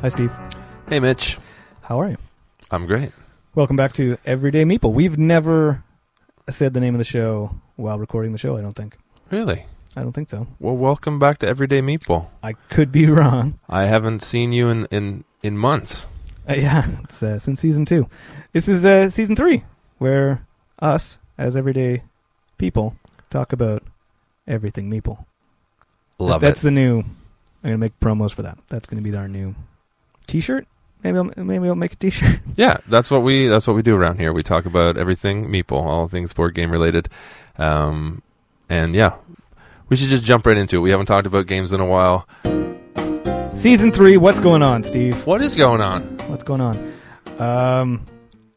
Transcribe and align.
Hi, 0.00 0.08
Steve. 0.08 0.32
Hey, 0.88 1.00
Mitch. 1.00 1.38
How 1.82 2.00
are 2.00 2.10
you? 2.10 2.16
I'm 2.70 2.86
great. 2.86 3.10
Welcome 3.56 3.74
back 3.74 3.92
to 3.94 4.16
Everyday 4.24 4.62
Meeple. 4.64 4.92
We've 4.92 5.18
never 5.18 5.82
said 6.48 6.72
the 6.72 6.78
name 6.78 6.94
of 6.94 6.98
the 6.98 7.04
show 7.04 7.56
while 7.74 7.98
recording 7.98 8.30
the 8.30 8.38
show, 8.38 8.56
I 8.56 8.60
don't 8.60 8.74
think. 8.76 8.96
Really? 9.30 9.66
I 9.96 10.02
don't 10.02 10.12
think 10.12 10.28
so. 10.28 10.46
Well, 10.60 10.76
welcome 10.76 11.18
back 11.18 11.38
to 11.40 11.48
Everyday 11.48 11.82
Meeple. 11.82 12.28
I 12.44 12.52
could 12.52 12.92
be 12.92 13.06
wrong. 13.10 13.58
I 13.68 13.86
haven't 13.86 14.22
seen 14.22 14.52
you 14.52 14.68
in 14.68 14.86
in 14.92 15.24
in 15.42 15.58
months. 15.58 16.06
Uh, 16.48 16.54
yeah, 16.54 16.86
it's 17.02 17.20
uh, 17.20 17.40
since 17.40 17.60
season 17.60 17.84
two. 17.84 18.08
This 18.52 18.68
is 18.68 18.84
uh, 18.84 19.10
season 19.10 19.34
three, 19.34 19.64
where 19.98 20.46
us, 20.78 21.18
as 21.36 21.56
everyday 21.56 22.04
people, 22.56 22.94
talk 23.30 23.52
about 23.52 23.82
everything 24.46 24.88
Meeple. 24.88 25.24
Love 26.20 26.40
it. 26.40 26.46
That's 26.46 26.60
it. 26.60 26.64
the 26.64 26.70
new. 26.70 26.98
I'm 27.00 27.06
gonna 27.64 27.78
make 27.78 27.98
promos 27.98 28.32
for 28.32 28.42
that. 28.42 28.58
That's 28.68 28.86
gonna 28.86 29.02
be 29.02 29.16
our 29.16 29.26
new 29.26 29.56
T-shirt. 30.28 30.66
Maybe 31.02 31.18
I'll 31.18 31.30
maybe 31.36 31.68
I'll 31.68 31.74
make 31.74 31.92
a 31.92 31.96
T-shirt. 31.96 32.40
yeah, 32.56 32.78
that's 32.88 33.10
what 33.10 33.22
we 33.22 33.48
that's 33.48 33.66
what 33.66 33.74
we 33.74 33.82
do 33.82 33.96
around 33.96 34.18
here. 34.18 34.32
We 34.32 34.42
talk 34.42 34.66
about 34.66 34.96
everything 34.96 35.48
Meeple, 35.48 35.84
all 35.84 36.08
things 36.08 36.32
board 36.32 36.54
game 36.54 36.70
related. 36.70 37.08
Um, 37.56 38.22
and 38.68 38.94
yeah, 38.94 39.16
we 39.88 39.96
should 39.96 40.08
just 40.08 40.24
jump 40.24 40.46
right 40.46 40.56
into 40.56 40.76
it. 40.76 40.80
We 40.80 40.90
haven't 40.90 41.06
talked 41.06 41.26
about 41.26 41.46
games 41.46 41.72
in 41.72 41.80
a 41.80 41.86
while. 41.86 42.26
season 43.56 43.92
three. 43.92 44.16
What's 44.16 44.40
going 44.40 44.62
on, 44.62 44.82
Steve? 44.82 45.26
What 45.26 45.42
is 45.42 45.56
going 45.56 45.80
on? 45.80 46.02
What's 46.28 46.44
going 46.44 46.60
on? 46.60 46.94
Um, 47.38 48.06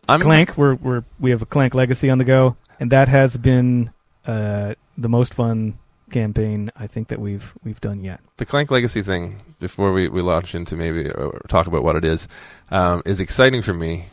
I'm 0.09 0.22
Clank. 0.22 0.58
We're 0.58 0.75
we're 0.75 1.03
we 1.19 1.31
have 1.31 1.41
a 1.41 1.45
Clank 1.45 1.75
Legacy 1.75 2.09
on 2.09 2.17
the 2.17 2.25
go, 2.25 2.58
and 2.80 2.91
that 2.91 3.08
has 3.08 3.38
been 3.38 3.91
uh, 4.25 4.73
the 4.97 5.09
most 5.09 5.33
fun 5.33 5.78
campaign 6.12 6.72
I 6.76 6.88
think 6.88 7.08
that 7.08 7.20
we've 7.20 7.54
we've 7.64 7.81
done 7.81 8.04
yet. 8.04 8.20
the 8.38 8.45
Clank 8.45 8.72
Legacy 8.72 9.02
thing, 9.02 9.42
before 9.59 9.94
we, 9.94 10.09
we 10.09 10.22
launch 10.22 10.53
into 10.56 10.76
maybe 10.76 11.09
uh, 11.09 11.30
talk 11.48 11.68
about 11.68 11.84
what 11.84 11.95
it 11.95 12.06
is, 12.06 12.28
um, 12.70 13.02
is 13.06 13.20
exciting 13.20 13.62
for 13.62 13.73
me 13.73 14.09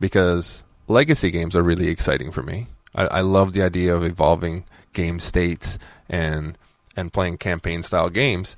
because 0.00 0.64
legacy 0.88 1.30
games 1.30 1.54
are 1.56 1.62
really 1.62 1.88
exciting 1.88 2.30
for 2.30 2.42
me. 2.42 2.66
I, 2.94 3.06
I 3.06 3.20
love 3.20 3.52
the 3.52 3.62
idea 3.62 3.94
of 3.94 4.04
evolving 4.04 4.64
game 4.92 5.20
states 5.20 5.78
and 6.08 6.58
and 6.96 7.12
playing 7.12 7.38
campaign 7.38 7.82
style 7.82 8.10
games. 8.10 8.56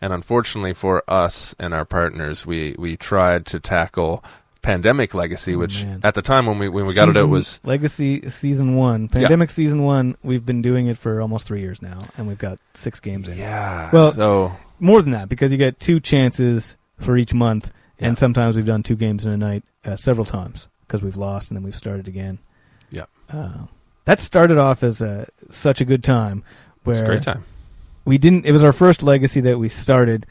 And 0.00 0.12
unfortunately 0.12 0.74
for 0.74 1.02
us 1.08 1.54
and 1.58 1.72
our 1.72 1.84
partners, 1.84 2.44
we, 2.44 2.74
we 2.78 2.96
tried 2.96 3.46
to 3.46 3.60
tackle 3.60 4.22
Pandemic 4.66 5.14
Legacy, 5.14 5.54
Oh, 5.54 5.58
which 5.58 5.84
man. 5.84 6.00
at 6.02 6.14
the 6.14 6.22
time 6.22 6.44
when 6.46 6.58
we 6.58 6.68
when 6.68 6.86
we 6.86 6.92
got 6.94 7.08
it 7.08 7.10
out 7.16 7.20
Season- 7.20 7.30
was 7.30 7.60
Legacy 7.62 8.28
season 8.30 8.74
one, 8.74 9.06
Pandemic 9.08 9.50
season 9.50 9.82
one. 9.84 10.16
We've 10.24 10.44
been 10.44 10.60
doing 10.60 10.88
it 10.88 10.98
for 10.98 11.20
almost 11.22 11.46
three 11.46 11.60
years 11.60 11.80
now, 11.80 12.00
and 12.18 12.26
we've 12.26 12.36
got 12.38 12.58
six 12.74 12.98
games 12.98 13.28
in. 13.28 13.38
yeah. 13.38 13.90
Well- 13.92 14.12
so 14.12 14.56
More 14.80 15.00
than 15.02 15.12
that, 15.12 15.28
because 15.28 15.52
you 15.52 15.56
get 15.58 15.78
two 15.78 16.00
chances 16.00 16.76
for 17.00 17.16
each 17.16 17.32
month, 17.32 17.70
Yeah. 18.00 18.08
and 18.08 18.18
sometimes 18.18 18.56
we've 18.56 18.66
done 18.66 18.82
two 18.82 18.96
games 18.96 19.24
in 19.24 19.30
a 19.32 19.36
night 19.36 19.62
uh, 19.84 19.94
several 19.96 20.24
times 20.24 20.66
because 20.86 21.00
we've 21.00 21.16
lost 21.16 21.50
and 21.50 21.56
then 21.56 21.62
we've 21.64 21.76
started 21.76 22.08
again. 22.08 22.38
Yeah. 22.90 23.04
Uh, 23.32 23.66
that 24.04 24.18
started 24.20 24.58
off 24.58 24.82
as 24.82 25.00
a, 25.00 25.28
such 25.48 25.80
a 25.80 25.84
good 25.84 26.02
time. 26.04 26.42
it's 26.86 26.98
a 26.98 27.06
great 27.06 27.22
time. 27.22 27.44
we 28.04 28.18
didn't 28.18 28.44
it 28.46 28.52
was 28.52 28.62
our 28.64 28.72
first 28.72 29.02
legacy 29.02 29.40
that 29.42 29.58
we 29.58 29.68
started 29.68 30.26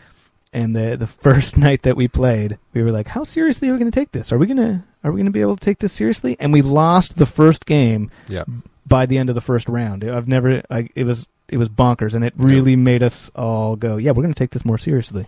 and 0.55 0.75
the 0.75 0.95
the 0.97 1.05
first 1.05 1.57
night 1.67 1.83
that 1.83 1.95
we 1.95 2.07
played 2.07 2.57
we 2.73 2.81
were 2.81 2.91
like 2.91 3.07
how 3.07 3.23
seriously 3.23 3.69
are 3.69 3.73
we 3.73 3.79
going 3.79 3.91
to 3.91 3.99
take 3.99 4.11
this? 4.11 4.31
Are 4.31 4.37
we 4.39 4.47
going 4.47 4.57
to 4.57 4.83
are 5.03 5.11
we 5.11 5.17
going 5.17 5.25
to 5.25 5.31
be 5.31 5.41
able 5.41 5.55
to 5.55 5.63
take 5.63 5.79
this 5.79 5.93
seriously? 5.93 6.35
And 6.39 6.51
we 6.51 6.63
lost 6.63 7.17
the 7.17 7.25
first 7.27 7.65
game 7.67 8.09
Yeah. 8.27 8.45
by 8.87 9.05
the 9.05 9.17
end 9.19 9.29
of 9.29 9.35
the 9.35 9.41
first 9.41 9.69
round. 9.69 10.03
I've 10.03 10.27
never 10.27 10.63
I, 10.71 10.89
it 10.95 11.03
was 11.03 11.27
it 11.49 11.57
was 11.57 11.69
bonkers 11.69 12.15
and 12.15 12.23
it 12.25 12.33
really 12.37 12.75
made 12.75 13.03
us 13.03 13.29
all 13.35 13.75
go 13.75 13.97
yeah 13.97 14.11
we're 14.11 14.23
going 14.23 14.33
to 14.33 14.39
take 14.39 14.51
this 14.51 14.65
more 14.65 14.79
seriously. 14.79 15.27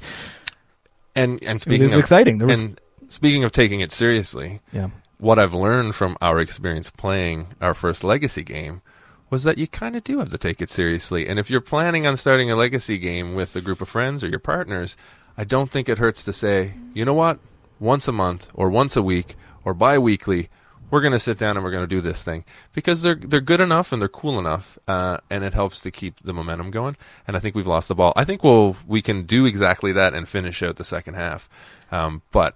And 1.16 1.44
and 1.44 1.58
it 1.58 1.62
speaking 1.62 1.84
was 1.84 1.94
of 1.94 2.00
exciting. 2.00 2.38
There 2.40 2.48
was 2.48 2.60
and 2.60 2.82
speaking 3.10 3.44
of 3.44 3.52
taking 3.52 3.82
it 3.82 3.92
seriously, 3.92 4.62
yeah. 4.72 4.90
what 5.20 5.40
I've 5.40 5.54
learned 5.54 5.96
from 5.96 6.18
our 6.22 6.40
experience 6.40 6.90
playing 6.90 7.48
our 7.62 7.74
first 7.74 8.04
legacy 8.04 8.44
game 8.44 8.82
was 9.30 9.44
that 9.44 9.58
you 9.58 9.68
kind 9.68 9.96
of 9.96 10.04
do 10.04 10.20
have 10.20 10.30
to 10.30 10.38
take 10.38 10.62
it 10.62 10.70
seriously. 10.70 11.28
And 11.28 11.38
if 11.38 11.50
you're 11.50 11.62
planning 11.62 12.08
on 12.08 12.18
starting 12.18 12.50
a 12.50 12.56
legacy 12.56 12.98
game 12.98 13.36
with 13.36 13.56
a 13.56 13.62
group 13.62 13.82
of 13.82 13.90
friends 13.90 14.24
or 14.24 14.30
your 14.30 14.40
partners, 14.40 14.96
I 15.38 15.44
don't 15.44 15.70
think 15.72 15.90
it 15.90 15.98
hurts 15.98 16.24
to 16.24 16.34
say, 16.34 16.74
you 16.94 17.06
know 17.06 17.14
what? 17.14 17.40
Once 17.80 18.08
a 18.08 18.12
month 18.12 18.50
or 18.54 18.70
once 18.70 18.96
a 18.96 19.04
week 19.04 19.36
or 19.64 19.74
bi-weekly, 19.74 20.50
we're 20.90 21.02
going 21.02 21.14
to 21.14 21.20
sit 21.20 21.38
down 21.38 21.58
and 21.58 21.64
we're 21.64 21.72
going 21.72 21.84
to 21.84 21.88
do 21.88 22.02
this 22.02 22.24
thing 22.24 22.46
because 22.74 23.02
they're 23.02 23.16
they're 23.16 23.42
good 23.42 23.60
enough 23.60 23.92
and 23.92 24.02
they're 24.02 24.08
cool 24.08 24.40
enough, 24.40 24.80
uh, 24.88 25.18
and 25.30 25.44
it 25.44 25.54
helps 25.54 25.82
to 25.82 25.92
keep 25.92 26.20
the 26.24 26.34
momentum 26.34 26.72
going. 26.72 26.96
And 27.28 27.36
I 27.36 27.40
think 27.40 27.56
we've 27.56 27.68
lost 27.68 27.90
the 27.90 27.96
ball. 27.96 28.14
I 28.16 28.24
think 28.24 28.44
we'll 28.44 28.78
we 28.88 29.02
can 29.02 29.26
do 29.26 29.46
exactly 29.46 29.92
that 29.92 30.14
and 30.14 30.28
finish 30.28 30.64
out 30.64 30.78
the 30.78 30.86
second 30.86 31.16
half. 31.16 31.50
Um, 31.92 32.22
but 32.32 32.56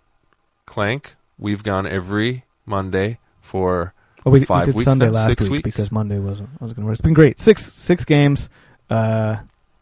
Clank, 0.65 1.15
we've 1.37 1.63
gone 1.63 1.85
every 1.85 2.45
Monday 2.65 3.19
for 3.41 3.93
well, 4.23 4.33
we, 4.33 4.39
we 4.39 4.65
did 4.65 4.75
weeks 4.75 4.83
sunday 4.83 5.09
last 5.09 5.39
week 5.41 5.51
weeks? 5.51 5.63
because 5.63 5.91
monday 5.91 6.19
wasn't 6.19 6.49
I 6.59 6.63
wasn't 6.63 6.77
going 6.77 6.83
to 6.83 6.85
work 6.85 6.93
it's 6.93 7.01
been 7.01 7.13
great 7.13 7.39
six 7.39 7.71
six 7.73 8.05
games 8.05 8.49
uh 8.89 9.37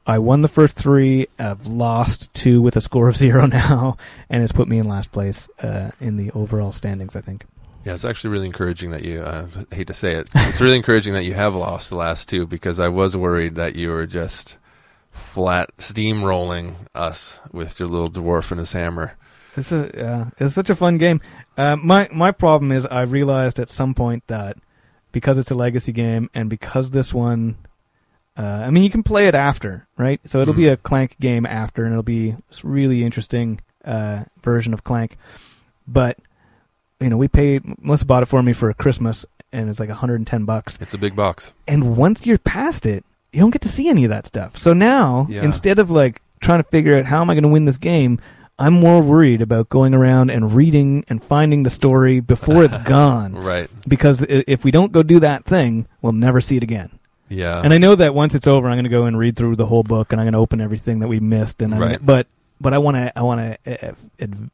I 0.10 0.18
won 0.18 0.42
the 0.42 0.48
first 0.48 0.76
three. 0.76 1.28
I've 1.38 1.68
lost 1.68 2.34
two 2.34 2.64
with 2.64 2.76
a 2.76 2.82
score 2.82 3.10
of 3.10 3.16
zero 3.26 3.46
now, 3.46 3.98
and 4.28 4.42
it's 4.42 4.52
put 4.52 4.68
me 4.68 4.80
in 4.80 4.88
last 4.88 5.12
place 5.12 5.48
uh, 5.62 5.92
in 6.00 6.18
the 6.18 6.32
overall 6.32 6.72
standings. 6.72 7.16
I 7.16 7.22
think. 7.22 7.46
Yeah, 7.86 7.94
it's 7.94 8.06
actually 8.06 8.32
really 8.32 8.48
encouraging 8.48 8.90
that 8.92 9.04
you. 9.04 9.22
Uh, 9.22 9.48
I 9.72 9.76
hate 9.76 9.88
to 9.88 9.94
say 9.94 10.16
it, 10.16 10.30
it's 10.34 10.62
really 10.62 10.78
encouraging 10.78 11.14
that 11.14 11.26
you 11.26 11.36
have 11.36 11.54
lost 11.54 11.92
the 11.92 11.96
last 11.96 12.28
two 12.28 12.48
because 12.48 12.80
I 12.80 12.88
was 12.88 13.16
worried 13.16 13.54
that 13.56 13.76
you 13.76 13.90
were 13.90 14.08
just 14.08 14.58
flat 15.12 15.70
steamrolling 15.78 16.76
us 16.96 17.40
with 17.52 17.80
your 17.80 17.88
little 17.88 18.08
dwarf 18.08 18.52
and 18.52 18.60
his 18.60 18.74
hammer. 18.74 19.14
It's 19.56 19.72
a 19.72 20.08
uh, 20.08 20.26
it's 20.40 20.54
such 20.54 20.70
a 20.70 20.76
fun 20.76 20.98
game. 20.98 21.22
Uh, 21.58 21.76
my 21.76 22.08
my 22.14 22.32
problem 22.32 22.72
is 22.72 22.86
I 22.86 23.02
realized 23.02 23.60
at 23.60 23.70
some 23.70 23.94
point 23.94 24.24
that 24.28 24.58
because 25.12 25.38
it's 25.38 25.52
a 25.52 25.56
legacy 25.56 25.92
game 25.92 26.30
and 26.34 26.50
because 26.50 26.92
this 26.92 27.14
one, 27.14 27.58
uh, 28.38 28.42
I 28.42 28.70
mean 28.70 28.84
you 28.84 28.90
can 28.92 29.04
play 29.04 29.28
it 29.28 29.36
after, 29.36 29.88
right? 29.98 30.22
So 30.26 30.42
it'll 30.42 30.54
be 30.54 30.64
Mhm. 30.64 30.74
a 30.74 30.78
Clank 30.78 31.18
game 31.20 31.46
after, 31.46 31.84
and 31.84 31.92
it'll 31.94 32.04
be 32.04 32.36
this 32.50 32.64
really 32.64 33.04
interesting 33.04 33.60
uh, 33.86 34.24
version 34.44 34.74
of 34.74 34.84
Clank. 34.84 35.18
But 35.88 36.18
you 37.00 37.10
know, 37.10 37.18
we 37.18 37.28
paid 37.28 37.64
Melissa 37.82 38.06
bought 38.06 38.24
it 38.24 38.28
for 38.28 38.44
me 38.44 38.54
for 38.54 38.72
Christmas, 38.74 39.26
and 39.52 39.70
it's 39.70 39.80
like 39.80 39.90
110 39.90 40.46
bucks. 40.46 40.78
It's 40.82 40.94
a 40.94 40.98
big 40.98 41.16
box. 41.16 41.54
And 41.68 41.96
once 41.98 42.26
you're 42.26 42.38
past 42.38 42.86
it, 42.86 43.04
you 43.34 43.40
don't 43.40 43.52
get 43.52 43.62
to 43.64 43.70
see 43.70 43.90
any 43.90 44.04
of 44.04 44.10
that 44.10 44.28
stuff. 44.28 44.58
So 44.58 44.74
now, 44.74 45.26
Yeah. 45.30 45.44
instead 45.44 45.80
of 45.80 45.90
like 45.90 46.22
trying 46.42 46.62
to 46.62 46.70
figure 46.70 46.98
out 46.98 47.06
how 47.06 47.22
am 47.22 47.30
I 47.30 47.34
going 47.36 47.44
to 47.44 47.50
win 47.50 47.66
this 47.66 47.78
game, 47.78 48.20
I'm 48.60 48.74
more 48.74 49.02
worried 49.02 49.42
about 49.42 49.70
going 49.70 49.94
around 49.94 50.30
and 50.32 50.54
reading 50.54 51.06
and 51.08 51.24
finding 51.24 51.64
the 51.64 51.70
story 51.70 52.20
before 52.20 52.64
it's 52.64 52.78
gone. 52.84 53.34
Right. 53.34 53.70
Because 53.88 54.22
if 54.28 54.64
we 54.66 54.72
don't 54.72 54.92
go 54.92 55.02
do 55.02 55.20
that 55.22 55.46
thing, 55.46 55.88
we'll 56.02 56.12
never 56.14 56.42
see 56.42 56.58
it 56.58 56.64
again. 56.64 56.92
Yeah. 57.30 57.62
and 57.64 57.74
I 57.74 57.78
know 57.78 57.94
that 57.96 58.14
once 58.16 58.34
it's 58.36 58.48
over, 58.48 58.68
I'm 58.68 58.74
going 58.76 58.84
to 58.86 58.90
go 58.90 59.06
and 59.06 59.18
read 59.18 59.36
through 59.38 59.56
the 59.56 59.66
whole 59.68 59.84
book, 59.84 60.12
and 60.12 60.20
I'm 60.20 60.26
going 60.26 60.34
to 60.34 60.40
open 60.40 60.62
everything 60.62 61.00
that 61.00 61.08
we 61.08 61.20
missed. 61.20 61.62
And 61.62 61.74
I'm 61.74 61.80
Right. 61.82 62.06
but 62.06 62.28
but 62.60 62.74
I 62.74 62.80
want 62.80 62.98
to 62.98 63.18
I 63.18 63.22
want 63.22 63.58
to 63.66 63.96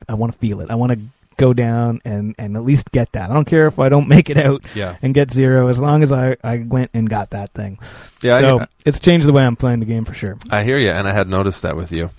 I 0.07 0.13
want 0.13 0.33
to 0.33 0.37
feel 0.39 0.61
it. 0.61 0.69
I 0.69 0.75
want 0.75 0.91
to 0.91 0.99
go 1.37 1.53
down 1.53 2.01
and 2.05 2.35
and 2.37 2.55
at 2.55 2.63
least 2.63 2.91
get 2.91 3.11
that. 3.13 3.29
I 3.29 3.33
don't 3.33 3.45
care 3.45 3.65
if 3.67 3.79
I 3.79 3.87
don't 3.89 4.07
make 4.15 4.29
it 4.29 4.37
out 4.37 4.61
yeah. 4.75 4.97
and 5.01 5.13
get 5.13 5.31
zero 5.31 5.67
as 5.69 5.79
long 5.79 6.03
as 6.03 6.11
I, 6.11 6.35
I 6.43 6.57
went 6.59 6.91
and 6.93 7.09
got 7.09 7.29
that 7.31 7.51
thing. 7.53 7.79
Yeah. 8.21 8.39
so 8.39 8.65
it's 8.85 8.99
changed 8.99 9.25
the 9.27 9.33
way 9.33 9.43
I'm 9.43 9.55
playing 9.55 9.79
the 9.79 9.85
game 9.85 10.03
for 10.05 10.13
sure. 10.13 10.37
I 10.51 10.63
hear 10.63 10.77
you, 10.77 10.89
and 10.91 11.07
I 11.07 11.13
had 11.13 11.27
noticed 11.29 11.61
that 11.63 11.75
with 11.77 11.91
you, 11.93 12.09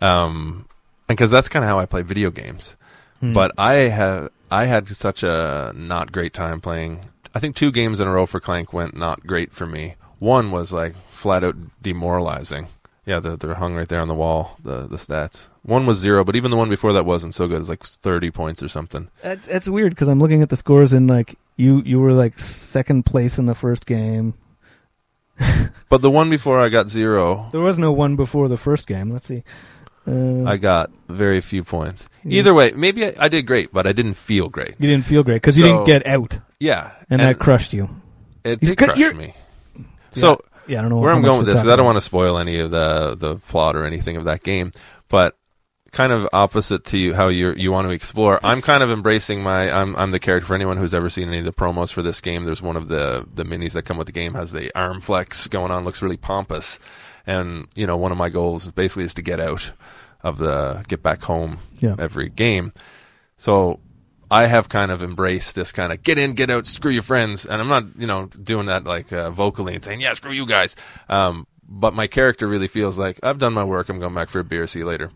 um, 0.00 0.64
because 1.08 1.30
that's 1.30 1.48
kind 1.48 1.64
of 1.64 1.68
how 1.68 1.78
I 1.78 1.86
play 1.86 2.02
video 2.02 2.30
games. 2.30 2.76
Hmm. 3.20 3.32
But 3.32 3.52
I 3.58 3.74
have 3.88 4.30
I 4.50 4.66
had 4.66 4.88
such 4.96 5.22
a 5.22 5.72
not 5.74 6.12
great 6.12 6.34
time 6.34 6.60
playing. 6.60 7.06
I 7.34 7.40
think 7.40 7.56
two 7.56 7.72
games 7.72 8.00
in 8.00 8.06
a 8.06 8.12
row 8.12 8.26
for 8.26 8.40
Clank 8.40 8.72
went 8.72 8.96
not 8.96 9.26
great 9.26 9.52
for 9.52 9.66
me. 9.66 9.96
One 10.18 10.50
was 10.50 10.72
like 10.72 10.94
flat 11.08 11.42
out 11.44 11.56
demoralizing. 11.82 12.68
Yeah, 13.06 13.20
they're, 13.20 13.36
they're 13.36 13.54
hung 13.54 13.74
right 13.74 13.88
there 13.88 14.00
on 14.00 14.08
the 14.08 14.14
wall. 14.14 14.56
The 14.62 14.86
the 14.86 14.96
stats. 14.96 15.48
One 15.62 15.84
was 15.86 15.98
zero, 15.98 16.24
but 16.24 16.36
even 16.36 16.50
the 16.50 16.56
one 16.56 16.70
before 16.70 16.92
that 16.94 17.04
wasn't 17.04 17.34
so 17.34 17.46
good. 17.46 17.56
It 17.56 17.58
was 17.58 17.68
like 17.68 17.84
thirty 17.84 18.30
points 18.30 18.62
or 18.62 18.68
something. 18.68 19.08
that's, 19.22 19.46
that's 19.46 19.68
weird 19.68 19.92
because 19.92 20.08
I'm 20.08 20.20
looking 20.20 20.42
at 20.42 20.48
the 20.48 20.56
scores 20.56 20.92
and 20.92 21.08
like 21.08 21.36
you 21.56 21.82
you 21.84 22.00
were 22.00 22.12
like 22.12 22.38
second 22.38 23.04
place 23.04 23.38
in 23.38 23.46
the 23.46 23.54
first 23.54 23.86
game. 23.86 24.34
But 25.90 26.02
the 26.02 26.10
one 26.10 26.28
before 26.30 26.58
I 26.60 26.70
got 26.70 26.88
zero, 26.88 27.48
There 27.52 27.60
was 27.60 27.78
no 27.78 27.92
one 27.92 28.16
before 28.16 28.48
the 28.48 28.56
first 28.56 28.86
game. 28.86 29.10
Let's 29.10 29.26
see. 29.26 29.44
Uh, 30.06 30.44
I 30.44 30.56
got 30.58 30.90
very 31.08 31.40
few 31.40 31.64
points. 31.64 32.08
Yeah. 32.24 32.38
Either 32.40 32.54
way, 32.54 32.72
maybe 32.72 33.06
I, 33.06 33.14
I 33.18 33.28
did 33.28 33.46
great, 33.46 33.72
but 33.72 33.86
I 33.86 33.92
didn't 33.92 34.14
feel 34.14 34.48
great. 34.48 34.74
you 34.78 34.88
didn't 34.88 35.06
feel 35.06 35.22
great 35.22 35.36
because 35.36 35.56
you 35.56 35.64
didn't 35.64 35.84
get 35.84 36.06
out, 36.06 36.38
Yeah, 36.60 36.90
and, 37.08 37.20
that 37.22 37.38
crushed 37.38 37.72
you. 37.72 37.88
it 38.44 38.60
did 38.60 38.76
crush 38.78 38.98
you're- 38.98 39.14
me. 39.14 39.34
So 40.10 40.40
Yeah, 40.66 40.78
I 40.78 40.82
don't 40.82 40.90
know 40.90 40.98
where 40.98 41.12
I'm 41.12 41.22
going 41.22 41.38
with 41.38 41.46
this 41.46 41.60
I 41.60 41.76
don't 41.76 41.84
want 41.86 41.96
to 41.96 42.00
spoil 42.02 42.38
any 42.38 42.58
of 42.58 42.70
the 42.70 43.16
the 43.18 43.36
plot 43.36 43.76
or 43.76 43.84
anything 43.84 44.16
of 44.16 44.24
that 44.24 44.42
game, 44.42 44.72
but 45.08 45.36
kind 45.92 46.12
of 46.12 46.28
opposite 46.32 46.84
to 46.86 46.98
you 46.98 47.14
how 47.14 47.28
you 47.28 47.52
you 47.56 47.70
want 47.72 47.86
to 47.88 47.92
explore. 47.92 48.38
I'm 48.44 48.60
kind 48.60 48.82
of 48.82 48.90
embracing 48.90 49.42
my 49.42 49.70
I'm 49.70 49.94
I'm 49.96 50.10
the 50.10 50.18
character 50.20 50.46
for 50.46 50.54
anyone 50.54 50.76
who's 50.76 50.92
ever 50.94 51.08
seen 51.08 51.28
any 51.28 51.38
of 51.38 51.44
the 51.44 51.52
promos 51.52 51.92
for 51.92 52.02
this 52.02 52.20
game. 52.20 52.44
There's 52.44 52.62
one 52.62 52.76
of 52.76 52.88
the 52.88 53.26
the 53.32 53.44
minis 53.44 53.72
that 53.72 53.82
come 53.82 53.96
with 53.96 54.06
the 54.06 54.12
game 54.12 54.34
has 54.34 54.52
the 54.52 54.70
arm 54.78 55.00
flex 55.00 55.46
going 55.48 55.70
on, 55.70 55.84
looks 55.84 56.02
really 56.02 56.16
pompous, 56.16 56.78
and 57.26 57.66
you 57.74 57.86
know 57.86 57.96
one 57.96 58.12
of 58.12 58.18
my 58.18 58.28
goals 58.28 58.70
basically 58.72 59.04
is 59.04 59.14
to 59.14 59.22
get 59.22 59.40
out. 59.40 59.72
of 60.22 60.38
the 60.38 60.82
get 60.88 61.02
back 61.02 61.22
home 61.22 61.58
Yeah. 61.80 61.96
every 61.98 62.30
game. 62.30 62.72
So 63.36 63.80
I 64.30 64.46
have 64.46 64.70
kind 64.70 64.90
of 64.90 65.02
embraced 65.02 65.54
this 65.54 65.70
kind 65.70 65.92
of 65.92 66.02
get 66.02 66.16
in, 66.16 66.32
get 66.32 66.48
out, 66.48 66.66
screw 66.66 66.90
your 66.90 67.02
friends, 67.02 67.44
and 67.44 67.60
I'm 67.60 67.68
not 67.68 67.84
you 67.98 68.06
know 68.06 68.26
doing 68.42 68.66
that 68.66 68.84
like 68.84 69.12
uh, 69.12 69.30
vocally 69.30 69.74
and 69.74 69.84
saying 69.84 70.00
yeah, 70.00 70.14
screw 70.14 70.32
you 70.32 70.46
guys. 70.46 70.76
Um, 71.10 71.46
but 71.68 71.92
my 71.92 72.06
character 72.06 72.46
really 72.48 72.68
feels 72.68 72.98
like 72.98 73.20
I've 73.22 73.38
done 73.38 73.52
my 73.52 73.64
work. 73.64 73.88
I'm 73.90 74.00
going 74.00 74.14
back 74.14 74.30
for 74.30 74.38
a 74.40 74.44
beer. 74.44 74.66
See 74.66 74.78
you 74.80 74.86
later. 74.86 75.10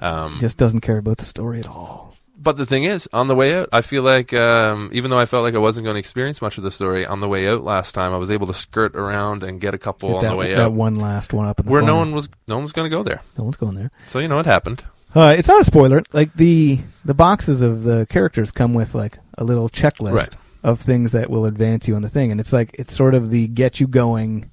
Um, 0.00 0.38
Just 0.40 0.58
doesn't 0.58 0.80
care 0.80 0.98
about 0.98 1.18
the 1.18 1.24
story 1.24 1.60
at 1.60 1.66
all. 1.68 2.14
But 2.40 2.56
the 2.56 2.64
thing 2.66 2.84
is, 2.84 3.08
on 3.12 3.26
the 3.26 3.34
way 3.34 3.54
out, 3.54 3.68
I 3.72 3.80
feel 3.80 4.02
like 4.02 4.32
um, 4.32 4.90
even 4.92 5.10
though 5.10 5.18
I 5.18 5.26
felt 5.26 5.42
like 5.42 5.54
I 5.54 5.58
wasn't 5.58 5.84
going 5.84 5.94
to 5.94 5.98
experience 6.00 6.40
much 6.40 6.56
of 6.56 6.62
the 6.64 6.70
story, 6.70 7.04
on 7.04 7.20
the 7.20 7.28
way 7.28 7.48
out 7.48 7.64
last 7.64 7.92
time, 7.94 8.12
I 8.12 8.16
was 8.16 8.30
able 8.30 8.46
to 8.46 8.54
skirt 8.54 8.94
around 8.96 9.42
and 9.44 9.60
get 9.60 9.74
a 9.74 9.78
couple 9.78 10.14
on 10.16 10.22
that, 10.24 10.30
the 10.30 10.36
way 10.36 10.54
that 10.54 10.60
out 10.66 10.72
one 10.72 10.96
last 10.96 11.32
one 11.32 11.46
up 11.48 11.58
in 11.60 11.66
the 11.66 11.72
where 11.72 11.82
no 11.82 11.94
corner. 11.94 11.98
one 12.10 12.14
was 12.14 12.28
no 12.46 12.56
one 12.56 12.62
was 12.62 12.72
going 12.72 12.90
to 12.90 12.96
go 12.96 13.02
there. 13.02 13.20
no 13.36 13.44
one's 13.44 13.56
going 13.56 13.74
there. 13.74 13.90
So 14.06 14.18
you 14.20 14.28
know 14.28 14.38
it 14.38 14.46
happened. 14.46 14.84
Uh, 15.14 15.34
it's 15.38 15.48
not 15.48 15.60
a 15.60 15.64
spoiler. 15.64 16.02
Like 16.12 16.32
the 16.34 16.78
the 17.04 17.14
boxes 17.14 17.62
of 17.62 17.82
the 17.82 18.06
characters 18.10 18.50
come 18.50 18.74
with 18.74 18.94
like 18.94 19.18
a 19.38 19.44
little 19.44 19.68
checklist 19.68 20.12
Right. 20.14 20.36
of 20.62 20.80
things 20.80 21.12
that 21.12 21.30
will 21.30 21.46
advance 21.46 21.88
you 21.88 21.96
on 21.96 22.02
the 22.02 22.10
thing, 22.10 22.30
and 22.30 22.40
it's 22.40 22.52
like 22.52 22.70
it's 22.74 22.94
sort 22.94 23.14
of 23.14 23.30
the 23.30 23.48
get 23.48 23.80
you 23.80 23.86
going 23.86 24.50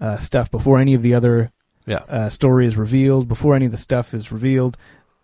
uh, 0.00 0.16
stuff 0.18 0.50
before 0.50 0.78
any 0.78 0.94
of 0.94 1.02
the 1.02 1.12
other 1.14 1.52
Yeah. 1.86 2.00
uh, 2.08 2.28
story 2.30 2.66
is 2.66 2.76
revealed, 2.78 3.28
before 3.28 3.54
any 3.54 3.66
of 3.66 3.72
the 3.72 3.78
stuff 3.78 4.14
is 4.14 4.32
revealed. 4.32 4.76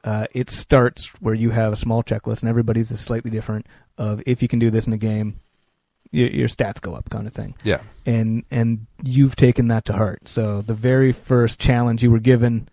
Uh, 0.06 0.26
it 0.32 0.48
starts 0.48 1.08
where 1.20 1.34
you 1.34 1.50
have 1.50 1.72
a 1.72 1.76
small 1.76 2.02
checklist, 2.02 2.40
and 2.40 2.48
everybody's 2.48 2.90
is 2.92 3.00
slightly 3.00 3.30
different. 3.30 3.66
Of 3.98 4.22
if 4.24 4.40
you 4.40 4.48
can 4.48 4.60
do 4.60 4.70
this 4.70 4.86
in 4.86 4.92
a 4.92 4.96
game, 4.96 5.40
your, 6.12 6.28
your 6.28 6.48
stats 6.48 6.80
go 6.80 6.94
up, 6.94 7.10
kind 7.10 7.26
of 7.26 7.32
thing. 7.32 7.54
Yeah. 7.64 7.80
And 8.06 8.44
and 8.50 8.86
you've 9.02 9.34
taken 9.34 9.68
that 9.68 9.84
to 9.86 9.92
heart. 9.92 10.28
So 10.28 10.62
the 10.62 10.74
very 10.74 11.12
first 11.12 11.58
challenge 11.58 12.04
you 12.04 12.10
were 12.12 12.20
given, 12.20 12.68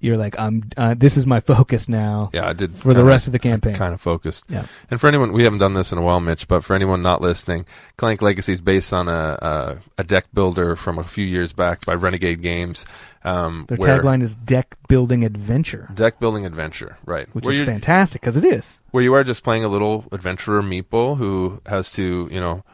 you're 0.00 0.16
like, 0.16 0.38
I'm. 0.38 0.64
Uh, 0.76 0.94
this 0.94 1.16
is 1.16 1.26
my 1.26 1.40
focus 1.40 1.88
now 1.88 2.30
Yeah, 2.32 2.48
I 2.48 2.52
did 2.54 2.72
for 2.74 2.94
the 2.94 3.04
rest 3.04 3.26
of 3.26 3.32
the 3.32 3.38
campaign. 3.38 3.74
Kind 3.74 3.94
of 3.94 4.00
focused. 4.00 4.46
Yeah. 4.48 4.64
And 4.90 5.00
for 5.00 5.06
anyone, 5.08 5.32
we 5.32 5.44
haven't 5.44 5.58
done 5.60 5.74
this 5.74 5.92
in 5.92 5.98
a 5.98 6.02
while, 6.02 6.20
Mitch, 6.20 6.48
but 6.48 6.64
for 6.64 6.74
anyone 6.74 7.02
not 7.02 7.20
listening, 7.20 7.66
Clank 7.96 8.22
Legacy 8.22 8.52
is 8.54 8.60
based 8.60 8.92
on 8.92 9.08
a, 9.08 9.38
a 9.42 9.78
a 9.98 10.04
deck 10.04 10.26
builder 10.32 10.74
from 10.76 10.98
a 10.98 11.04
few 11.04 11.24
years 11.24 11.52
back 11.52 11.84
by 11.84 11.94
Renegade 11.94 12.42
Games. 12.42 12.86
Um, 13.22 13.66
Their 13.68 13.76
tagline 13.76 14.22
is 14.22 14.34
deck 14.34 14.76
building 14.88 15.24
adventure, 15.24 15.90
Deck 15.92 16.18
building 16.18 16.46
adventure, 16.46 16.96
right? 17.04 17.28
which 17.34 17.44
where 17.44 17.54
is 17.54 17.66
fantastic 17.66 18.22
because 18.22 18.36
it 18.38 18.44
is. 18.46 18.80
where 18.92 19.02
you 19.04 19.12
are 19.12 19.22
just 19.22 19.44
playing 19.44 19.62
a 19.62 19.68
little 19.68 20.06
adventurer 20.10 20.62
meeple 20.62 21.18
who 21.18 21.60
has 21.66 21.92
to, 21.92 22.28
you 22.32 22.40
know, 22.40 22.64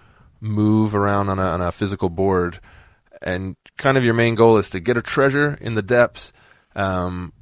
move 0.40 0.94
around 0.94 1.28
on 1.28 1.40
a 1.40 1.42
on 1.42 1.60
a 1.60 1.72
physical 1.72 2.08
board, 2.08 2.60
and 3.20 3.56
kind 3.76 3.96
of 3.98 4.04
your 4.04 4.14
main 4.14 4.36
goal 4.36 4.56
is 4.56 4.70
to 4.70 4.78
get 4.78 4.96
a 4.96 5.02
treasure 5.02 5.58
in 5.60 5.74
the 5.74 5.82
depths. 5.82 6.32
Um, 6.76 7.32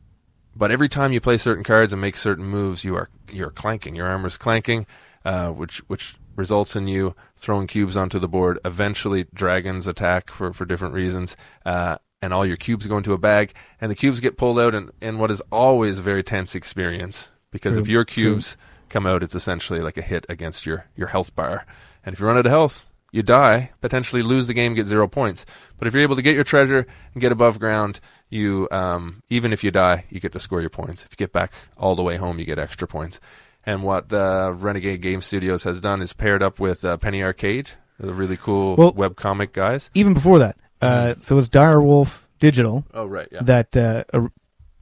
but 0.57 0.71
every 0.71 0.89
time 0.89 1.13
you 1.13 1.21
play 1.21 1.37
certain 1.37 1.65
cards 1.65 1.93
and 1.93 2.01
make 2.01 2.17
certain 2.17 2.45
moves, 2.45 2.85
you 2.85 2.95
are 2.97 3.09
you're 3.31 3.51
clanking. 3.51 3.95
Your 3.95 4.07
armor's 4.07 4.37
clanking, 4.37 4.87
uh, 5.25 5.49
which 5.49 5.79
which 5.89 6.15
results 6.37 6.77
in 6.77 6.89
you 6.89 7.15
throwing 7.37 7.67
cubes 7.67 7.97
onto 7.97 8.19
the 8.19 8.29
board. 8.29 8.59
Eventually, 8.65 9.27
dragons 9.35 9.87
attack 9.87 10.31
for 10.31 10.53
for 10.53 10.65
different 10.65 10.95
reasons, 10.95 11.37
uh, 11.67 11.99
and 12.23 12.33
all 12.33 12.47
your 12.47 12.57
cubes 12.57 12.87
go 12.87 12.97
into 12.97 13.13
a 13.13 13.19
bag, 13.19 13.53
and 13.81 13.91
the 13.91 13.97
cubes 13.97 14.21
get 14.21 14.39
pulled 14.39 14.61
out 14.61 14.75
in, 14.75 14.91
in 15.03 15.19
what 15.19 15.31
is 15.31 15.43
always 15.51 15.99
a 15.99 16.03
very 16.03 16.23
tense 16.23 16.55
experience. 16.55 17.33
Because 17.51 17.75
True, 17.75 17.83
if 17.83 17.89
your 17.89 18.05
true. 18.05 18.15
cubes 18.15 18.57
come 18.89 19.07
out, 19.07 19.23
it's 19.23 19.35
essentially 19.35 19.81
like 19.81 19.97
a 19.97 20.03
hit 20.03 20.25
against 20.29 20.67
your 20.67 20.87
your 20.97 21.09
health 21.09 21.35
bar, 21.35 21.67
and 22.07 22.13
if 22.13 22.21
you 22.21 22.27
run 22.27 22.39
out 22.39 22.47
of 22.47 22.53
health, 22.53 22.89
you 23.15 23.23
die, 23.23 23.71
potentially 23.81 24.23
lose 24.23 24.47
the 24.49 24.55
game, 24.55 24.75
get 24.75 24.87
zero 24.87 25.07
points. 25.07 25.47
But 25.79 25.87
if 25.87 25.95
you're 25.95 26.03
able 26.03 26.17
to 26.17 26.23
get 26.23 26.35
your 26.35 26.43
treasure 26.45 26.85
and 27.13 27.21
get 27.21 27.31
above 27.31 27.61
ground, 27.61 28.01
you 28.29 28.67
um, 28.73 29.23
even 29.29 29.53
if 29.53 29.63
you 29.63 29.71
die, 29.71 30.05
you 30.11 30.19
get 30.19 30.33
to 30.33 30.41
score 30.41 30.61
your 30.61 30.71
points. 30.71 31.05
If 31.05 31.13
you 31.13 31.17
get 31.17 31.33
back 31.33 31.53
all 31.77 31.95
the 31.95 32.03
way 32.03 32.17
home, 32.17 32.39
you 32.41 32.45
get 32.45 32.59
extra 32.59 32.89
points. 32.89 33.21
And 33.65 33.83
what 33.85 34.13
uh, 34.13 34.53
Renegade 34.55 35.01
Game 35.01 35.21
Studios 35.21 35.63
has 35.63 35.81
done 35.81 36.03
is 36.03 36.13
paired 36.13 36.43
up 36.43 36.59
with 36.59 36.85
uh, 36.85 36.97
Penny 36.97 37.23
Arcade, 37.23 37.71
the 38.01 38.13
really 38.13 38.37
cool 38.37 38.75
Well- 38.77 38.93
webcomic 38.93 39.53
guys. 39.53 39.91
Even 39.95 40.13
before 40.15 40.41
that, 40.41 40.57
uh, 40.83 41.15
so 41.21 41.39
it's 41.39 41.49
Dire 41.49 41.81
Wolf 41.81 42.27
Digital 42.41 42.85
Oh 42.93 43.07
right, 43.07 43.29
yeah. 43.31 43.43
that 43.43 43.77
uh, 43.77 44.03
uh, 44.13 44.27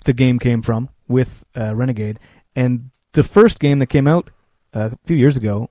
the 0.07 0.15
game 0.15 0.39
came 0.39 0.63
from 0.63 0.89
with 1.07 1.45
uh, 1.55 1.75
Renegade, 1.77 2.19
and 2.57 2.91
the 3.13 3.23
first 3.23 3.61
game 3.61 3.79
that 3.81 3.89
came 3.89 4.09
out 4.09 4.31
uh, 4.75 4.89
a 4.93 4.99
few 5.07 5.17
years 5.19 5.37
ago 5.37 5.69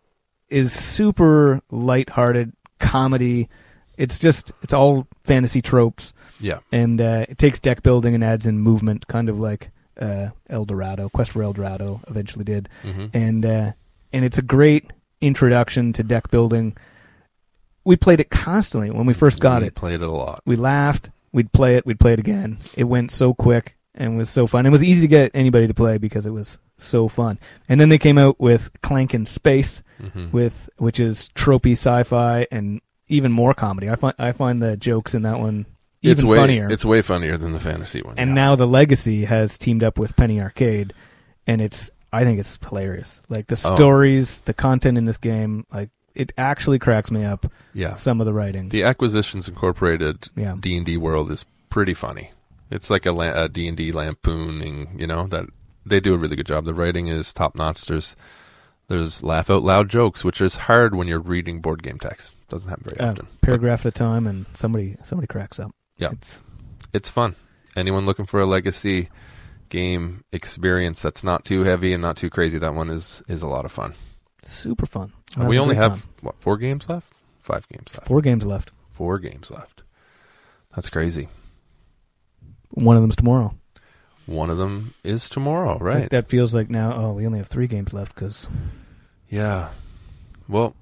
is 0.52 0.72
super 0.74 1.62
light-hearted 1.72 2.54
comedy. 2.80 3.50
It's 3.98 4.20
just 4.20 4.52
it's 4.62 4.74
all 4.74 5.08
fantasy 5.24 5.62
tropes, 5.62 6.14
yeah, 6.40 6.60
and 6.72 7.00
uh, 7.02 7.26
it 7.30 7.38
takes 7.38 7.60
deck 7.60 7.84
building 7.84 8.14
and 8.16 8.24
adds 8.24 8.46
in 8.48 8.60
movement, 8.60 9.08
kind 9.08 9.30
of 9.30 9.40
like 9.40 9.70
uh, 10.00 10.30
El 10.50 10.66
Dorado, 10.66 11.10
Quest 11.10 11.32
for 11.34 11.44
El 11.44 11.54
Dorado 11.54 12.02
eventually 12.08 12.44
did, 12.46 12.70
hmm 12.84 13.08
and 13.14 13.46
uh, 13.46 13.72
and 14.14 14.26
it's 14.26 14.38
a 14.38 14.42
great 14.42 14.92
introduction 15.22 15.94
to 15.94 16.04
deck 16.04 16.32
building. 16.32 16.76
We 17.84 17.96
played 17.96 18.20
it 18.20 18.30
constantly 18.30 18.92
when 18.92 19.06
we 19.06 19.14
first 19.14 19.40
got 19.40 19.58
it. 19.58 19.66
we 19.66 19.68
it 19.68 19.76
Played 19.76 20.02
it 20.02 20.08
a 20.08 20.12
lot. 20.12 20.42
we 20.46 20.56
laughed. 20.56 21.10
We'd 21.32 21.52
play 21.52 21.78
it. 21.78 21.86
We'd 21.86 22.00
play 22.00 22.14
it 22.14 22.20
again. 22.20 22.58
It 22.76 22.84
went 22.86 23.12
so 23.12 23.34
quick 23.34 23.76
and 23.96 24.18
was 24.18 24.30
so 24.30 24.48
fun. 24.48 24.66
It 24.66 24.70
was 24.70 24.84
easy 24.84 25.02
to 25.02 25.08
get 25.08 25.32
anybody 25.34 25.68
to 25.68 25.74
play 25.74 25.98
because 25.98 26.26
it 26.26 26.32
was 26.32 26.58
so 26.78 27.08
fun. 27.08 27.40
And 27.70 27.80
then 27.80 27.90
they 27.90 27.98
came 27.98 28.18
out 28.18 28.40
with 28.40 28.70
Clank 28.82 29.14
in 29.14 29.26
Space, 29.26 29.82
hmm 30.00 30.30
with 30.32 30.70
which 30.78 31.00
is 31.00 31.30
tropey 31.36 31.74
sci-fi 31.74 32.48
and 32.52 32.82
even 33.08 33.32
more 33.32 33.54
comedy. 33.54 33.90
I 33.90 33.96
find 33.96 34.16
I 34.18 34.32
find 34.32 34.62
the 34.62 34.76
jokes 34.78 35.14
in 35.14 35.22
that 35.24 35.40
one 35.40 35.66
even 36.02 36.14
it's 36.14 36.24
way 36.24 36.38
funnier. 36.38 36.68
it's 36.72 36.84
way 36.86 37.02
funnier 37.04 37.38
than 37.38 37.52
the 37.52 37.60
fantasy 37.60 38.02
one. 38.02 38.16
and 38.18 38.30
yeah. 38.32 38.34
now 38.36 38.56
the 38.56 38.66
Legacy 38.66 39.26
has 39.26 39.58
teamed 39.60 39.84
up 39.84 40.00
with 40.00 40.16
Penny 40.16 40.42
Arcade, 40.42 40.94
and 41.46 41.62
it's 41.62 41.92
I 42.14 42.24
think 42.24 42.40
it's 42.40 42.58
hilarious. 42.68 43.22
Like 43.30 43.48
the 43.48 43.62
Oh. 43.66 43.76
stories, 43.76 44.42
the 44.42 44.54
content 44.54 44.98
in 44.98 45.06
this 45.06 45.18
game, 45.18 45.66
like 45.72 45.90
it 46.16 46.32
actually 46.38 46.80
cracks 46.80 47.10
me 47.12 47.24
up. 47.24 47.46
yeah, 47.74 47.94
Some 47.94 48.20
of 48.20 48.26
the 48.26 48.34
writing, 48.34 48.70
the 48.70 48.84
Acquisitions 48.84 49.48
Incorporated. 49.48 50.30
D 50.36 50.76
and 50.76 50.86
D 50.86 50.98
world 50.98 51.30
is 51.32 51.46
pretty 51.70 51.94
funny. 51.94 52.32
It's 52.72 52.90
like 52.90 53.06
a 53.06 53.12
la- 53.12 53.44
a 53.44 53.50
D 53.50 53.68
and 53.68 53.76
D 53.78 53.92
lampooning, 53.92 54.98
you 54.98 55.06
know 55.08 55.28
that 55.28 55.46
they 55.86 56.00
do 56.00 56.14
a 56.14 56.18
really 56.18 56.36
good 56.36 56.46
job. 56.48 56.66
The 56.66 56.74
writing 56.74 57.08
is 57.08 57.34
top 57.34 57.56
notch. 57.56 57.86
There's 57.86 58.16
there's 58.88 59.22
laugh 59.24 59.50
out 59.50 59.64
loud 59.64 59.90
jokes, 59.90 60.24
which 60.24 60.42
is 60.42 60.56
hard 60.56 60.96
when 60.96 61.08
you're 61.08 61.20
reading 61.20 61.62
board 61.62 61.84
game 61.84 62.00
text. 62.00 62.34
Doesn't 62.50 62.70
happen 62.70 62.86
very 62.88 63.00
Uh, 63.00 63.12
often. 63.12 63.28
But 63.32 63.42
paragraph 63.42 63.82
at 63.86 63.90
a 63.90 63.92
time, 63.92 64.26
and 64.28 64.46
somebody 64.54 64.98
somebody 65.04 65.28
cracks 65.28 65.60
up. 65.60 65.72
Yeah. 65.98 66.12
it's 66.12 66.42
it's 66.94 67.10
fun. 67.10 67.36
Anyone 67.76 68.06
looking 68.06 68.26
for 68.26 68.40
a 68.40 68.46
legacy 68.46 69.10
game 69.70 70.24
experience 70.34 71.02
that's 71.02 71.24
not 71.24 71.46
too 71.46 71.64
heavy 71.64 71.94
and 71.94 72.02
not 72.02 72.18
too 72.18 72.30
crazy, 72.30 72.58
that 72.58 72.74
one 72.74 72.90
is 72.90 73.22
is 73.28 73.42
a 73.42 73.48
lot 73.48 73.66
of 73.66 73.72
fun. 73.72 73.94
super 74.44 74.86
fun. 74.86 75.14
We 75.38 75.58
only 75.60 75.76
have 75.76 76.02
time. 76.02 76.10
what 76.22 76.40
four 76.40 76.58
games 76.58 76.88
left? 76.90 77.14
Five 77.42 77.68
games 77.70 77.94
left. 77.96 78.08
four 78.08 78.22
games 78.22 78.46
left. 78.46 78.72
Four 78.90 79.18
games 79.20 79.50
left. 79.52 79.84
That's 80.76 80.90
crazy. 80.90 81.28
One 82.74 82.96
of 82.96 83.04
them's 83.04 83.16
tomorrow. 83.16 83.54
One 84.26 84.50
of 84.50 84.58
them 84.58 84.94
is 85.04 85.30
tomorrow, 85.30 85.74
Like, 85.74 85.82
right? 85.82 86.10
that 86.12 86.30
feels 86.30 86.54
like 86.54 86.70
now. 86.70 86.94
Oh, 86.94 87.14
we 87.14 87.26
only 87.26 87.40
have 87.40 87.48
three 87.48 87.68
games 87.68 87.94
left 87.94 88.14
because 88.16 88.48
Yeah. 89.30 89.70
Well, 90.48 90.76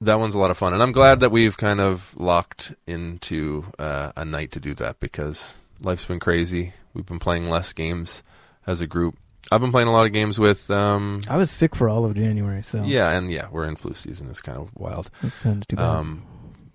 that 0.00 0.18
one's 0.18 0.34
a 0.34 0.38
lot 0.38 0.50
of 0.50 0.58
fun, 0.58 0.72
and 0.74 0.82
I'm 0.82 0.92
glad 0.92 1.20
that 1.20 1.30
we've 1.30 1.56
kind 1.56 1.80
of 1.80 2.14
locked 2.16 2.72
into 2.86 3.64
uh, 3.78 4.12
a 4.16 4.24
night 4.24 4.52
to 4.52 4.60
do 4.60 4.74
that 4.74 5.00
because 5.00 5.58
life's 5.80 6.04
been 6.04 6.20
crazy. 6.20 6.72
We've 6.94 7.06
been 7.06 7.18
playing 7.18 7.48
less 7.48 7.72
games 7.72 8.22
as 8.66 8.80
a 8.80 8.86
group. 8.86 9.16
I've 9.52 9.60
been 9.60 9.70
playing 9.70 9.88
a 9.88 9.92
lot 9.92 10.06
of 10.06 10.12
games 10.12 10.38
with. 10.38 10.70
Um, 10.70 11.22
I 11.28 11.36
was 11.36 11.50
sick 11.50 11.74
for 11.76 11.88
all 11.88 12.04
of 12.04 12.14
January. 12.14 12.62
So 12.62 12.82
Yeah, 12.84 13.10
and 13.12 13.30
yeah, 13.30 13.46
we're 13.50 13.66
in 13.68 13.76
flu 13.76 13.94
season. 13.94 14.28
It's 14.28 14.40
kind 14.40 14.58
of 14.58 14.70
wild. 14.76 15.10
that 15.22 15.30
sounds 15.30 15.66
too 15.66 15.76
bad. 15.76 15.84
Um, 15.84 16.22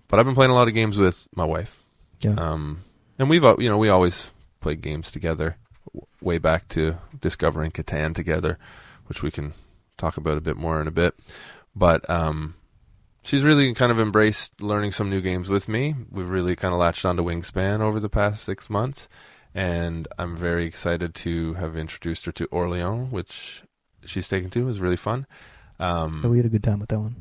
but 0.07 0.19
I've 0.19 0.25
been 0.25 0.35
playing 0.35 0.51
a 0.51 0.55
lot 0.55 0.67
of 0.67 0.73
games 0.73 0.97
with 0.97 1.27
my 1.35 1.43
wife. 1.45 1.77
yeah, 2.21 2.33
Um, 2.37 2.83
and 3.21 3.29
we've 3.29 3.45
uh, 3.45 3.55
you 3.59 3.69
know 3.69 3.77
we 3.77 3.87
always 3.87 4.31
played 4.61 4.81
games 4.81 5.11
together, 5.11 5.55
way 6.21 6.39
back 6.39 6.67
to 6.69 6.97
discovering 7.19 7.69
Catan 7.69 8.15
together, 8.15 8.57
which 9.05 9.21
we 9.21 9.29
can 9.29 9.53
talk 9.95 10.17
about 10.17 10.39
a 10.39 10.41
bit 10.41 10.57
more 10.57 10.81
in 10.81 10.87
a 10.87 10.91
bit. 10.91 11.13
But 11.75 12.09
um, 12.09 12.55
she's 13.21 13.43
really 13.43 13.71
kind 13.75 13.91
of 13.91 13.99
embraced 13.99 14.59
learning 14.59 14.93
some 14.93 15.07
new 15.07 15.21
games 15.21 15.49
with 15.49 15.69
me. 15.69 15.93
We've 16.09 16.27
really 16.27 16.55
kind 16.55 16.73
of 16.73 16.79
latched 16.79 17.05
onto 17.05 17.23
Wingspan 17.23 17.79
over 17.79 17.99
the 17.99 18.09
past 18.09 18.43
six 18.43 18.71
months, 18.71 19.07
and 19.53 20.07
I'm 20.17 20.35
very 20.35 20.65
excited 20.65 21.13
to 21.15 21.53
have 21.53 21.77
introduced 21.77 22.25
her 22.25 22.31
to 22.31 22.45
Orleans, 22.45 23.11
which 23.11 23.61
she's 24.03 24.27
taken 24.27 24.49
to. 24.49 24.61
It 24.61 24.65
was 24.65 24.81
really 24.81 24.97
fun. 24.97 25.27
Um, 25.79 26.23
Oh, 26.25 26.29
we 26.29 26.37
had 26.37 26.47
a 26.47 26.49
good 26.49 26.63
time 26.63 26.79
with 26.79 26.89
that 26.89 26.99
one. 26.99 27.17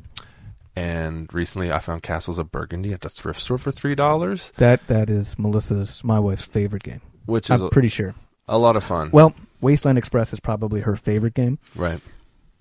And 0.75 1.31
recently 1.33 1.71
I 1.71 1.79
found 1.79 2.03
Castles 2.03 2.39
of 2.39 2.51
Burgundy 2.51 2.93
at 2.93 3.01
the 3.01 3.09
thrift 3.09 3.39
store 3.39 3.57
for 3.57 3.71
three 3.71 3.95
dollars, 3.95 4.51
That 4.57 4.85
that 4.87 5.09
is 5.09 5.37
Melissa's, 5.37 6.03
my 6.03 6.19
wife's 6.19 6.45
favorite 6.45 6.83
game. 6.83 7.01
which 7.25 7.49
is 7.49 7.61
I'm 7.61 7.67
a, 7.67 7.69
pretty 7.69 7.87
sure. 7.89 8.15
a 8.47 8.57
lot 8.57 8.75
of 8.75 8.83
fun. 8.83 9.09
Well, 9.11 9.33
Wasteland 9.61 9.97
Express 9.97 10.33
is 10.33 10.39
probably 10.39 10.81
her 10.81 10.95
favorite 10.95 11.33
game. 11.33 11.59
right. 11.75 11.99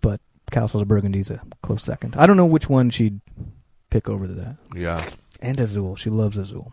But 0.01 0.21
Castles 0.51 0.83
of 0.83 0.89
Burgundy 0.89 1.21
is 1.21 1.31
a 1.31 1.41
close 1.63 1.83
second. 1.85 2.17
I 2.17 2.27
don't 2.27 2.37
know 2.37 2.47
which 2.47 2.69
one 2.69 2.91
she'd 2.91 3.21
pick 3.91 4.09
over 4.09 4.27
to 4.27 4.33
that. 4.35 4.57
Yeah. 4.75 5.09
And 5.41 5.59
Azul, 5.61 5.97
she 5.97 6.11
loves 6.11 6.37
Azul. 6.39 6.73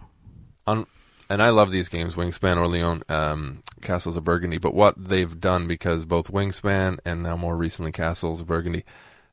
On 0.65 0.85
and 1.29 1.43
I 1.43 1.49
love 1.49 1.71
these 1.71 1.89
games, 1.89 2.15
Wingspan, 2.15 2.55
Orleans, 2.57 3.03
um, 3.09 3.61
Castles 3.81 4.15
of 4.15 4.23
Burgundy. 4.23 4.57
But 4.57 4.73
what 4.73 4.95
they've 4.97 5.37
done, 5.39 5.67
because 5.67 6.05
both 6.05 6.31
Wingspan 6.31 6.99
and 7.05 7.21
now 7.23 7.35
more 7.35 7.55
recently 7.57 7.91
Castles 7.91 8.39
of 8.41 8.47
Burgundy, 8.47 8.85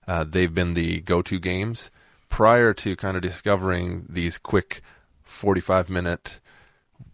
uh, 0.06 0.24
they've 0.24 0.54
been 0.54 0.74
the 0.74 1.00
go-to 1.00 1.38
games 1.38 1.90
prior 2.28 2.72
to 2.74 2.96
kind 2.96 3.16
of 3.16 3.22
discovering 3.22 4.06
these 4.08 4.38
quick 4.38 4.82
45-minute 5.28 6.40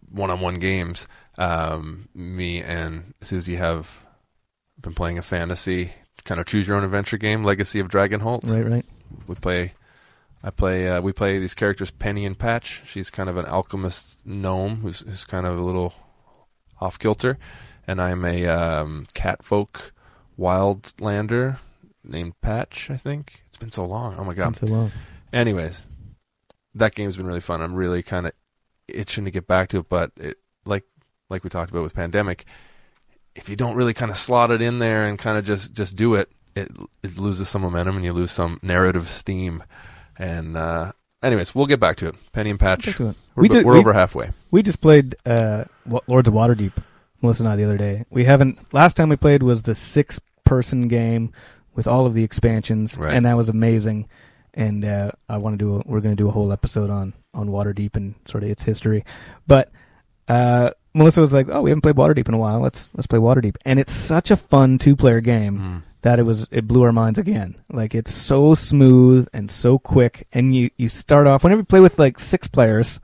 one-on-one 0.09 0.55
games. 0.55 1.07
Um, 1.37 2.09
me 2.13 2.61
and 2.61 3.13
Susie 3.21 3.55
have 3.55 4.05
been 4.81 4.93
playing 4.93 5.17
a 5.17 5.21
fantasy 5.21 5.91
kind 6.23 6.39
of 6.39 6.47
choose 6.47 6.67
your 6.67 6.77
own 6.77 6.83
adventure 6.83 7.17
game, 7.17 7.43
Legacy 7.43 7.79
of 7.79 7.87
Dragonholt. 7.87 8.49
Right, 8.49 8.69
right. 8.69 8.85
We 9.27 9.35
play. 9.35 9.73
I 10.43 10.49
play. 10.49 10.87
Uh, 10.87 11.01
we 11.01 11.11
play 11.11 11.39
these 11.39 11.53
characters, 11.53 11.91
Penny 11.91 12.25
and 12.25 12.37
Patch. 12.37 12.81
She's 12.85 13.09
kind 13.09 13.29
of 13.29 13.37
an 13.37 13.45
alchemist 13.45 14.19
gnome 14.25 14.77
who's, 14.77 15.01
who's 15.01 15.25
kind 15.25 15.45
of 15.45 15.57
a 15.57 15.61
little 15.61 15.93
off 16.79 16.97
kilter, 16.97 17.37
and 17.85 18.01
I'm 18.01 18.25
a 18.25 18.47
um, 18.47 19.07
catfolk 19.13 19.93
wildlander 20.39 21.57
named 22.03 22.39
Patch. 22.41 22.89
I 22.89 22.97
think 22.97 23.43
it's 23.47 23.57
been 23.57 23.71
so 23.71 23.85
long. 23.85 24.15
Oh 24.17 24.23
my 24.23 24.33
god. 24.33 24.55
So 24.55 24.65
long. 24.67 24.91
Anyways, 25.33 25.85
that 26.75 26.95
game's 26.95 27.17
been 27.17 27.27
really 27.27 27.39
fun. 27.41 27.61
I'm 27.61 27.73
really 27.75 28.03
kind 28.03 28.25
of 28.27 28.33
itching 28.87 29.25
to 29.25 29.31
get 29.31 29.47
back 29.47 29.69
to 29.69 29.79
it, 29.79 29.89
but 29.89 30.11
it, 30.17 30.37
like 30.65 30.83
like 31.29 31.43
we 31.43 31.49
talked 31.49 31.71
about 31.71 31.83
with 31.83 31.95
pandemic, 31.95 32.45
if 33.35 33.47
you 33.49 33.55
don't 33.55 33.75
really 33.75 33.93
kind 33.93 34.11
of 34.11 34.17
slot 34.17 34.51
it 34.51 34.61
in 34.61 34.79
there 34.79 35.05
and 35.07 35.17
kind 35.17 35.37
of 35.37 35.45
just 35.45 35.73
just 35.73 35.95
do 35.95 36.15
it, 36.15 36.29
it 36.55 36.71
it 37.03 37.17
loses 37.17 37.47
some 37.49 37.61
momentum 37.61 37.95
and 37.95 38.05
you 38.05 38.13
lose 38.13 38.31
some 38.31 38.59
narrative 38.61 39.07
steam. 39.07 39.63
And 40.17 40.57
uh, 40.57 40.91
anyways, 41.23 41.55
we'll 41.55 41.65
get 41.65 41.79
back 41.79 41.97
to 41.97 42.07
it. 42.09 42.15
Penny 42.33 42.49
and 42.51 42.59
Patch. 42.59 42.85
Back 42.87 42.95
to 42.97 43.07
it. 43.09 43.15
We're, 43.35 43.41
We 43.43 43.49
did- 43.49 43.65
we're 43.65 43.73
we- 43.73 43.79
over 43.79 43.93
halfway. 43.93 44.31
We 44.51 44.61
just 44.61 44.81
played 44.81 45.15
uh, 45.25 45.63
Lords 46.07 46.27
of 46.27 46.33
Waterdeep, 46.33 46.73
Melissa 47.21 47.43
and 47.43 47.51
I, 47.53 47.55
the 47.55 47.63
other 47.63 47.77
day. 47.77 48.03
We 48.09 48.25
haven't. 48.25 48.73
Last 48.73 48.95
time 48.97 49.07
we 49.09 49.15
played 49.15 49.41
was 49.43 49.63
the 49.63 49.73
six-person 49.75 50.89
game 50.89 51.31
with 51.75 51.87
all 51.87 52.05
of 52.05 52.13
the 52.13 52.23
expansions, 52.23 52.97
Right. 52.97 53.13
and 53.13 53.25
that 53.25 53.37
was 53.37 53.49
amazing. 53.49 54.07
And 54.53 54.83
uh, 54.83 55.11
I 55.29 55.37
want 55.37 55.57
to 55.57 55.57
do. 55.57 55.75
A, 55.75 55.83
we're 55.85 56.01
going 56.01 56.15
to 56.15 56.21
do 56.21 56.27
a 56.27 56.31
whole 56.31 56.51
episode 56.51 56.89
on 56.89 57.13
on 57.33 57.47
Waterdeep 57.49 57.95
and 57.95 58.15
sort 58.25 58.43
of 58.43 58.49
its 58.49 58.63
history. 58.63 59.05
But 59.47 59.71
uh, 60.27 60.71
Melissa 60.93 61.21
was 61.21 61.31
like, 61.31 61.47
"Oh, 61.49 61.61
we 61.61 61.69
haven't 61.69 61.81
played 61.83 61.95
Waterdeep 61.95 62.27
in 62.27 62.33
a 62.33 62.37
while. 62.37 62.59
Let's 62.59 62.89
let's 62.95 63.07
play 63.07 63.19
Waterdeep." 63.19 63.55
And 63.63 63.79
it's 63.79 63.93
such 63.93 64.29
a 64.29 64.35
fun 64.35 64.77
two-player 64.77 65.21
game 65.21 65.57
Mm. 65.59 65.81
that 66.01 66.19
it 66.19 66.23
was 66.23 66.47
it 66.51 66.67
blew 66.67 66.83
our 66.83 66.91
minds 66.91 67.17
again. 67.17 67.55
Like 67.71 67.95
it's 67.95 68.13
so 68.13 68.53
smooth 68.53 69.27
and 69.33 69.49
so 69.49 69.79
quick, 69.79 70.27
and 70.33 70.53
you 70.53 70.69
you 70.77 70.89
start 70.89 71.27
off 71.27 71.45
whenever 71.45 71.61
you 71.61 71.65
play 71.65 71.79
with 71.79 71.97
like 71.97 72.19
six 72.19 72.47
players, 72.47 72.99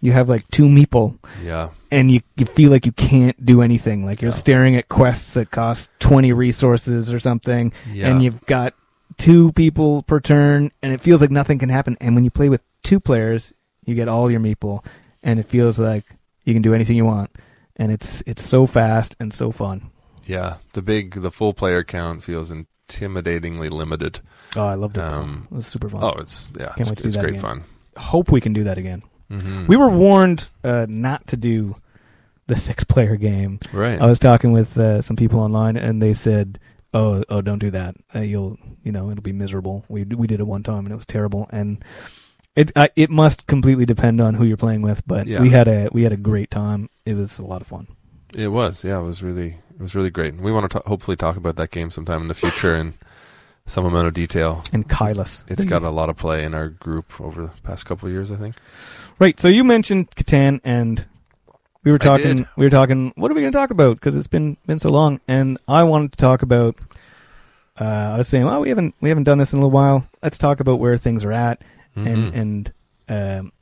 you 0.00 0.12
have 0.12 0.28
like 0.28 0.46
two 0.50 0.64
meeple, 0.64 1.18
Yeah. 1.44 1.70
and 1.90 2.10
you 2.10 2.20
you 2.36 2.46
feel 2.46 2.70
like 2.70 2.86
you 2.86 2.92
can't 2.92 3.44
do 3.44 3.62
anything. 3.62 4.04
Like 4.04 4.22
you're 4.22 4.30
Yeah. 4.32 4.36
staring 4.38 4.76
at 4.76 4.88
quests 4.88 5.34
that 5.34 5.50
cost 5.50 5.90
twenty 6.00 6.32
resources 6.32 7.12
or 7.12 7.20
something, 7.20 7.72
Yeah. 7.92 8.08
and 8.08 8.22
you've 8.22 8.44
got 8.46 8.74
two 9.16 9.52
people 9.52 10.02
per 10.04 10.20
turn, 10.20 10.70
and 10.82 10.92
it 10.92 11.00
feels 11.00 11.20
like 11.20 11.30
nothing 11.30 11.58
can 11.58 11.68
happen. 11.68 11.96
And 12.00 12.14
when 12.14 12.24
you 12.24 12.30
play 12.30 12.48
with 12.48 12.62
two 12.82 13.00
players, 13.00 13.52
you 13.84 13.94
get 13.94 14.06
all 14.08 14.30
your 14.30 14.40
meeple, 14.40 14.84
and 15.22 15.40
it 15.40 15.46
feels 15.46 15.78
like 15.78 16.04
you 16.44 16.52
can 16.52 16.62
do 16.62 16.74
anything 16.74 16.96
you 16.96 17.04
want, 17.04 17.30
and 17.76 17.90
it's 17.90 18.22
it's 18.26 18.42
so 18.46 18.66
fast 18.66 19.16
and 19.18 19.32
so 19.34 19.50
fun. 19.50 19.90
yeah. 20.26 20.56
The 20.74 20.82
big, 20.82 21.22
the 21.22 21.30
full 21.30 21.54
player 21.54 21.82
count 21.82 22.22
feels 22.22 22.52
intimidatingly 22.52 23.70
limited. 23.70 24.20
Oh, 24.56 24.64
I 24.66 24.74
loved 24.74 24.98
it. 24.98 25.04
Um, 25.04 25.48
it 25.50 25.54
was 25.56 25.66
super 25.66 25.88
fun. 25.88 26.04
Oh, 26.04 26.14
it's 26.18 26.50
yeah. 26.58 26.66
Can't 26.66 26.80
it's 26.80 26.90
wait 26.90 26.96
to 26.98 27.02
do 27.04 27.10
that 27.10 27.20
great 27.20 27.30
again. 27.30 27.40
fun. 27.42 27.64
hope 27.96 28.30
we 28.30 28.40
can 28.40 28.52
do 28.52 28.64
that 28.64 28.78
again. 28.78 29.02
Hmm 29.30 29.66
We 29.66 29.76
were 29.76 29.88
warned 29.90 30.48
uh, 30.64 30.86
not 30.88 31.26
to 31.28 31.36
do 31.36 31.76
the 32.46 32.56
six-player 32.56 33.16
game. 33.16 33.58
right. 33.72 34.00
I 34.00 34.06
was 34.06 34.18
talking 34.18 34.52
with 34.52 34.78
uh, 34.78 35.02
some 35.02 35.16
people 35.16 35.40
online, 35.40 35.76
and 35.76 36.00
they 36.00 36.14
said, 36.14 36.58
"Oh, 36.94 37.22
oh, 37.28 37.42
don't 37.42 37.58
do 37.58 37.70
that. 37.72 37.94
Uh, 38.14 38.20
you'll, 38.20 38.56
you 38.82 38.90
know, 38.92 39.10
it'll 39.10 39.22
be 39.22 39.32
miserable." 39.32 39.84
We 39.88 40.04
we 40.04 40.26
did 40.26 40.40
it 40.40 40.46
one 40.46 40.62
time, 40.62 40.86
and 40.86 40.92
it 40.92 40.96
was 40.96 41.04
terrible. 41.06 41.46
And 41.50 41.84
it 42.56 42.72
I, 42.74 42.88
it 42.96 43.10
must 43.10 43.46
completely 43.46 43.84
depend 43.84 44.20
on 44.20 44.32
who 44.34 44.44
you're 44.44 44.56
playing 44.56 44.80
with. 44.82 45.06
But 45.06 45.26
Yeah. 45.26 45.42
we 45.42 45.50
had 45.50 45.68
a 45.68 45.88
we 45.92 46.04
had 46.04 46.12
a 46.12 46.16
great 46.16 46.50
time. 46.50 46.88
It 47.04 47.14
was 47.14 47.38
a 47.38 47.44
lot 47.44 47.60
of 47.60 47.66
fun. 47.66 47.86
It 48.34 48.48
was, 48.48 48.84
yeah, 48.84 48.98
it 48.98 49.04
was 49.04 49.22
really, 49.22 49.56
it 49.78 49.80
was 49.80 49.94
really 49.94 50.10
great. 50.10 50.34
And 50.34 50.42
we 50.42 50.52
want 50.52 50.70
to 50.72 50.82
hopefully 50.86 51.16
talk 51.16 51.36
about 51.36 51.56
that 51.56 51.70
game 51.70 51.90
sometime 51.90 52.20
in 52.22 52.28
the 52.28 52.34
future 52.34 52.74
in 52.76 52.92
some 53.66 53.84
amount 53.86 54.06
of 54.06 54.12
detail. 54.14 54.62
And 54.72 54.88
Caylus, 54.88 55.44
It's 55.48 55.64
got 55.64 55.82
a 55.82 55.88
lot 55.90 56.08
of 56.10 56.16
play 56.16 56.44
in 56.44 56.52
our 56.54 56.68
group 56.68 57.20
over 57.20 57.42
the 57.42 57.52
past 57.62 57.86
couple 57.86 58.06
of 58.06 58.12
years, 58.12 58.30
I 58.30 58.36
think. 58.36 58.56
Right. 59.18 59.38
So 59.38 59.48
you 59.48 59.64
mentioned 59.64 60.10
Catan, 60.12 60.60
and 60.64 61.06
we 61.84 61.92
were 61.92 61.98
talking. 61.98 62.46
We 62.56 62.66
were 62.66 62.70
talking. 62.70 63.12
What 63.16 63.30
are 63.30 63.34
we 63.34 63.40
going 63.40 63.52
to 63.52 63.58
talk 63.58 63.70
about? 63.70 63.96
Because 63.96 64.16
it's 64.16 64.26
been 64.26 64.56
been 64.66 64.78
so 64.78 64.90
long, 64.90 65.20
and 65.28 65.58
I 65.68 65.82
wanted 65.84 66.12
to 66.12 66.18
talk 66.18 66.42
about. 66.42 66.76
Uh, 67.80 68.12
I 68.14 68.18
was 68.18 68.26
saying, 68.28 68.44
well, 68.44 68.60
we 68.60 68.68
haven't 68.70 68.94
we 69.00 69.08
haven't 69.08 69.24
done 69.24 69.38
this 69.38 69.52
in 69.52 69.58
a 69.58 69.62
little 69.62 69.70
while. 69.70 70.06
Let's 70.22 70.38
talk 70.38 70.60
about 70.60 70.80
where 70.80 70.96
things 70.96 71.24
are 71.24 71.32
at, 71.32 71.62
and 71.94 72.32
Mhm. 72.32 72.34
and 72.36 72.72
um, 73.08 73.52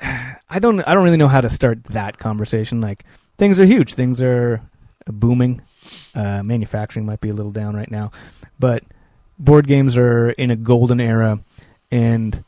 I 0.50 0.58
don't 0.60 0.80
I 0.86 0.94
don't 0.94 1.02
really 1.04 1.16
know 1.16 1.28
how 1.28 1.40
to 1.40 1.50
start 1.50 1.82
that 1.90 2.18
conversation. 2.18 2.80
Like 2.80 3.04
things 3.38 3.58
are 3.58 3.64
huge, 3.64 3.94
things 3.94 4.22
are 4.22 4.60
booming. 5.06 5.62
Uh, 6.14 6.42
manufacturing 6.42 7.04
might 7.04 7.20
be 7.20 7.28
a 7.30 7.32
little 7.34 7.50
down 7.52 7.74
right 7.74 7.90
now, 7.90 8.10
but 8.60 8.84
board 9.38 9.66
games 9.66 9.96
are 9.96 10.30
in 10.30 10.50
a 10.52 10.56
golden 10.56 11.00
era, 11.00 11.40
and 11.90 12.43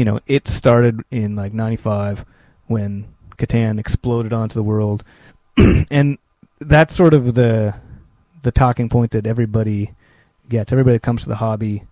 you 0.00 0.06
know 0.06 0.18
it 0.26 0.48
started 0.48 1.02
in 1.10 1.36
like 1.36 1.52
'95 1.52 2.24
when 2.68 3.06
Catan 3.36 3.78
exploded 3.78 4.32
onto 4.32 4.54
the 4.54 4.62
world, 4.62 5.04
and 5.90 6.16
that's 6.58 6.94
sort 6.94 7.12
of 7.12 7.34
the 7.34 7.74
the 8.42 8.50
talking 8.50 8.88
point 8.88 9.10
that 9.10 9.26
everybody 9.26 9.92
gets. 10.48 10.72
Everybody 10.72 10.94
that 10.96 11.02
comes 11.02 11.24
to 11.24 11.28
the 11.28 11.36
hobby 11.36 11.84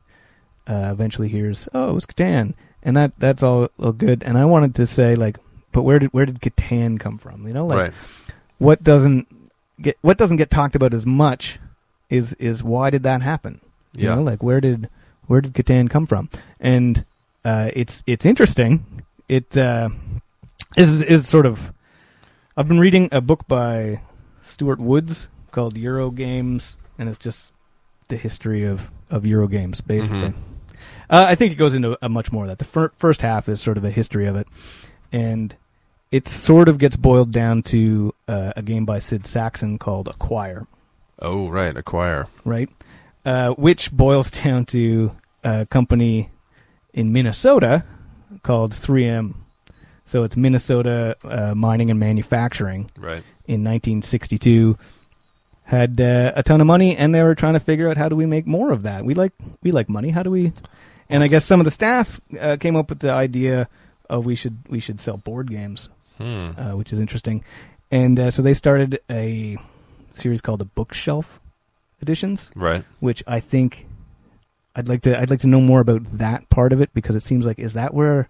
uh, 0.66 0.88
eventually 0.90 1.28
hears, 1.28 1.68
"Oh, 1.74 1.90
it 1.90 1.92
was 1.92 2.06
Catan," 2.06 2.54
and 2.82 2.96
that 2.96 3.12
that's 3.18 3.42
all, 3.42 3.68
all 3.78 3.92
good. 3.92 4.22
And 4.22 4.38
I 4.38 4.46
wanted 4.46 4.74
to 4.76 4.86
say, 4.86 5.14
like, 5.14 5.36
but 5.72 5.82
where 5.82 5.98
did 5.98 6.10
where 6.14 6.24
did 6.24 6.40
Catan 6.40 6.98
come 6.98 7.18
from? 7.18 7.46
You 7.46 7.52
know, 7.52 7.66
like 7.66 7.78
right. 7.78 7.92
what 8.56 8.82
doesn't 8.82 9.28
get 9.82 9.98
what 10.00 10.16
doesn't 10.16 10.38
get 10.38 10.48
talked 10.48 10.76
about 10.76 10.94
as 10.94 11.04
much 11.04 11.58
is 12.08 12.32
is 12.34 12.64
why 12.64 12.88
did 12.88 13.02
that 13.02 13.20
happen? 13.20 13.60
You 13.94 14.08
Yeah. 14.08 14.14
know, 14.14 14.22
like 14.22 14.42
where 14.42 14.62
did 14.62 14.88
where 15.26 15.42
did 15.42 15.52
Catan 15.52 15.90
come 15.90 16.06
from? 16.06 16.30
And 16.58 17.04
uh, 17.44 17.70
it's 17.74 18.02
it's 18.06 18.24
interesting. 18.26 18.84
It 19.28 19.56
uh, 19.56 19.88
is 20.76 21.02
is 21.02 21.28
sort 21.28 21.46
of. 21.46 21.72
I've 22.56 22.66
been 22.68 22.80
reading 22.80 23.08
a 23.12 23.20
book 23.20 23.46
by 23.46 24.00
Stewart 24.42 24.80
Woods 24.80 25.28
called 25.52 25.76
Euro 25.76 26.10
Games, 26.10 26.76
and 26.98 27.08
it's 27.08 27.18
just 27.18 27.54
the 28.08 28.16
history 28.16 28.64
of 28.64 28.90
of 29.10 29.24
Euro 29.26 29.46
games, 29.48 29.80
basically. 29.80 30.30
Mhm. 30.30 30.34
Uh, 31.10 31.24
I 31.28 31.34
think 31.34 31.52
it 31.52 31.56
goes 31.56 31.74
into 31.74 31.96
a 32.02 32.08
much 32.08 32.32
more 32.32 32.44
of 32.44 32.48
that. 32.48 32.58
The 32.58 32.64
fir- 32.64 32.92
first 32.96 33.22
half 33.22 33.48
is 33.48 33.60
sort 33.60 33.78
of 33.78 33.84
a 33.84 33.90
history 33.90 34.26
of 34.26 34.36
it, 34.36 34.46
and 35.12 35.54
it 36.12 36.28
sort 36.28 36.68
of 36.68 36.78
gets 36.78 36.96
boiled 36.96 37.32
down 37.32 37.62
to 37.64 38.14
uh, 38.28 38.52
a 38.56 38.62
game 38.62 38.84
by 38.84 38.98
Sid 38.98 39.22
Sackson 39.26 39.78
called 39.78 40.08
Acquire 40.08 40.66
Oh, 41.20 41.48
right. 41.48 41.76
Acquire. 41.76 42.26
right? 42.44 42.68
Uh, 43.24 43.50
which 43.52 43.90
boils 43.92 44.30
down 44.42 44.64
to 44.66 45.12
a 45.44 45.66
company 45.66 46.30
in 46.92 47.12
Minnesota 47.12 47.84
called 48.42 48.72
3M. 48.72 49.34
So 50.04 50.22
it's 50.22 50.36
Minnesota 50.36 51.16
uh, 51.24 51.54
Mining 51.54 51.90
and 51.90 52.00
Manufacturing 52.00 52.90
Right. 52.96 53.22
in 53.46 53.62
1962. 53.64 54.78
Had 55.64 56.00
uh, 56.00 56.32
a 56.34 56.42
ton 56.42 56.62
of 56.62 56.66
money, 56.66 56.96
and 56.96 57.14
they 57.14 57.22
were 57.22 57.34
trying 57.34 57.52
to 57.52 57.60
figure 57.60 57.90
out 57.90 57.98
how 57.98 58.08
do 58.08 58.16
we 58.16 58.24
make 58.24 58.46
more 58.46 58.72
of 58.72 58.84
that. 58.84 59.04
We 59.04 59.12
like 59.12 59.32
we 59.62 59.70
like 59.70 59.90
money. 59.90 60.08
How 60.08 60.22
do 60.22 60.30
we? 60.30 60.52
And 61.10 61.22
I 61.22 61.28
guess 61.28 61.44
some 61.44 61.60
of 61.60 61.64
the 61.66 61.70
staff 61.70 62.22
uh, 62.40 62.56
came 62.58 62.74
up 62.74 62.88
with 62.88 63.00
the 63.00 63.10
idea 63.10 63.68
of 64.08 64.24
we 64.24 64.34
should 64.34 64.56
we 64.70 64.80
should 64.80 64.98
sell 64.98 65.18
board 65.18 65.50
games 65.50 65.90
Hmm. 66.16 66.52
uh, 66.56 66.74
which 66.74 66.90
is 66.92 66.98
interesting. 66.98 67.44
And 67.90 68.18
uh, 68.18 68.30
so 68.30 68.40
they 68.40 68.54
started 68.54 69.00
a 69.10 69.58
series 70.14 70.40
called 70.40 70.60
the 70.60 70.64
Bookshelf 70.64 71.38
Editions, 72.00 72.50
Right. 72.54 72.82
which 73.00 73.22
I 73.26 73.40
think 73.40 73.86
I'd 74.78 74.88
like 74.88 75.02
to 75.02 75.20
I'd 75.20 75.28
like 75.28 75.40
to 75.40 75.46
know 75.48 75.60
more 75.60 75.80
about 75.80 76.04
that 76.18 76.48
part 76.48 76.72
of 76.72 76.80
it 76.80 76.94
because 76.94 77.14
it 77.16 77.22
seems 77.24 77.44
like 77.44 77.58
is 77.58 77.74
that 77.74 77.92
where 77.92 78.28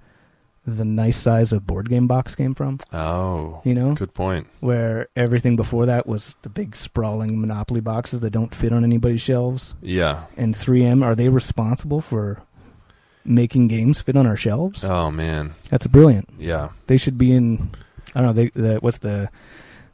the 0.67 0.85
nice 0.85 1.17
size 1.17 1.53
of 1.53 1.67
board 1.67 1.89
game 1.89 2.07
box 2.07 2.35
came 2.35 2.55
from? 2.55 2.79
Oh, 2.93 3.61
You 3.65 3.75
know, 3.75 3.95
good 3.95 4.13
point. 4.13 4.47
where 4.61 5.09
everything 5.17 5.57
before 5.57 5.87
that 5.87 6.07
was 6.07 6.37
the 6.43 6.49
big 6.51 6.75
sprawling 6.77 7.41
Monopoly 7.41 7.81
boxes 7.81 8.21
that 8.21 8.31
don't 8.31 8.55
fit 8.55 8.73
on 8.73 8.83
anybody's 8.85 9.21
shelves. 9.23 9.75
Yeah. 9.81 10.25
And 10.37 10.55
3M 10.55 11.03
are 11.05 11.15
they 11.15 11.29
responsible 11.31 12.01
for 12.03 12.43
making 13.25 13.69
games 13.69 14.01
fit 14.03 14.17
on 14.17 14.27
our 14.27 14.37
shelves? 14.37 14.85
Oh 14.85 15.11
man. 15.11 15.55
That's 15.71 15.87
brilliant. 15.87 16.29
Yeah. 16.39 16.71
they 16.87 16.97
should 16.97 17.19
be 17.19 17.33
in. 17.33 17.71
I 18.15 18.23
don't 18.23 18.35
know. 18.37 18.43
They 18.43 18.49
the 18.51 18.79
what's 18.81 18.99
the 18.99 19.31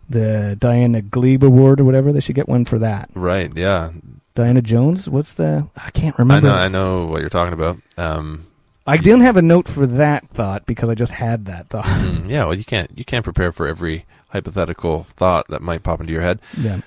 the 0.08 0.56
Diana 0.58 1.02
Glebe 1.02 1.42
Award 1.44 1.80
or 1.80 1.84
whatever. 1.84 2.12
They 2.12 2.20
should 2.20 2.36
get 2.36 2.48
one 2.48 2.64
for 2.64 2.78
that. 2.80 3.10
Right. 3.14 3.50
Yeah. 3.56 3.90
Diana 4.34 4.62
Jones. 4.62 5.08
What's 5.08 5.34
the? 5.34 5.66
I 5.76 5.90
can't 5.90 6.18
remember. 6.18 6.48
I 6.48 6.64
remember. 6.64 6.78
know. 6.78 6.80
I 6.80 7.02
know 7.02 7.06
what 7.06 7.20
you're 7.20 7.30
talking 7.30 7.54
about. 7.54 7.78
Um, 7.96 8.46
I 8.86 8.96
didn't 8.96 9.22
have 9.22 9.36
a 9.36 9.42
note 9.42 9.68
for 9.68 9.86
that 9.86 10.28
thought 10.30 10.66
because 10.66 10.88
I 10.88 10.94
just 10.94 11.12
had 11.12 11.46
that 11.46 11.68
thought. 11.68 11.84
Mm, 11.84 12.28
yeah, 12.28 12.44
well, 12.44 12.54
you 12.54 12.64
can't 12.64 12.90
you 12.96 13.04
can't 13.04 13.24
prepare 13.24 13.52
for 13.52 13.66
every 13.66 14.04
hypothetical 14.28 15.02
thought 15.02 15.48
that 15.48 15.62
might 15.62 15.82
pop 15.82 16.00
into 16.00 16.12
your 16.12 16.22
head. 16.22 16.40
yeah. 16.58 16.80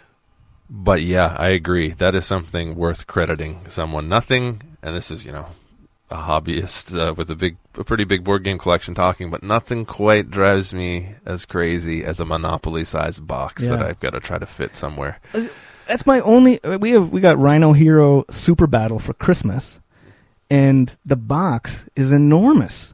But 0.69 1.01
yeah, 1.01 1.33
I 1.39 1.49
agree. 1.49 1.91
That 1.91 2.13
is 2.13 2.25
something 2.25 2.75
worth 2.75 3.07
crediting 3.07 3.61
someone. 3.69 4.09
Nothing, 4.09 4.61
and 4.83 4.95
this 4.95 5.09
is 5.09 5.25
you 5.25 5.31
know 5.31 5.47
a 6.09 6.17
hobbyist 6.17 6.97
uh, 6.97 7.13
with 7.13 7.29
a 7.29 7.35
big, 7.35 7.57
a 7.75 7.83
pretty 7.83 8.03
big 8.03 8.23
board 8.23 8.43
game 8.43 8.57
collection 8.57 8.93
talking, 8.93 9.29
but 9.29 9.43
nothing 9.43 9.85
quite 9.85 10.29
drives 10.29 10.73
me 10.73 11.15
as 11.25 11.45
crazy 11.45 12.03
as 12.03 12.19
a 12.19 12.25
Monopoly-sized 12.25 13.25
box 13.27 13.67
that 13.67 13.81
I've 13.81 13.99
got 13.99 14.11
to 14.11 14.19
try 14.19 14.37
to 14.37 14.45
fit 14.45 14.75
somewhere. 14.77 15.19
That's 15.87 16.05
my 16.05 16.19
only. 16.21 16.59
We 16.79 16.91
have 16.91 17.09
we 17.09 17.21
got 17.21 17.37
Rhino 17.39 17.73
Hero 17.73 18.25
Super 18.29 18.67
Battle 18.67 18.99
for 18.99 19.13
Christmas, 19.13 19.79
and 20.49 20.95
the 21.05 21.15
box 21.15 21.85
is 21.95 22.11
enormous, 22.11 22.93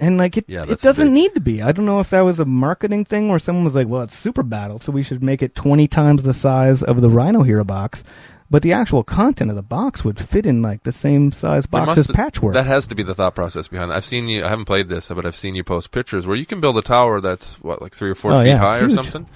and 0.00 0.16
like 0.18 0.36
it 0.36 0.44
Yeah, 0.48 0.62
it 0.62 0.66
that's 0.68 0.82
doesn't 0.82 1.06
big. 1.08 1.12
need 1.14 1.34
to 1.34 1.40
be. 1.40 1.62
I 1.62 1.72
don't 1.72 1.86
know 1.86 2.00
if 2.00 2.10
that 2.10 2.20
was 2.20 2.40
a 2.40 2.44
marketing 2.44 3.04
thing 3.04 3.28
where 3.28 3.38
someone 3.38 3.64
was 3.64 3.74
like, 3.74 3.88
"Well, 3.88 4.02
it's 4.02 4.16
Super 4.16 4.42
Battle, 4.42 4.78
so 4.78 4.92
we 4.92 5.02
should 5.02 5.22
make 5.22 5.42
it 5.42 5.54
twenty 5.54 5.88
times 5.88 6.22
the 6.22 6.34
size 6.34 6.82
of 6.82 7.00
the 7.00 7.10
Rhino 7.10 7.42
Hero 7.42 7.64
box." 7.64 8.04
But 8.50 8.62
the 8.62 8.72
actual 8.72 9.04
content 9.04 9.50
of 9.50 9.56
the 9.56 9.62
box 9.62 10.02
would 10.06 10.18
fit 10.18 10.46
in 10.46 10.62
like 10.62 10.82
the 10.82 10.90
same 10.90 11.32
size 11.32 11.64
There 11.66 11.84
box 11.84 11.96
must- 11.98 12.08
as 12.10 12.16
Patchwork. 12.16 12.54
That 12.54 12.64
has 12.64 12.86
to 12.86 12.94
be 12.94 13.02
the 13.02 13.14
thought 13.14 13.34
process 13.34 13.68
behind 13.68 13.90
it. 13.90 13.94
I've 13.94 14.06
seen 14.06 14.26
you. 14.26 14.42
I 14.42 14.48
haven't 14.48 14.64
played 14.64 14.88
this, 14.88 15.08
but 15.14 15.26
I've 15.26 15.36
seen 15.36 15.54
you 15.54 15.62
post 15.62 15.90
pictures 15.90 16.26
where 16.26 16.34
you 16.34 16.46
can 16.46 16.58
build 16.58 16.78
a 16.78 16.82
tower 16.82 17.20
that's 17.20 17.56
what, 17.60 17.82
like 17.82 17.94
three 17.94 18.08
or 18.08 18.14
four 18.14 18.32
Oh, 18.32 18.42
feet 18.42 18.48
yeah, 18.48 18.56
high 18.56 18.72
it's 18.76 18.80
or 18.80 18.86
huge. 18.86 18.94
something. 18.94 19.26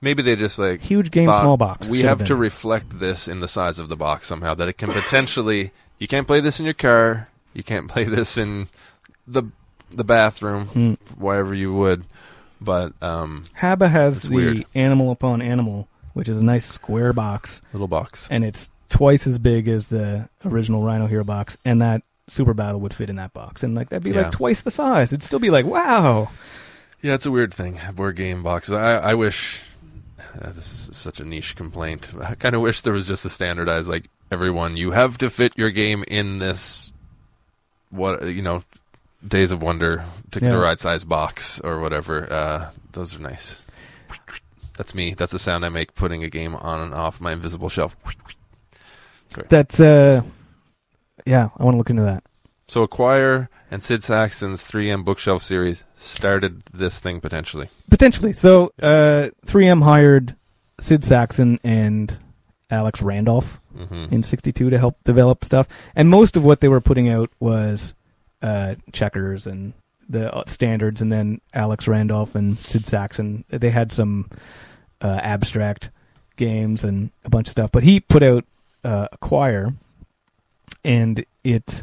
Maybe 0.00 0.22
they 0.22 0.36
just 0.36 0.58
like 0.58 0.82
Huge 0.82 1.10
game, 1.10 1.26
thought, 1.26 1.40
small 1.40 1.56
box. 1.56 1.88
We 1.88 2.00
have 2.02 2.18
have 2.20 2.28
to 2.28 2.36
reflect 2.36 2.98
this 2.98 3.26
in 3.28 3.40
the 3.40 3.48
size 3.48 3.78
of 3.78 3.88
the 3.88 3.96
box 3.96 4.26
somehow. 4.26 4.54
That 4.54 4.68
it 4.68 4.74
can 4.78 4.90
potentially. 4.90 5.72
You 5.98 6.06
can't 6.06 6.26
play 6.26 6.40
this 6.40 6.58
in 6.60 6.66
your 6.66 6.74
car. 6.74 7.28
You 7.54 7.62
can't 7.62 7.88
play 7.88 8.04
this 8.04 8.36
in 8.36 8.68
the 9.26 9.44
the 9.90 10.04
bathroom, 10.04 10.66
Hmm. 10.66 10.92
wherever 11.18 11.54
you 11.54 11.72
would. 11.72 12.04
But 12.60 12.92
um, 13.02 13.44
Haba 13.58 13.88
has 13.90 14.22
the 14.24 14.34
weird. 14.34 14.66
Animal 14.74 15.10
Upon 15.10 15.40
Animal, 15.40 15.88
which 16.12 16.28
is 16.28 16.38
a 16.38 16.44
nice 16.44 16.66
square 16.66 17.14
box, 17.14 17.62
little 17.72 17.88
box. 17.88 18.28
and 18.30 18.44
it's 18.44 18.68
twice 18.90 19.26
as 19.26 19.38
big 19.38 19.68
as 19.68 19.86
the 19.86 20.28
original 20.44 20.82
Rhino 20.82 21.06
Hero 21.06 21.24
box, 21.24 21.56
and 21.64 21.80
that 21.80 22.02
Super 22.28 22.52
Battle 22.52 22.80
would 22.80 22.92
fit 22.92 23.08
in 23.08 23.16
that 23.16 23.32
box, 23.32 23.62
and 23.62 23.74
like 23.74 23.88
that'd 23.88 24.04
be 24.04 24.10
Yeah. 24.10 24.24
like 24.24 24.32
twice 24.32 24.60
the 24.60 24.70
size. 24.70 25.14
It'd 25.14 25.22
still 25.22 25.38
be 25.38 25.48
like, 25.48 25.64
wow. 25.64 26.28
Yeah, 27.00 27.14
it's 27.14 27.24
a 27.24 27.30
weird 27.30 27.54
thing. 27.54 27.80
Board 27.94 28.16
game 28.16 28.42
boxes. 28.42 28.74
I, 28.74 28.96
I 28.96 29.14
wish 29.14 29.62
uh, 30.40 30.52
this 30.52 30.88
is 30.88 30.96
such 30.96 31.20
a 31.20 31.24
niche 31.24 31.56
complaint. 31.56 32.12
I 32.20 32.34
kind 32.34 32.54
of 32.54 32.60
wish 32.60 32.80
there 32.82 32.92
was 32.92 33.06
just 33.06 33.24
a 33.24 33.30
standardized 33.30 33.88
like 33.88 34.08
everyone. 34.30 34.76
You 34.76 34.90
have 34.92 35.18
to 35.18 35.30
fit 35.30 35.52
your 35.56 35.70
game 35.70 36.04
in 36.08 36.38
this. 36.38 36.92
What 37.90 38.26
you 38.28 38.42
know, 38.42 38.64
Days 39.26 39.52
of 39.52 39.62
Wonder 39.62 40.04
Ticket 40.30 40.50
to 40.50 40.54
Yeah. 40.56 40.60
Ride 40.60 40.80
size 40.80 41.04
box 41.04 41.60
or 41.60 41.80
whatever. 41.80 42.32
Uh, 42.32 42.70
those 42.92 43.14
are 43.14 43.20
nice. 43.20 43.66
That's 44.76 44.94
me. 44.94 45.14
That's 45.14 45.32
the 45.32 45.38
sound 45.38 45.64
I 45.64 45.68
make 45.70 45.94
putting 45.94 46.22
a 46.24 46.28
game 46.28 46.54
on 46.54 46.80
and 46.80 46.92
off 46.94 47.20
my 47.20 47.32
invisible 47.32 47.68
shelf. 47.68 47.96
That's 49.48 49.80
uh, 49.80 50.22
yeah, 51.24 51.48
I 51.56 51.64
want 51.64 51.74
to 51.74 51.78
look 51.78 51.90
into 51.90 52.02
that. 52.02 52.24
So 52.68 52.82
Acquire 52.82 53.48
and 53.70 53.82
Sid 53.82 54.02
Sackson's 54.02 54.68
3M 54.68 55.04
bookshelf 55.04 55.42
series 55.42 55.84
started 55.96 56.62
this 56.72 57.00
thing 57.00 57.20
potentially. 57.20 57.70
Potentially. 57.90 58.32
So, 58.32 58.72
uh, 58.82 59.30
3M 59.46 59.82
hired 59.82 60.34
Sid 60.80 61.02
Sackson 61.02 61.58
and 61.62 62.18
Alex 62.70 63.00
Randolph 63.02 63.60
hmm 63.76 64.06
in 64.10 64.22
62 64.22 64.70
to 64.70 64.78
help 64.78 65.02
develop 65.04 65.44
stuff. 65.44 65.68
And 65.94 66.08
most 66.08 66.36
of 66.36 66.44
what 66.44 66.60
they 66.60 66.68
were 66.68 66.80
putting 66.80 67.08
out 67.08 67.30
was 67.40 67.94
uh, 68.42 68.76
checkers 68.92 69.46
and 69.46 69.74
the 70.08 70.34
uh, 70.34 70.44
standards. 70.46 71.00
And 71.00 71.12
then 71.12 71.40
Alex 71.52 71.86
Randolph 71.86 72.34
and 72.34 72.58
Sid 72.66 72.86
Sackson, 72.86 73.44
they 73.48 73.70
had 73.70 73.92
some 73.92 74.30
uh, 75.00 75.20
abstract 75.22 75.90
games 76.36 76.84
and 76.84 77.10
a 77.24 77.30
bunch 77.30 77.48
of 77.48 77.52
stuff. 77.52 77.70
But 77.72 77.82
he 77.82 78.00
put 78.00 78.22
out 78.22 78.44
uh, 78.84 79.08
Acquire, 79.12 79.74
and 80.84 81.24
it 81.44 81.82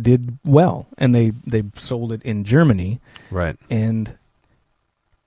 did 0.00 0.38
well. 0.44 0.86
And 0.98 1.14
they, 1.14 1.30
they 1.46 1.62
sold 1.76 2.12
it 2.12 2.22
in 2.22 2.44
Germany 2.44 3.00
Right. 3.30 3.56
and 3.70 4.16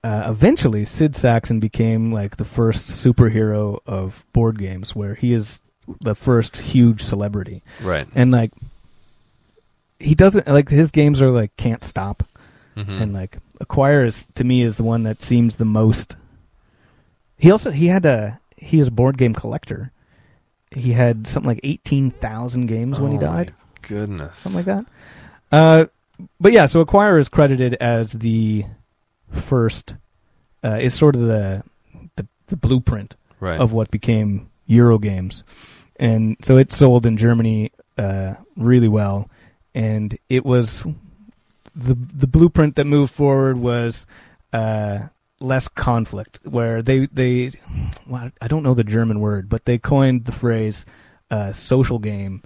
uh, 0.04 0.26
eventually 0.30 0.84
Sid 0.84 1.12
Sackson 1.14 1.58
became 1.60 2.12
like 2.12 2.36
the 2.36 2.44
first 2.44 2.86
superhero 2.88 3.80
of 3.86 4.24
board 4.32 4.58
games, 4.58 4.94
where 4.94 5.14
he 5.16 5.32
is 5.32 5.60
the 6.00 6.14
first 6.14 6.56
huge 6.56 7.02
celebrity, 7.02 7.62
Right. 7.82 8.06
and 8.14 8.30
like 8.30 8.52
he 9.98 10.14
doesn't 10.14 10.46
like 10.46 10.68
his 10.68 10.92
games 10.92 11.20
are 11.20 11.30
like 11.30 11.56
can't 11.56 11.82
stop, 11.82 12.22
hmm 12.74 12.82
and 12.82 13.12
like 13.12 13.38
Acquire 13.60 14.04
is 14.04 14.28
to 14.36 14.44
me 14.44 14.62
is 14.62 14.76
the 14.76 14.84
one 14.84 15.02
that 15.02 15.20
seems 15.20 15.56
the 15.56 15.64
most. 15.64 16.14
He 17.36 17.50
also 17.50 17.72
he 17.72 17.88
had 17.88 18.06
a 18.06 18.38
he 18.56 18.78
is 18.78 18.86
a 18.88 18.92
board 18.92 19.18
game 19.18 19.34
collector. 19.34 19.90
He 20.70 20.92
had 20.92 21.26
something 21.26 21.48
like 21.48 21.60
eighteen 21.64 22.12
thousand 22.12 22.66
games 22.66 23.00
when 23.00 23.10
he 23.10 23.18
Oh 23.18 23.22
died 23.22 23.52
Goodness. 23.82 24.38
something 24.38 24.64
like 24.64 24.66
that. 24.66 24.86
Uh, 25.50 25.86
but 26.40 26.52
yeah, 26.52 26.66
so 26.66 26.80
Acquire 26.80 27.18
is 27.18 27.28
credited 27.28 27.74
as 27.74 28.12
the 28.12 28.64
first. 29.30 29.94
Uh, 30.64 30.78
is 30.80 30.92
sort 30.92 31.14
of 31.14 31.22
the, 31.22 31.62
the 32.16 32.26
the 32.48 32.56
blueprint 32.56 33.14
Right. 33.40 33.60
of 33.60 33.72
what 33.72 33.90
became 33.92 34.50
Euro 34.66 34.98
games, 34.98 35.44
and 35.96 36.36
so 36.42 36.56
it 36.58 36.72
sold 36.72 37.06
in 37.06 37.16
Germany 37.16 37.70
uh, 37.96 38.34
really 38.56 38.88
well, 38.88 39.30
and 39.76 40.18
it 40.28 40.44
was 40.44 40.82
the 41.76 41.94
the 41.94 42.26
blueprint 42.26 42.74
that 42.74 42.84
moved 42.86 43.14
forward 43.14 43.58
was 43.58 44.04
uh, 44.52 44.98
less 45.40 45.68
conflict, 45.68 46.40
where 46.42 46.82
they 46.82 47.06
they 47.06 47.52
well, 48.08 48.32
I 48.42 48.48
don't 48.48 48.64
know 48.64 48.74
the 48.74 48.82
German 48.82 49.20
word, 49.20 49.48
but 49.48 49.64
they 49.66 49.78
coined 49.78 50.24
the 50.24 50.32
phrase 50.32 50.84
uh, 51.30 51.52
social 51.52 52.00
game 52.00 52.42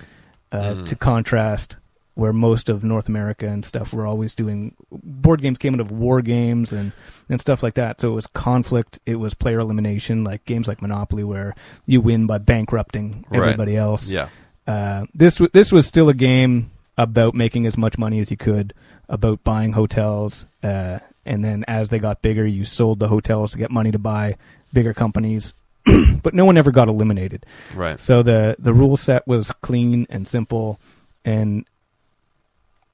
uh, 0.53 0.75
Mhm. 0.75 0.85
to 0.87 0.97
contrast 0.97 1.77
where 2.15 2.33
most 2.35 2.69
of 2.69 2.85
North 2.85 3.09
America 3.09 3.49
and 3.49 3.65
stuff 3.65 3.95
were 3.95 4.07
always 4.07 4.35
doing 4.35 4.75
board 5.03 5.41
games 5.41 5.57
came 5.57 5.73
out 5.73 5.81
of 5.81 5.91
war 5.91 6.21
games 6.21 6.71
and 6.71 6.93
and 7.31 7.41
stuff 7.41 7.63
like 7.63 7.75
that. 7.75 8.01
So 8.03 8.13
it 8.13 8.15
was 8.15 8.27
conflict, 8.27 8.99
it 9.07 9.17
was 9.17 9.33
player 9.33 9.61
elimination, 9.61 10.23
like 10.23 10.45
games 10.45 10.69
like 10.69 10.83
Monopoly 10.83 11.25
where 11.25 11.55
you 11.87 12.03
win 12.03 12.27
by 12.27 12.37
bankrupting 12.39 13.25
Right. 13.31 13.41
everybody 13.41 13.77
else. 13.77 14.11
yeah. 14.11 14.29
Uh, 14.67 15.07
this 15.15 15.37
w- 15.37 15.51
this 15.55 15.73
was 15.73 15.87
still 15.87 16.09
a 16.11 16.15
game 16.15 16.71
about 16.99 17.35
making 17.35 17.65
as 17.67 17.79
much 17.79 17.97
money 17.97 18.21
as 18.21 18.31
you 18.31 18.37
could, 18.37 18.75
about 19.09 19.43
buying 19.43 19.73
hotels, 19.73 20.45
uh, 20.63 20.99
and 21.25 21.43
then 21.45 21.65
as 21.67 21.89
they 21.89 21.99
got 21.99 22.21
bigger, 22.21 22.47
you 22.47 22.65
sold 22.65 22.99
the 22.99 23.09
hotels 23.09 23.53
to 23.53 23.59
get 23.59 23.71
money 23.71 23.91
to 23.91 23.99
buy 23.99 24.37
bigger 24.73 24.93
companies. 24.93 25.55
but 26.23 26.35
no 26.35 26.45
one 26.45 26.57
ever 26.57 26.71
got 26.71 26.89
eliminated. 26.89 27.47
Right. 27.75 27.99
So 28.01 28.23
the 28.23 28.57
the 28.59 28.73
rule 28.75 28.97
set 28.97 29.27
was 29.27 29.51
clean 29.63 30.07
and 30.11 30.27
simple, 30.27 30.79
and 31.25 31.65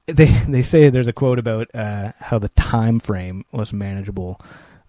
they 0.06 0.26
they 0.48 0.62
say 0.62 0.88
there's 0.90 1.08
a 1.08 1.12
quote 1.12 1.38
about 1.38 1.68
uh, 1.74 2.12
how 2.18 2.38
the 2.38 2.48
time 2.50 3.00
frame 3.00 3.44
was 3.52 3.72
manageable. 3.72 4.40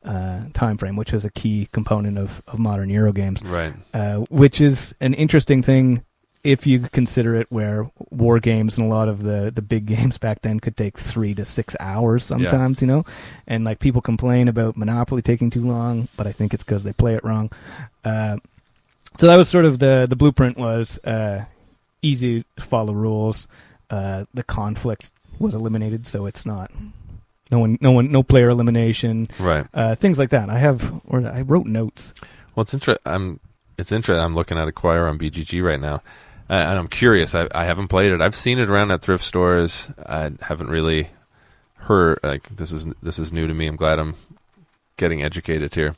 Uh, 0.01 0.43
time 0.53 0.77
frame, 0.77 0.95
which 0.95 1.13
is 1.13 1.25
a 1.25 1.29
key 1.29 1.67
component 1.73 2.17
of, 2.17 2.41
of 2.47 2.57
modern 2.57 2.89
Euro 2.89 3.11
games 3.11 3.43
Right. 3.43 3.73
uh, 3.93 4.19
which 4.29 4.61
is 4.61 4.95
an 5.01 5.13
interesting 5.13 5.61
thing 5.61 6.05
if 6.43 6.65
you 6.65 6.79
consider 6.79 7.35
it 7.35 7.47
where 7.49 7.89
war 8.11 8.39
games 8.39 8.77
and 8.77 8.87
a 8.87 8.89
lot 8.89 9.09
of 9.09 9.23
the, 9.23 9.51
the 9.53 9.61
big 9.61 9.85
games 9.95 10.17
back 10.17 10.41
then 10.41 10.59
could 10.59 10.77
take 10.77 10.97
three 10.97 11.33
to 11.35 11.45
six 11.45 11.75
hours 11.79 12.23
sometimes, 12.23 12.81
you 12.81 12.87
know? 12.87 13.05
And 13.47 13.63
like 13.65 13.79
people 13.79 14.01
complain 14.01 14.47
about 14.47 14.77
Monopoly 14.77 15.21
taking 15.21 15.49
too 15.49 15.65
long, 15.65 16.07
but 16.15 16.27
I 16.27 16.31
think 16.31 16.53
it's 16.53 16.63
because 16.63 16.83
they 16.83 16.93
play 16.93 17.15
it 17.15 17.23
wrong. 17.23 17.51
Uh, 18.05 18.37
so 19.19 19.27
that 19.27 19.35
was 19.35 19.49
sort 19.49 19.65
of 19.65 19.79
the, 19.79 20.07
the 20.09 20.15
blueprint 20.15 20.57
was 20.57 20.97
uh, 21.03 21.43
easy 22.01 22.43
to 22.57 22.61
follow 22.63 22.93
rules. 22.93 23.47
Uh, 23.89 24.25
the 24.33 24.43
conflict 24.43 25.11
was 25.39 25.53
eliminated, 25.53 26.05
so 26.07 26.25
it's 26.25 26.45
not 26.45 26.71
no 27.51 27.59
one, 27.59 27.77
no 27.81 27.91
one, 27.91 28.11
no 28.11 28.21
player 28.21 28.49
elimination, 28.49 29.27
Right. 29.39 29.65
uh, 29.73 29.95
things 29.95 30.19
like 30.19 30.29
that. 30.29 30.49
I 30.49 30.59
have, 30.59 31.01
or 31.07 31.25
I 31.27 31.41
wrote 31.41 31.65
notes. 31.65 32.13
Well, 32.55 32.61
it's 32.61 32.73
interesting. 32.73 33.01
I'm. 33.11 33.39
It's 33.77 33.91
interesting. 33.91 34.23
I'm 34.23 34.35
looking 34.35 34.57
at 34.57 34.67
Acquire 34.67 35.07
on 35.07 35.17
BGG 35.17 35.63
right 35.63 35.79
now, 35.79 36.01
uh, 36.49 36.53
and 36.53 36.79
I'm 36.79 36.87
curious. 36.87 37.35
I, 37.35 37.47
I 37.53 37.65
haven't 37.65 37.87
played 37.89 38.11
it. 38.11 38.21
I've 38.21 38.35
seen 38.35 38.59
it 38.59 38.69
around 38.69 38.91
at 38.91 39.01
thrift 39.01 39.23
stores. 39.23 39.89
I 40.05 40.31
haven't 40.41 40.69
really 40.69 41.09
heard. 41.75 42.19
Like 42.23 42.55
this 42.55 42.71
is 42.71 42.87
this 43.01 43.19
is 43.19 43.31
new 43.33 43.47
to 43.47 43.53
me. 43.53 43.67
I'm 43.67 43.75
glad 43.75 43.99
I'm 43.99 44.15
getting 44.97 45.21
educated 45.23 45.73
here. 45.75 45.95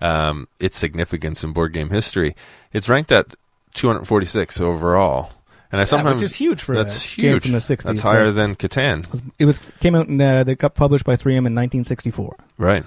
Um, 0.00 0.48
its 0.58 0.76
significance 0.76 1.44
in 1.44 1.52
board 1.52 1.72
game 1.72 1.90
history. 1.90 2.34
It's 2.72 2.88
ranked 2.88 3.12
at 3.12 3.34
246 3.74 4.60
overall, 4.60 5.32
and 5.70 5.78
I 5.80 5.82
Yeah, 5.82 5.84
sometimes 5.84 6.20
which 6.20 6.30
is 6.30 6.34
huge 6.36 6.60
for 6.62 6.74
that's 6.74 7.12
a 7.16 7.20
game 7.20 7.32
huge. 7.34 7.42
from 7.44 7.52
the 7.52 7.58
60s. 7.58 7.82
That's 7.84 8.04
like- 8.04 8.14
higher 8.14 8.30
than 8.32 8.56
Catan, 8.56 9.22
It 9.38 9.44
was 9.44 9.60
came 9.80 9.94
out 9.94 10.08
in 10.08 10.20
uh, 10.20 10.42
they 10.44 10.54
got 10.56 10.74
published 10.74 11.04
by 11.04 11.14
3M 11.16 11.46
in 11.46 11.54
1964. 11.54 12.36
right? 12.58 12.84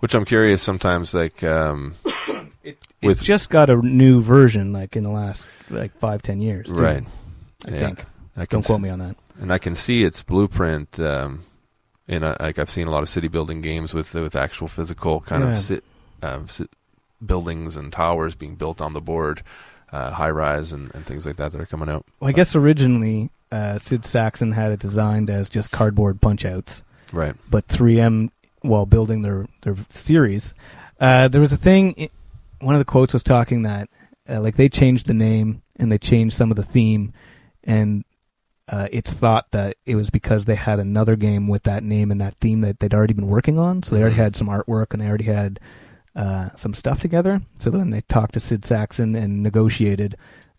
Which 0.00 0.14
I'm 0.14 0.24
curious 0.24 0.62
sometimes. 0.62 1.12
Like 1.12 1.42
um, 1.44 1.94
It, 2.62 2.78
With- 3.02 3.18
it's 3.18 3.24
just 3.26 3.48
got 3.50 3.70
a 3.70 3.76
new 3.76 4.20
version 4.20 4.72
like 4.72 4.96
in 4.96 5.04
the 5.04 5.10
last 5.10 5.46
like 5.70 5.96
five 5.98 6.22
ten 6.22 6.40
years, 6.40 6.66
too, 6.72 6.82
right. 6.82 7.04
I 7.66 7.70
yeah. 7.70 7.78
think. 7.80 8.04
I 8.36 8.46
can 8.46 8.60
Don't 8.60 8.66
quote 8.66 8.78
s- 8.78 8.82
me 8.82 8.88
on 8.90 8.98
that. 9.00 9.16
and 9.40 9.52
I 9.52 9.58
can 9.58 9.74
see 9.74 10.02
its 10.04 10.22
blueprint. 10.22 10.98
Um, 11.00 11.44
in 12.06 12.22
a, 12.22 12.34
like 12.40 12.58
I've 12.58 12.70
seen 12.70 12.86
a 12.86 12.90
lot 12.90 13.02
of 13.02 13.08
city 13.10 13.28
building 13.28 13.60
games 13.60 13.92
with 13.94 14.14
with 14.14 14.34
actual 14.34 14.66
physical 14.68 15.20
kind 15.20 15.44
Yeah. 15.44 15.50
of 15.50 15.58
sit, 15.58 15.84
uh, 16.22 16.40
sit 16.46 16.70
buildings 17.24 17.76
and 17.76 17.92
towers 17.92 18.34
being 18.34 18.54
built 18.54 18.80
on 18.80 18.94
the 18.94 19.00
board, 19.00 19.42
uh, 19.92 20.10
high 20.12 20.30
rise 20.30 20.72
and, 20.72 20.94
and 20.94 21.04
things 21.04 21.26
like 21.26 21.36
that 21.36 21.52
that 21.52 21.60
are 21.60 21.66
coming 21.66 21.88
out. 21.88 22.06
Well, 22.20 22.28
I 22.30 22.32
guess 22.32 22.56
originally 22.56 23.30
uh, 23.52 23.78
Sid 23.78 24.02
Sackson 24.02 24.52
had 24.54 24.72
it 24.72 24.80
designed 24.80 25.28
as 25.30 25.48
just 25.50 25.70
cardboard 25.70 26.20
punch 26.20 26.44
outs, 26.44 26.82
Right. 27.12 27.34
but 27.50 27.66
3M, 27.68 28.30
while 28.62 28.86
building 28.86 29.22
their 29.22 29.46
their 29.62 29.76
series, 29.90 30.54
uh, 31.00 31.28
there 31.28 31.40
was 31.40 31.52
a 31.52 31.56
thing. 31.58 32.08
One 32.60 32.74
of 32.74 32.78
the 32.80 32.84
quotes 32.84 33.12
was 33.12 33.22
talking 33.22 33.62
that 33.62 33.88
uh, 34.28 34.40
like 34.40 34.56
they 34.56 34.68
changed 34.68 35.06
the 35.06 35.14
name 35.14 35.62
and 35.76 35.90
they 35.92 35.98
changed 35.98 36.36
some 36.36 36.50
of 36.50 36.56
the 36.56 36.62
theme, 36.64 37.12
and 37.64 38.04
uh, 38.68 38.88
it's 38.92 39.12
thought 39.12 39.50
that 39.52 39.76
it 39.86 39.94
was 39.94 40.10
because 40.10 40.44
they 40.44 40.54
had 40.56 40.78
another 40.78 41.16
game 41.16 41.48
with 41.48 41.62
that 41.62 41.82
name 41.82 42.10
and 42.10 42.20
that 42.20 42.34
theme 42.40 42.60
that 42.60 42.80
they'd 42.80 42.92
already 42.94 43.14
been 43.14 43.28
working 43.28 43.58
on. 43.58 43.82
So 43.82 43.94
they 43.94 44.00
already 44.02 44.16
Mhm. 44.16 44.24
had 44.24 44.36
some 44.36 44.48
artwork 44.48 44.88
and 44.92 45.00
they 45.00 45.06
already 45.06 45.24
had 45.24 45.60
uh, 46.16 46.48
some 46.56 46.74
stuff 46.74 47.00
together. 47.00 47.40
So 47.58 47.70
then 47.70 47.90
they 47.90 48.00
talked 48.02 48.34
to 48.34 48.40
Sid 48.40 48.62
Sackson 48.62 49.14
and 49.16 49.40
negotiated. 49.42 50.16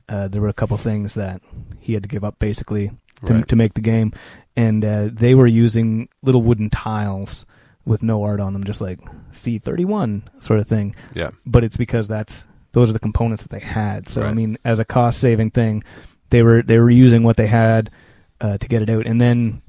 Uh, 0.07 0.27
there 0.29 0.41
were 0.41 0.47
a 0.47 0.53
couple 0.53 0.77
things 0.77 1.15
that 1.15 1.41
he 1.79 1.93
had 1.93 2.03
to 2.03 2.07
give 2.09 2.23
up 2.23 2.39
basically 2.39 2.91
to, 3.25 3.33
Right. 3.33 3.47
to 3.49 3.55
make 3.57 3.73
the 3.73 3.81
game, 3.81 4.13
and 4.55 4.85
uh, 4.85 5.09
they 5.11 5.35
were 5.35 5.47
using 5.47 6.07
little 6.23 6.41
wooden 6.41 6.69
tiles 6.69 7.45
with 7.85 8.03
no 8.03 8.23
art 8.23 8.39
on 8.39 8.53
them, 8.53 8.63
just 8.63 8.81
like 8.81 8.99
C31 9.31 10.21
sort 10.43 10.59
of 10.59 10.67
thing. 10.67 10.95
Yeah. 11.15 11.31
But 11.45 11.63
it's 11.63 11.77
because 11.77 12.07
that's 12.07 12.45
those 12.73 12.89
are 12.89 12.93
the 12.93 12.99
components 12.99 13.43
that 13.43 13.49
they 13.51 13.59
had. 13.59 14.07
So 14.07 14.23
I 14.23 14.33
mean, 14.33 14.57
as 14.65 14.79
a 14.79 14.85
cost 14.85 15.19
saving 15.19 15.51
thing, 15.51 15.83
they 16.29 16.43
were 16.43 16.61
they 16.61 16.77
were 16.79 16.89
using 16.91 17.23
what 17.23 17.37
they 17.37 17.47
had 17.47 17.89
uh, 18.41 18.57
to 18.57 18.67
get 18.67 18.81
it 18.81 18.89
out, 18.89 19.05
and 19.07 19.19
then 19.19 19.61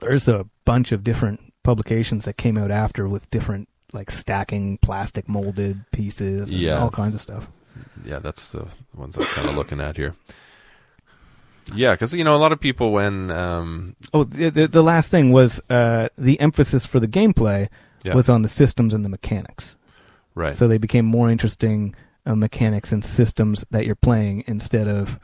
there's 0.00 0.28
a 0.28 0.46
bunch 0.64 0.92
of 0.92 1.02
different 1.02 1.40
publications 1.62 2.24
that 2.26 2.36
came 2.36 2.58
out 2.58 2.70
after 2.70 3.08
with 3.08 3.28
different 3.30 3.68
like 3.92 4.10
stacking 4.10 4.78
plastic 4.78 5.28
molded 5.28 5.82
pieces 5.92 6.50
and 6.50 6.60
Yeah. 6.60 6.78
all 6.80 6.90
kinds 6.90 7.14
of 7.14 7.20
stuff. 7.20 7.48
Yeah, 8.04 8.18
that's 8.18 8.48
the 8.48 8.66
ones 8.94 9.16
I'm 9.16 9.24
kind 9.24 9.48
of 9.48 9.56
looking 9.56 9.80
at 9.80 9.96
here. 9.96 10.14
Yeah, 11.74 11.92
because 11.92 12.14
you 12.14 12.24
know 12.24 12.36
a 12.36 12.38
lot 12.38 12.52
of 12.52 12.60
people 12.60 12.92
when 12.92 13.30
um, 13.30 13.96
Oh, 14.14 14.24
the, 14.24 14.50
the, 14.50 14.68
the 14.68 14.82
last 14.82 15.10
thing 15.10 15.32
was 15.32 15.60
uh, 15.68 16.08
the 16.16 16.38
emphasis 16.40 16.86
for 16.86 17.00
the 17.00 17.08
gameplay 17.08 17.68
Yeah. 18.04 18.14
was 18.14 18.28
on 18.28 18.42
the 18.42 18.48
systems 18.48 18.94
and 18.94 19.04
the 19.04 19.08
mechanics. 19.08 19.76
right, 20.34 20.54
So 20.54 20.68
they 20.68 20.78
became 20.78 21.04
more 21.04 21.28
interesting 21.30 21.94
uh, 22.24 22.34
mechanics 22.36 22.92
and 22.92 23.04
systems 23.04 23.64
that 23.70 23.84
you're 23.86 23.94
playing 23.96 24.44
instead 24.46 24.88
of 24.88 25.18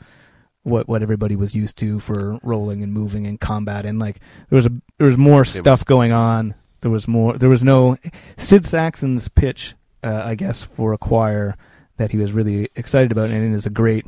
what 0.65 0.87
what 0.89 1.03
everybody 1.03 1.35
was 1.35 1.57
used 1.57 1.77
to 1.79 1.99
for 1.99 2.39
rolling 2.45 2.83
and 2.85 2.93
moving 2.93 3.27
and 3.27 3.41
combat. 3.41 3.85
And 3.85 3.99
like 3.99 4.21
there 4.51 4.57
was 4.57 4.67
a 4.67 4.73
there 4.99 5.07
was 5.09 5.17
more 5.19 5.45
stuff 5.45 5.81
was- 5.81 5.83
going 5.85 6.13
on. 6.13 6.55
There 6.83 6.91
was 6.91 7.07
more. 7.07 7.39
There 7.39 7.49
was 7.49 7.63
no 7.63 7.97
Sid 8.39 8.65
Sackson's 8.65 9.29
pitch, 9.29 9.77
uh, 10.03 10.23
I 10.25 10.35
guess, 10.35 10.65
for 10.65 10.93
Acquire 10.93 11.57
that 11.97 12.11
he 12.11 12.17
was 12.19 12.33
really 12.33 12.69
excited 12.75 13.13
about, 13.13 13.31
and 13.31 13.53
it 13.53 13.55
is 13.57 13.67
a 13.67 13.71
great 13.71 14.05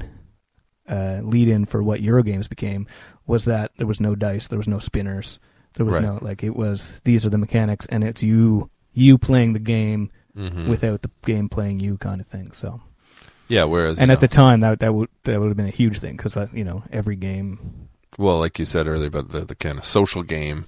uh, 0.88 1.20
lead-in 1.22 1.64
for 1.66 1.82
what 1.82 2.00
Eurogames 2.00 2.48
became. 2.48 2.86
Was 3.26 3.44
that 3.46 3.70
there 3.78 3.86
was 3.86 4.00
no 4.00 4.14
dice, 4.14 4.48
there 4.48 4.58
was 4.58 4.68
no 4.68 4.78
spinners, 4.78 5.38
there 5.74 5.86
was 5.86 5.94
Right. 5.98 6.02
no 6.04 6.18
like 6.20 6.42
it 6.44 6.54
was 6.56 7.00
these 7.04 7.24
are 7.26 7.30
the 7.30 7.38
mechanics, 7.38 7.86
and 7.86 8.04
it's 8.04 8.22
you 8.22 8.70
you 8.92 9.18
playing 9.18 9.54
the 9.54 9.58
game 9.60 10.10
Mhm. 10.36 10.68
without 10.68 11.02
the 11.02 11.10
game 11.24 11.48
playing 11.48 11.80
you 11.80 11.96
kind 11.98 12.20
of 12.20 12.26
thing. 12.26 12.50
So, 12.52 12.80
yeah. 13.48 13.64
Whereas 13.64 14.00
and 14.00 14.10
at 14.10 14.20
the 14.20 14.28
time 14.28 14.60
that 14.60 14.80
that 14.80 14.94
would 14.94 15.08
that 15.24 15.40
would 15.40 15.48
have 15.48 15.56
been 15.56 15.66
a 15.66 15.70
huge 15.70 16.00
thing 16.00 16.16
because 16.16 16.36
you 16.52 16.64
know 16.64 16.82
every 16.92 17.16
game. 17.16 17.88
well, 18.18 18.38
like 18.38 18.58
you 18.58 18.64
said 18.64 18.86
earlier 18.86 19.08
about 19.08 19.30
the 19.30 19.40
the 19.44 19.54
kind 19.54 19.78
of 19.78 19.84
social 19.84 20.22
game. 20.22 20.66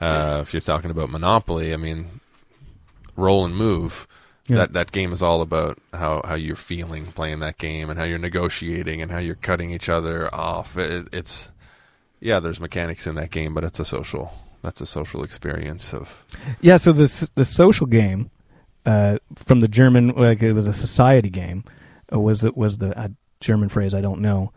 Uh, 0.00 0.38
if 0.42 0.52
you're 0.54 0.60
talking 0.60 0.90
about 0.92 1.10
Monopoly, 1.10 1.72
I 1.74 1.76
mean, 1.76 2.20
roll 3.16 3.44
and 3.44 3.56
move. 3.56 4.06
Yeah. 4.48 4.56
That 4.56 4.72
that 4.72 4.92
game 4.92 5.12
is 5.12 5.22
all 5.22 5.42
about 5.42 5.78
how, 5.92 6.22
how 6.24 6.34
you're 6.34 6.56
feeling 6.56 7.04
playing 7.06 7.40
that 7.40 7.58
game 7.58 7.90
and 7.90 7.98
how 7.98 8.04
you're 8.04 8.18
negotiating 8.18 9.02
and 9.02 9.10
how 9.10 9.18
you're 9.18 9.34
cutting 9.34 9.70
each 9.70 9.88
other 9.88 10.34
off. 10.34 10.76
It, 10.76 11.08
it's 11.12 11.50
yeah, 12.20 12.40
there's 12.40 12.60
mechanics 12.60 13.06
in 13.06 13.14
that 13.16 13.30
game, 13.30 13.54
but 13.54 13.62
it's 13.62 13.78
a 13.78 13.84
social. 13.84 14.32
That's 14.62 14.80
a 14.80 14.86
social 14.86 15.22
experience 15.22 15.94
of 15.94 16.24
Yeah, 16.60 16.78
so 16.78 16.92
this 16.92 17.20
the 17.34 17.44
social 17.44 17.86
game 17.86 18.30
uh, 18.86 19.18
from 19.36 19.60
the 19.60 19.68
German 19.68 20.08
like 20.08 20.42
it 20.42 20.52
was 20.52 20.66
a 20.66 20.72
society 20.72 21.30
game 21.30 21.64
uh, 22.12 22.18
was 22.18 22.44
it 22.44 22.56
was 22.56 22.78
the 22.78 22.98
uh, 22.98 23.08
German 23.40 23.68
phrase 23.68 23.94
I 23.94 24.00
don't 24.00 24.20
know. 24.20 24.52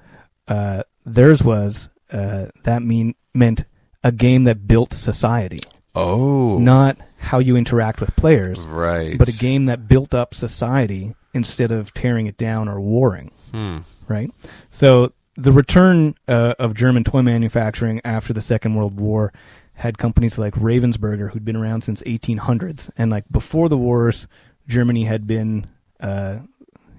Uh, 0.48 0.84
theirs 1.06 1.44
was 1.44 1.90
uh, 2.12 2.48
that 2.64 2.82
mean 2.82 3.16
meant 3.34 3.66
a 4.04 4.12
game 4.12 4.46
that 4.46 4.68
built 4.68 4.94
society, 4.94 5.60
oh 5.96 6.58
not 6.58 6.98
how 7.22 7.40
you 7.40 7.56
interact 7.56 8.02
with 8.02 8.16
players, 8.16 8.68
right, 8.68 9.18
but 9.18 9.30
a 9.30 9.34
game 9.34 9.66
that 9.66 9.88
built 9.88 10.14
up 10.14 10.34
society 10.34 11.16
instead 11.34 11.72
of 11.72 11.94
tearing 11.94 12.28
it 12.28 12.38
down 12.38 12.68
or 12.68 12.82
warring. 12.82 13.32
Hmm. 13.52 13.80
right? 14.08 14.32
So 14.72 15.14
the 15.36 15.52
return 15.52 16.16
uh, 16.28 16.56
of 16.60 16.74
German 16.74 17.04
toy 17.04 17.22
manufacturing 17.22 18.02
after 18.04 18.34
the 18.34 18.42
Second 18.42 18.76
World 18.76 19.00
War 19.00 19.34
had 19.74 19.98
companies 19.98 20.38
like 20.38 20.54
Ravensburger, 20.56 21.32
who'd 21.32 21.46
been 21.46 21.56
around 21.56 21.82
since 21.82 22.04
1800s, 22.04 22.90
and 22.98 23.10
like 23.10 23.26
before 23.32 23.70
the 23.70 23.78
wars, 23.78 24.28
Germany 24.68 25.06
had 25.06 25.26
been, 25.28 25.68
uh, 26.00 26.40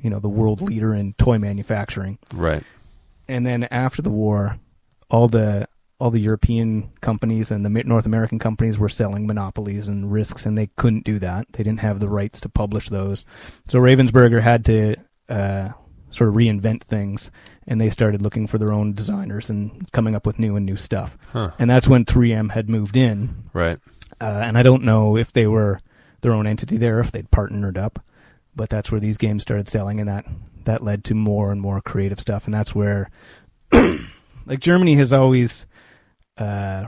you 0.03 0.11
know, 0.11 0.19
the 0.19 0.29
world 0.29 0.61
leader 0.63 0.95
in 0.95 1.15
toy 1.15 1.39
manufacturing. 1.39 2.19
Right. 2.35 2.63
And 3.29 3.47
then 3.47 3.65
after 3.65 4.03
the 4.03 4.11
war, 4.11 4.59
all 5.11 5.29
the 5.29 5.69
all 6.03 6.11
the 6.11 6.19
European 6.19 6.91
companies 7.01 7.53
and 7.53 7.65
the 7.65 7.71
North 7.85 8.07
American 8.07 8.41
companies 8.41 8.77
were 8.77 8.89
selling 8.89 9.25
monopolies 9.25 9.87
and 9.87 10.11
risks, 10.11 10.45
and 10.45 10.59
they 10.59 10.67
couldn't 10.77 11.05
do 11.05 11.21
that. 11.21 11.47
They 11.53 11.63
didn't 11.63 11.79
have 11.79 12.01
the 12.01 12.09
rights 12.09 12.41
to 12.41 12.49
publish 12.49 12.89
those. 12.89 13.25
So 13.69 13.79
Ravensburger 13.79 14.43
had 14.43 14.65
to 14.65 14.97
uh, 15.29 15.69
sort 16.11 16.29
of 16.29 16.35
reinvent 16.35 16.83
things, 16.83 17.31
and 17.69 17.81
they 17.81 17.89
started 17.89 18.21
looking 18.21 18.49
for 18.49 18.59
their 18.59 18.73
own 18.73 18.95
designers 18.95 19.49
and 19.49 19.93
coming 19.93 20.17
up 20.17 20.27
with 20.27 20.41
new 20.41 20.57
and 20.57 20.67
new 20.67 20.75
stuff. 20.75 21.17
Huh. 21.33 21.53
And 21.61 21.71
that's 21.71 21.87
when 21.87 22.05
3M 22.05 22.51
had 22.51 22.69
moved 22.69 22.97
in. 22.97 23.45
Right. 23.53 23.79
Uh, 24.21 24.43
and 24.45 24.59
I 24.59 24.65
don't 24.65 24.83
know 24.83 25.17
if 25.17 25.31
they 25.31 25.47
were 25.47 25.79
their 26.23 26.33
own 26.33 26.49
entity 26.49 26.79
there, 26.79 26.99
if 26.99 27.13
they'd 27.13 27.31
partnered 27.31 27.79
up, 27.79 28.05
but 28.57 28.71
that's 28.71 28.91
where 28.91 29.01
these 29.01 29.19
games 29.19 29.43
started 29.43 29.69
selling, 29.69 30.01
and 30.01 30.09
that 30.09 30.27
that 30.65 30.83
led 30.83 31.05
to 31.05 31.15
more 31.15 31.53
and 31.53 31.61
more 31.61 31.81
creative 31.81 32.19
stuff, 32.19 32.47
and 32.47 32.55
that's 32.55 32.75
where, 32.75 33.09
like 34.47 34.59
Germany 34.59 34.97
has 34.97 35.13
always 35.13 35.65
uh, 36.39 36.87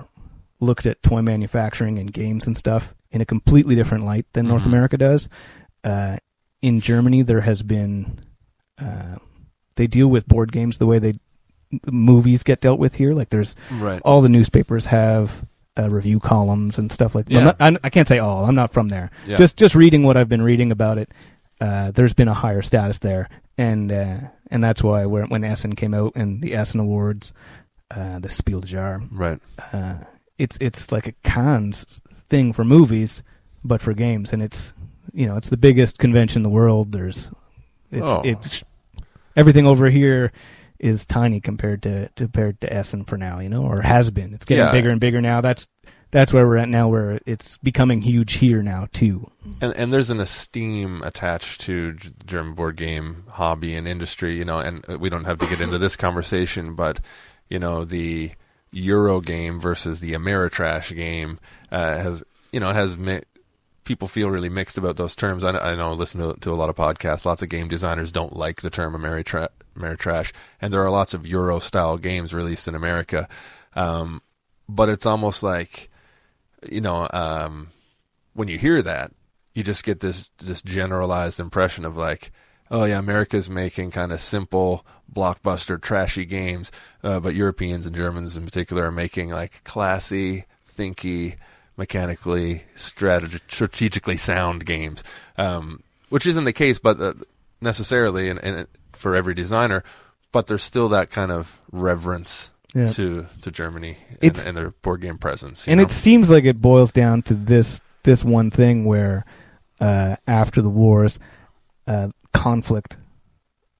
looked 0.60 0.86
at 0.86 1.02
toy 1.02 1.22
manufacturing 1.22 1.98
and 1.98 2.12
games 2.12 2.46
and 2.46 2.56
stuff 2.56 2.94
in 3.10 3.20
a 3.20 3.24
completely 3.26 3.74
different 3.74 4.04
light 4.04 4.26
than 4.32 4.46
North 4.48 4.62
Mhm. 4.64 4.66
America 4.66 4.96
does. 4.96 5.28
Uh, 5.82 6.16
in 6.62 6.80
Germany, 6.80 7.22
there 7.22 7.42
has 7.42 7.62
been 7.62 8.18
uh, 8.78 9.16
they 9.76 9.86
deal 9.86 10.08
with 10.08 10.26
board 10.26 10.50
games 10.52 10.78
the 10.78 10.86
way 10.86 10.98
they 10.98 11.14
movies 11.90 12.42
get 12.42 12.60
dealt 12.60 12.78
with 12.78 12.94
here. 12.94 13.12
Like 13.14 13.30
there's 13.30 13.54
Right. 13.72 14.00
all 14.04 14.20
the 14.22 14.28
newspapers 14.28 14.86
have 14.86 15.44
uh, 15.78 15.90
review 15.90 16.20
columns 16.20 16.78
and 16.78 16.90
stuff 16.92 17.14
like 17.16 17.24
that. 17.26 17.34
Yeah. 17.34 17.44
Not, 17.44 17.56
I'm, 17.58 17.78
I 17.82 17.90
can't 17.90 18.06
say 18.06 18.18
all. 18.20 18.44
I'm 18.44 18.54
not 18.54 18.72
from 18.72 18.88
there. 18.88 19.10
Yeah. 19.26 19.36
Just 19.36 19.56
just 19.56 19.74
reading 19.74 20.04
what 20.04 20.16
I've 20.16 20.28
been 20.28 20.42
reading 20.42 20.70
about 20.70 20.98
it, 20.98 21.10
uh, 21.60 21.90
there's 21.90 22.12
been 22.14 22.28
a 22.28 22.34
higher 22.34 22.62
status 22.62 23.00
there, 23.00 23.28
and 23.58 23.90
uh, 23.90 24.18
and 24.50 24.62
that's 24.62 24.82
why 24.84 25.04
when 25.06 25.42
Essen 25.44 25.74
came 25.74 25.92
out 25.94 26.12
and 26.14 26.40
the 26.42 26.54
Essen 26.54 26.78
Awards, 26.80 27.32
uh, 27.90 28.18
the 28.18 28.28
Spiel 28.28 28.60
Jahres, 28.62 29.06
Right. 29.10 29.38
uh, 29.72 29.98
it's 30.38 30.56
it's 30.60 30.90
like 30.92 31.06
a 31.06 31.12
Cannes 31.22 32.02
thing 32.28 32.52
for 32.52 32.64
movies, 32.64 33.22
but 33.64 33.80
for 33.82 33.92
games, 33.94 34.32
and 34.32 34.42
it's 34.42 34.72
you 35.12 35.26
know 35.26 35.36
it's 35.36 35.50
the 35.50 35.56
biggest 35.56 35.98
convention 35.98 36.40
in 36.40 36.42
the 36.42 36.50
world. 36.50 36.92
There's 36.92 37.30
it's 37.90 38.02
Oh. 38.10 38.22
it's 38.24 38.64
everything 39.36 39.66
over 39.66 39.90
here 39.90 40.32
is 40.80 41.06
tiny 41.06 41.40
compared 41.40 41.82
to 41.84 42.08
compared 42.16 42.60
to 42.60 42.72
Essen 42.72 43.04
for 43.04 43.16
now, 43.16 43.38
you 43.40 43.48
know, 43.48 43.64
or 43.64 43.80
has 43.80 44.10
been. 44.10 44.34
It's 44.34 44.44
getting 44.44 44.64
Yeah. 44.66 44.72
bigger 44.72 44.90
and 44.90 45.00
bigger 45.00 45.20
now. 45.20 45.40
That's 45.40 45.68
that's 46.10 46.32
where 46.32 46.46
we're 46.46 46.58
at 46.58 46.68
now, 46.68 46.88
where 46.88 47.18
it's 47.26 47.56
becoming 47.58 48.00
huge 48.02 48.34
here 48.34 48.62
now 48.62 48.88
too. 48.92 49.30
And 49.60 49.72
and 49.76 49.92
there's 49.92 50.10
an 50.10 50.20
esteem 50.20 51.02
attached 51.04 51.60
to 51.62 51.94
German 52.26 52.54
board 52.54 52.76
game 52.76 53.24
hobby 53.28 53.74
and 53.76 53.86
industry, 53.86 54.36
you 54.36 54.44
know. 54.44 54.58
And 54.58 54.84
we 54.98 55.08
don't 55.10 55.24
have 55.24 55.38
to 55.38 55.46
get 55.46 55.60
into 55.60 55.78
this 55.78 55.94
conversation, 55.96 56.74
but 56.74 57.00
you 57.48 57.58
know 57.58 57.84
the 57.84 58.32
Euro 58.72 59.20
game 59.20 59.60
versus 59.60 60.00
the 60.00 60.12
Ameritrash 60.12 60.94
game 60.94 61.38
uh, 61.70 61.96
has 61.98 62.22
you 62.52 62.60
know 62.60 62.70
it 62.70 62.76
has 62.76 62.98
mi- 62.98 63.22
people 63.84 64.08
feel 64.08 64.30
really 64.30 64.48
mixed 64.48 64.78
about 64.78 64.96
those 64.96 65.14
terms. 65.14 65.44
I, 65.44 65.52
know- 65.52 65.58
I 65.60 65.74
know 65.74 65.90
I 65.90 65.92
listen 65.92 66.20
to, 66.20 66.38
to 66.40 66.52
a 66.52 66.54
lot 66.56 66.70
of 66.70 66.76
podcasts. 66.76 67.24
Lots 67.26 67.42
of 67.42 67.48
game 67.50 67.68
designers 67.68 68.10
don't 68.10 68.34
like 68.36 68.62
the 68.62 68.70
term 68.70 68.94
Ameritra- 68.94 69.50
Ameritrash, 69.78 70.32
and 70.60 70.72
there 70.72 70.82
are 70.82 70.90
lots 70.90 71.14
of 71.14 71.26
Euro 71.26 71.58
style 71.58 71.98
games 71.98 72.32
released 72.34 72.66
in 72.68 72.74
America. 72.74 73.28
Um, 73.76 74.22
but 74.68 74.88
it's 74.88 75.06
almost 75.06 75.42
like 75.42 75.90
you 76.70 76.80
know 76.80 77.08
um, 77.12 77.68
when 78.32 78.48
you 78.48 78.58
hear 78.58 78.80
that, 78.82 79.12
you 79.54 79.62
just 79.62 79.84
get 79.84 80.00
this 80.00 80.30
this 80.38 80.62
generalized 80.62 81.38
impression 81.38 81.84
of 81.84 81.96
like 81.96 82.32
oh 82.70 82.84
yeah, 82.84 82.98
America's 82.98 83.48
making 83.50 83.90
kind 83.90 84.12
of 84.12 84.20
simple, 84.20 84.84
blockbuster, 85.12 85.80
trashy 85.80 86.24
games, 86.24 86.72
uh, 87.02 87.20
but 87.20 87.34
Europeans 87.34 87.86
and 87.86 87.94
Germans 87.96 88.36
in 88.36 88.44
particular 88.44 88.86
are 88.86 88.92
making 88.92 89.30
like 89.30 89.62
classy, 89.64 90.44
thinky, 90.68 91.36
mechanically, 91.76 92.64
strategi- 92.74 93.40
strategically 93.48 94.16
sound 94.16 94.64
games, 94.64 95.02
um, 95.36 95.82
which 96.08 96.26
isn't 96.26 96.44
the 96.44 96.52
case, 96.52 96.78
but 96.78 97.00
uh, 97.00 97.14
necessarily, 97.60 98.28
and, 98.28 98.38
and 98.40 98.66
for 98.92 99.14
every 99.14 99.34
designer, 99.34 99.82
but 100.32 100.46
there's 100.46 100.62
still 100.62 100.88
that 100.88 101.10
kind 101.10 101.30
of 101.30 101.60
reverence 101.72 102.50
Yeah. 102.74 102.88
to 102.88 103.26
to 103.42 103.50
Germany 103.50 103.98
and, 104.22 104.36
and 104.46 104.56
their 104.56 104.70
board 104.82 105.00
game 105.02 105.18
presence. 105.18 105.68
and 105.68 105.78
know? 105.78 105.84
it 105.84 105.90
seems 105.92 106.28
like 106.30 106.44
it 106.44 106.60
boils 106.60 106.90
down 106.92 107.22
to 107.22 107.34
this 107.34 107.80
this 108.02 108.24
one 108.24 108.50
thing 108.50 108.84
where 108.84 109.24
uh, 109.80 110.16
after 110.26 110.60
the 110.62 110.68
wars, 110.70 111.18
uh, 111.86 112.08
conflict 112.34 112.98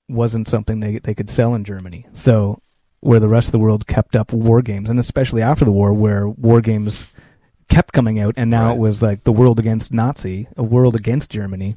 wasn't 0.09 0.49
something 0.49 0.81
they 0.81 0.99
they 0.99 1.15
could 1.15 1.29
sell 1.31 1.55
in 1.55 1.65
Germany. 1.65 2.07
So 2.13 2.61
where 3.01 3.21
the 3.21 3.29
rest 3.29 3.49
of 3.49 3.53
the 3.53 3.59
world 3.59 3.87
kept 3.87 4.17
up 4.17 4.33
war 4.33 4.63
games, 4.63 4.89
and 4.89 4.99
especially 4.99 5.43
after 5.43 5.65
the 5.65 5.73
war, 5.73 5.93
where 5.93 6.27
war 6.29 6.61
games 6.63 7.05
kept 7.69 7.93
coming 7.93 8.19
out, 8.19 8.35
and 8.39 8.51
now 8.51 8.69
Right. 8.69 8.77
it 8.77 8.79
was 8.81 9.03
like 9.03 9.25
the 9.25 9.33
world 9.33 9.59
against 9.59 9.93
Nazi, 9.93 10.49
a 10.57 10.63
world 10.63 10.95
against 10.95 11.31
Germany. 11.31 11.75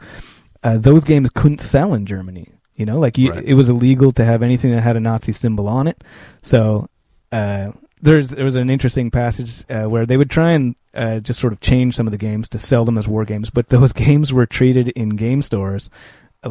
Uh, 0.64 0.78
those 0.78 1.04
games 1.04 1.30
couldn't 1.30 1.60
sell 1.62 1.94
in 1.94 2.06
Germany. 2.06 2.48
You 2.76 2.86
know, 2.86 3.00
like 3.00 3.18
you, 3.18 3.32
Right. 3.32 3.44
it 3.44 3.56
was 3.56 3.70
illegal 3.70 4.12
to 4.14 4.24
have 4.26 4.44
anything 4.44 4.72
that 4.72 4.82
had 4.82 4.96
a 4.96 5.00
Nazi 5.00 5.32
symbol 5.32 5.68
on 5.68 5.88
it. 5.88 6.04
So 6.44 6.88
uh, 7.32 7.72
there's 8.02 8.30
there 8.30 8.46
was 8.46 8.56
an 8.56 8.70
interesting 8.70 9.10
passage 9.12 9.64
uh, 9.70 9.86
where 9.90 10.06
they 10.06 10.16
would 10.18 10.30
try 10.30 10.52
and 10.52 10.76
uh, 10.94 11.20
just 11.20 11.40
sort 11.40 11.54
of 11.54 11.60
change 11.60 11.96
some 11.96 12.08
of 12.08 12.12
the 12.12 12.18
games 12.18 12.48
to 12.50 12.58
sell 12.58 12.86
them 12.86 12.98
as 12.98 13.08
war 13.08 13.26
games, 13.26 13.50
but 13.50 13.70
those 13.70 13.92
games 14.06 14.32
were 14.32 14.46
treated 14.46 14.90
in 14.90 15.10
game 15.10 15.42
stores 15.42 15.90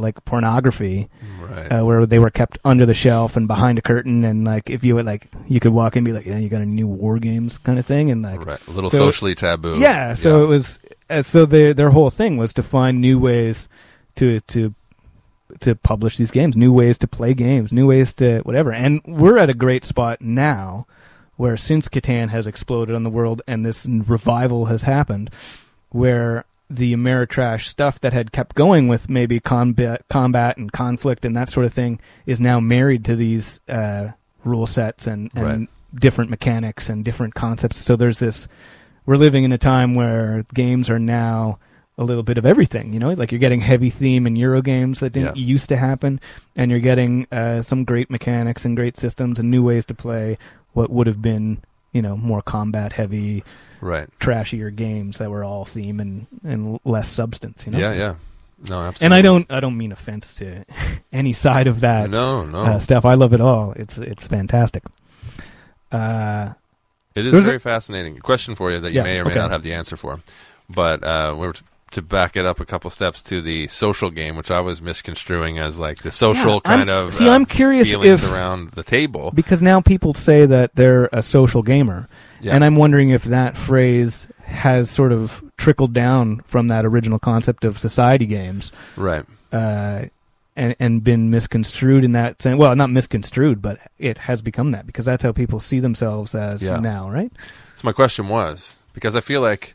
like 0.01 0.25
pornography, 0.25 1.09
right. 1.41 1.69
uh, 1.69 1.85
where 1.85 2.07
they 2.07 2.19
were 2.19 2.31
kept 2.31 2.59
under 2.65 2.87
the 2.87 2.95
shelf 2.95 3.37
and 3.37 3.47
behind 3.47 3.79
a 3.79 3.83
curtain, 3.83 4.25
and 4.25 4.45
like 4.45 4.71
if 4.71 4.85
you 4.85 4.95
would 4.95 5.07
like 5.07 5.29
you 5.49 5.61
could 5.61 5.73
walk 5.73 5.95
in 5.95 5.99
and 5.99 6.05
be 6.05 6.13
like, 6.13 6.27
yeah, 6.27 6.39
you 6.39 6.49
got 6.49 6.63
a 6.63 6.67
new 6.67 6.87
war 6.87 7.19
games 7.19 7.59
kind 7.59 7.79
of 7.79 7.87
thing, 7.87 8.11
and 8.11 8.23
like 8.23 8.45
right. 8.45 8.67
A 8.67 8.71
little 8.71 8.91
so- 8.91 8.99
socially 8.99 9.35
taboo. 9.35 9.79
yeah, 9.79 10.15
so 10.15 10.43
it 10.43 10.47
was 10.47 10.81
uh, 11.11 11.23
so 11.23 11.47
their 11.47 11.75
their 11.75 11.91
whole 11.91 12.11
thing 12.11 12.37
was 12.37 12.53
to 12.55 12.63
find 12.63 13.01
new 13.01 13.19
ways 13.19 13.69
to 14.17 14.41
to 14.41 14.75
to 15.61 15.75
publish 15.75 16.17
these 16.17 16.31
games, 16.31 16.57
new 16.57 16.73
ways 16.73 16.99
to 16.99 17.07
play 17.07 17.35
games, 17.35 17.73
new 17.73 17.87
ways 17.87 18.13
to 18.15 18.41
whatever. 18.41 18.73
And 18.73 19.01
we're 19.07 19.39
at 19.39 19.51
a 19.51 19.55
great 19.55 19.85
spot 19.85 20.21
now 20.21 20.87
where 21.37 21.57
since 21.57 21.89
Catan 21.89 22.31
has 22.31 22.47
exploded 22.47 22.95
on 22.95 23.05
the 23.05 23.11
world 23.11 23.43
and 23.47 23.65
this 23.65 23.87
revival 23.87 24.67
has 24.67 24.83
happened 24.83 25.31
where 25.91 26.45
the 26.68 26.94
Ameritrash 26.94 27.64
stuff 27.64 28.00
that 28.00 28.12
had 28.12 28.33
kept 28.33 28.55
going 28.57 28.88
with 28.88 29.09
maybe 29.09 29.38
combat 29.40 30.02
combat 30.11 30.57
and 30.57 30.72
conflict 30.72 31.24
and 31.24 31.37
that 31.37 31.48
sort 31.48 31.64
of 31.66 31.72
thing 31.72 32.00
is 32.26 32.40
now 32.40 32.59
married 32.61 33.05
to 33.05 33.14
these 33.16 33.61
uh, 33.68 34.09
rule 34.44 34.66
sets 34.66 35.07
and, 35.07 35.31
and 35.35 35.44
Right. 35.44 35.68
different 35.94 36.31
mechanics 36.31 36.88
and 36.88 37.05
different 37.05 37.35
concepts. 37.35 37.76
So 37.79 37.94
there's 37.96 38.18
this 38.18 38.48
we're 39.07 39.16
living 39.16 39.44
in 39.44 39.52
a 39.52 39.59
time 39.59 39.94
where 39.94 40.44
games 40.55 40.90
are 40.90 40.98
now 40.98 41.59
a 41.98 42.05
little 42.05 42.24
bit 42.24 42.37
of 42.37 42.44
everything, 42.44 42.92
you 42.92 42.98
know, 42.98 43.12
like 43.12 43.31
you're 43.33 43.38
getting 43.38 43.61
heavy 43.61 43.88
theme 43.88 44.26
in 44.26 44.35
Euro 44.37 44.61
games 44.61 45.00
that 45.00 45.12
didn't 45.12 45.37
Yeah. 45.37 45.44
used 45.44 45.68
to 45.70 45.76
happen, 45.76 46.20
and 46.57 46.70
you're 46.70 46.81
getting 46.81 47.26
uh, 47.33 47.62
some 47.62 47.85
great 47.85 48.11
mechanics 48.11 48.64
and 48.66 48.76
great 48.76 48.96
systems 48.98 49.38
and 49.38 49.50
new 49.50 49.62
ways 49.62 49.87
to 49.87 49.94
play 49.94 50.37
what 50.74 50.90
would 50.90 51.07
have 51.07 51.22
been, 51.22 51.59
you 51.92 52.02
know, 52.02 52.14
more 52.16 52.42
combat 52.42 52.92
heavy, 52.92 53.42
right. 53.81 54.09
trashier 54.21 54.75
games 54.75 55.19
that 55.19 55.31
were 55.31 55.45
all 55.45 55.65
theme 55.65 56.01
and, 56.01 56.27
and 56.45 56.81
less 56.85 57.09
substance, 57.09 57.65
you 57.67 57.73
know. 57.73 57.79
Yeah, 57.79 57.93
yeah. 57.93 58.15
No, 58.71 58.81
absolutely. 58.81 59.05
And 59.05 59.15
I 59.15 59.23
don't, 59.23 59.53
I 59.53 59.61
don't 59.61 59.77
mean 59.77 59.93
offense 59.93 60.37
to 60.37 60.65
any 61.12 61.33
side 61.35 61.67
of 61.67 61.81
that 61.81 62.09
No, 62.11 62.45
no. 62.45 62.59
uh, 62.61 62.79
stuff. 62.79 63.05
I 63.05 63.15
love 63.15 63.33
it 63.35 63.41
all. 63.41 63.73
It's, 63.73 63.99
it's 63.99 64.27
fantastic. 64.27 64.83
Uh, 65.93 66.51
It 67.15 67.27
is 67.27 67.33
There's 67.33 67.45
a- 67.45 67.47
very 67.47 67.59
fascinating. 67.59 68.17
Question 68.19 68.55
for 68.55 68.71
you 68.71 68.81
that 68.81 68.93
you 68.93 68.97
Yeah, 68.97 69.03
may 69.05 69.19
or 69.19 69.25
may 69.25 69.31
okay. 69.33 69.41
not 69.41 69.51
have 69.51 69.62
the 69.62 69.75
answer 69.75 69.97
for, 69.97 70.21
but 70.69 71.03
uh, 71.05 71.35
we're 71.39 71.53
t- 71.53 71.62
to 71.97 72.03
back 72.03 72.37
it 72.37 72.47
up 72.47 72.61
a 72.61 72.65
couple 72.65 72.89
steps 72.91 73.21
to 73.25 73.43
the 73.43 73.67
social 73.69 74.11
game, 74.11 74.37
which 74.37 74.51
I 74.51 74.61
was 74.61 74.81
misconstruing 74.81 75.59
as 75.59 75.79
like 75.81 76.03
the 76.03 76.11
social 76.13 76.61
Yeah, 76.65 76.71
I'm- 76.71 76.79
kind 76.79 76.91
of 76.91 77.13
see, 77.15 77.29
uh, 77.29 77.33
I'm 77.33 77.45
curious 77.45 77.89
feelings 77.89 78.23
if- 78.23 78.33
around 78.33 78.71
the 78.71 78.83
table. 78.85 79.33
because 79.35 79.61
now 79.61 79.81
people 79.81 80.15
say 80.15 80.47
that 80.47 80.75
they're 80.77 81.09
a 81.13 81.23
social 81.23 81.63
gamer. 81.63 82.09
Yeah. 82.41 82.55
And 82.55 82.65
I'm 82.65 82.77
wondering 82.77 83.11
if 83.11 83.25
that 83.25 83.57
phrase 83.57 84.27
has 84.45 84.89
sort 84.91 85.11
of 85.13 85.43
trickled 85.57 85.93
down 85.93 86.41
from 86.47 86.69
that 86.69 86.85
original 86.85 87.19
concept 87.19 87.65
of 87.65 87.79
society 87.79 88.27
games 88.27 88.71
right. 88.97 89.25
uh, 89.53 90.03
and, 90.55 90.77
and 90.79 91.03
been 91.03 91.31
misconstrued 91.31 92.05
in 92.05 92.13
that 92.13 92.41
sense. 92.41 92.57
Well, 92.59 92.75
not 92.77 92.91
misconstrued, 92.91 93.61
but 93.61 93.79
it 93.99 94.19
has 94.19 94.41
become 94.43 94.71
that 94.71 94.87
because 94.87 95.05
that's 95.05 95.23
how 95.23 95.33
people 95.33 95.61
see 95.61 95.81
themselves 95.81 96.35
as 96.35 96.63
Yeah. 96.63 96.77
now, 96.79 97.11
right? 97.11 97.33
So 97.75 97.83
my 97.85 97.93
question 97.93 98.29
was 98.29 98.79
because 98.95 99.17
I 99.17 99.21
feel 99.21 99.41
like 99.41 99.75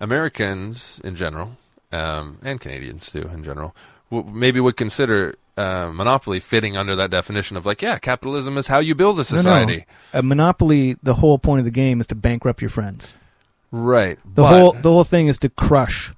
Americans 0.00 1.00
in 1.04 1.14
general, 1.16 1.56
um, 1.92 2.38
and 2.42 2.60
Canadians 2.60 3.10
too 3.10 3.28
in 3.32 3.44
general, 3.44 3.74
w- 4.10 4.28
maybe 4.32 4.60
would 4.60 4.76
consider 4.76 5.34
uh, 5.56 5.90
monopoly 5.92 6.40
fitting 6.40 6.76
under 6.76 6.94
that 6.96 7.10
definition 7.10 7.56
of 7.56 7.66
like, 7.66 7.82
yeah, 7.82 7.98
capitalism 7.98 8.56
is 8.56 8.68
how 8.68 8.78
you 8.78 8.94
build 8.94 9.14
a 9.16 9.16
No, 9.16 9.20
no. 9.20 9.24
society. 9.42 9.84
A 10.12 10.22
Monopoly, 10.22 10.96
the 11.02 11.14
whole 11.14 11.38
point 11.38 11.58
of 11.60 11.64
the 11.64 11.70
game 11.72 12.00
is 12.00 12.06
to 12.08 12.14
bankrupt 12.14 12.60
your 12.62 12.70
friends. 12.70 13.12
Right. 13.70 14.18
The 14.24 14.42
but- 14.42 14.48
whole 14.60 14.72
the 14.72 14.90
whole 14.90 15.04
thing 15.04 15.26
is 15.26 15.38
to 15.40 15.48
crush. 15.48 16.12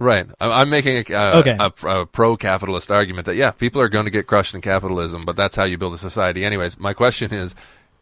Right. 0.00 0.26
I'm, 0.40 0.50
I'm 0.50 0.70
making 0.70 1.04
a, 1.08 1.14
uh, 1.14 1.38
Okay. 1.38 1.56
a, 1.60 2.00
a 2.00 2.06
pro-capitalist 2.06 2.90
argument 2.90 3.26
that 3.26 3.36
yeah, 3.36 3.52
people 3.52 3.80
are 3.80 3.88
going 3.88 4.06
to 4.06 4.10
get 4.10 4.26
crushed 4.26 4.52
in 4.54 4.60
capitalism, 4.60 5.22
but 5.24 5.36
that's 5.36 5.54
how 5.56 5.64
you 5.64 5.78
build 5.78 5.92
a 5.94 5.98
society. 5.98 6.44
Anyways, 6.44 6.78
my 6.80 6.92
question 6.94 7.32
is: 7.32 7.54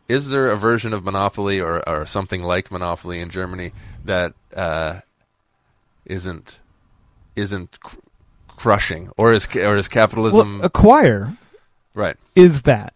Is 0.09 0.31
there 0.31 0.51
a 0.51 0.57
version 0.57 0.95
of 0.95 1.05
monopoly 1.05 1.61
or, 1.61 1.87
or 1.87 2.07
something 2.07 2.43
like 2.43 2.71
monopoly 2.71 3.21
in 3.21 3.29
Germany 3.29 3.73
that 4.05 4.35
uh, 4.55 5.01
isn't 6.07 6.59
isn't 7.37 7.79
cr- 7.81 7.97
crushing, 8.49 9.11
or 9.17 9.33
is 9.33 9.47
or 9.57 9.77
is 9.77 9.89
capitalism 9.89 10.59
Well, 10.59 10.67
acquire 10.67 11.37
right? 11.95 12.17
is 12.35 12.63
that. 12.63 12.95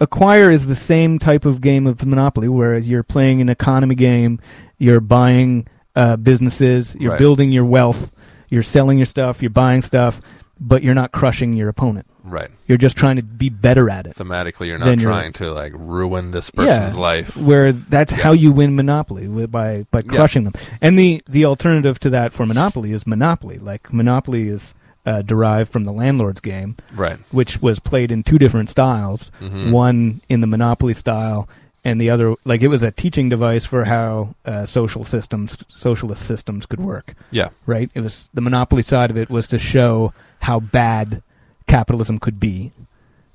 Acquire 0.00 0.50
is 0.50 0.66
the 0.66 0.74
same 0.74 1.18
type 1.18 1.44
of 1.44 1.60
game 1.60 1.86
of 1.86 2.04
Monopoly, 2.04 2.48
whereas 2.48 2.88
you're 2.88 3.02
playing 3.04 3.40
an 3.40 3.48
economy 3.48 3.94
game, 3.94 4.40
you're 4.78 5.00
buying 5.00 5.66
uh, 5.96 6.16
businesses, 6.16 6.96
you're 6.98 7.12
Right. 7.12 7.18
building 7.18 7.52
your 7.52 7.64
wealth, 7.64 8.10
you're 8.50 8.64
selling 8.64 8.98
your 8.98 9.06
stuff, 9.06 9.40
you're 9.40 9.50
buying 9.50 9.82
stuff, 9.82 10.20
but 10.60 10.82
you're 10.82 10.94
not 10.94 11.12
crushing 11.12 11.52
your 11.52 11.68
opponent. 11.68 12.06
Right. 12.22 12.50
You're 12.66 12.78
just 12.78 12.96
trying 12.96 13.16
to 13.16 13.22
be 13.22 13.50
better 13.50 13.90
at 13.90 14.06
it. 14.06 14.16
Thematically, 14.16 14.66
you're 14.68 14.78
not 14.78 14.86
Then 14.86 14.98
you're- 14.98 15.12
trying 15.12 15.32
to 15.34 15.52
like 15.52 15.72
ruin 15.76 16.30
this 16.30 16.50
person's 16.50 16.96
life. 16.96 17.36
Where 17.36 17.72
that's 17.72 18.12
how 18.14 18.32
you 18.32 18.50
win 18.50 18.74
Monopoly 18.76 19.24
wi- 19.24 19.46
by 19.46 19.86
by 19.90 20.00
Yeah. 20.04 20.12
crushing 20.12 20.44
them. 20.44 20.54
And 20.80 20.98
the 20.98 21.22
the 21.28 21.44
alternative 21.44 21.98
to 22.00 22.10
that 22.10 22.32
for 22.32 22.46
Monopoly 22.46 22.92
is 22.92 23.06
Monopoly. 23.06 23.58
Like 23.58 23.92
Monopoly 23.92 24.48
is 24.48 24.72
uh, 25.06 25.20
derived 25.20 25.70
from 25.70 25.84
the 25.84 25.92
landlord's 25.92 26.40
game, 26.40 26.76
Right. 26.96 27.18
which 27.30 27.60
was 27.60 27.78
played 27.78 28.10
in 28.10 28.22
two 28.22 28.38
different 28.38 28.70
styles. 28.70 29.30
Mhm. 29.42 29.70
One 29.70 30.22
in 30.30 30.40
the 30.40 30.46
Monopoly 30.46 30.94
style, 30.94 31.46
and 31.84 32.00
the 32.00 32.10
other 32.10 32.34
like 32.44 32.62
it 32.62 32.68
was 32.68 32.82
a 32.82 32.90
teaching 32.90 33.28
device 33.28 33.64
for 33.64 33.84
how 33.84 34.34
uh, 34.44 34.64
social 34.66 35.04
systems, 35.04 35.56
socialist 35.68 36.22
systems, 36.26 36.66
could 36.66 36.80
work. 36.80 37.14
Yeah. 37.30 37.50
Right? 37.66 37.90
It 37.94 38.00
was 38.00 38.30
the 38.34 38.40
Monopoly 38.40 38.82
side 38.82 39.10
of 39.10 39.16
it 39.16 39.28
was 39.30 39.46
to 39.48 39.58
show 39.58 40.12
how 40.40 40.60
bad 40.60 41.22
capitalism 41.66 42.18
could 42.18 42.38
be, 42.40 42.72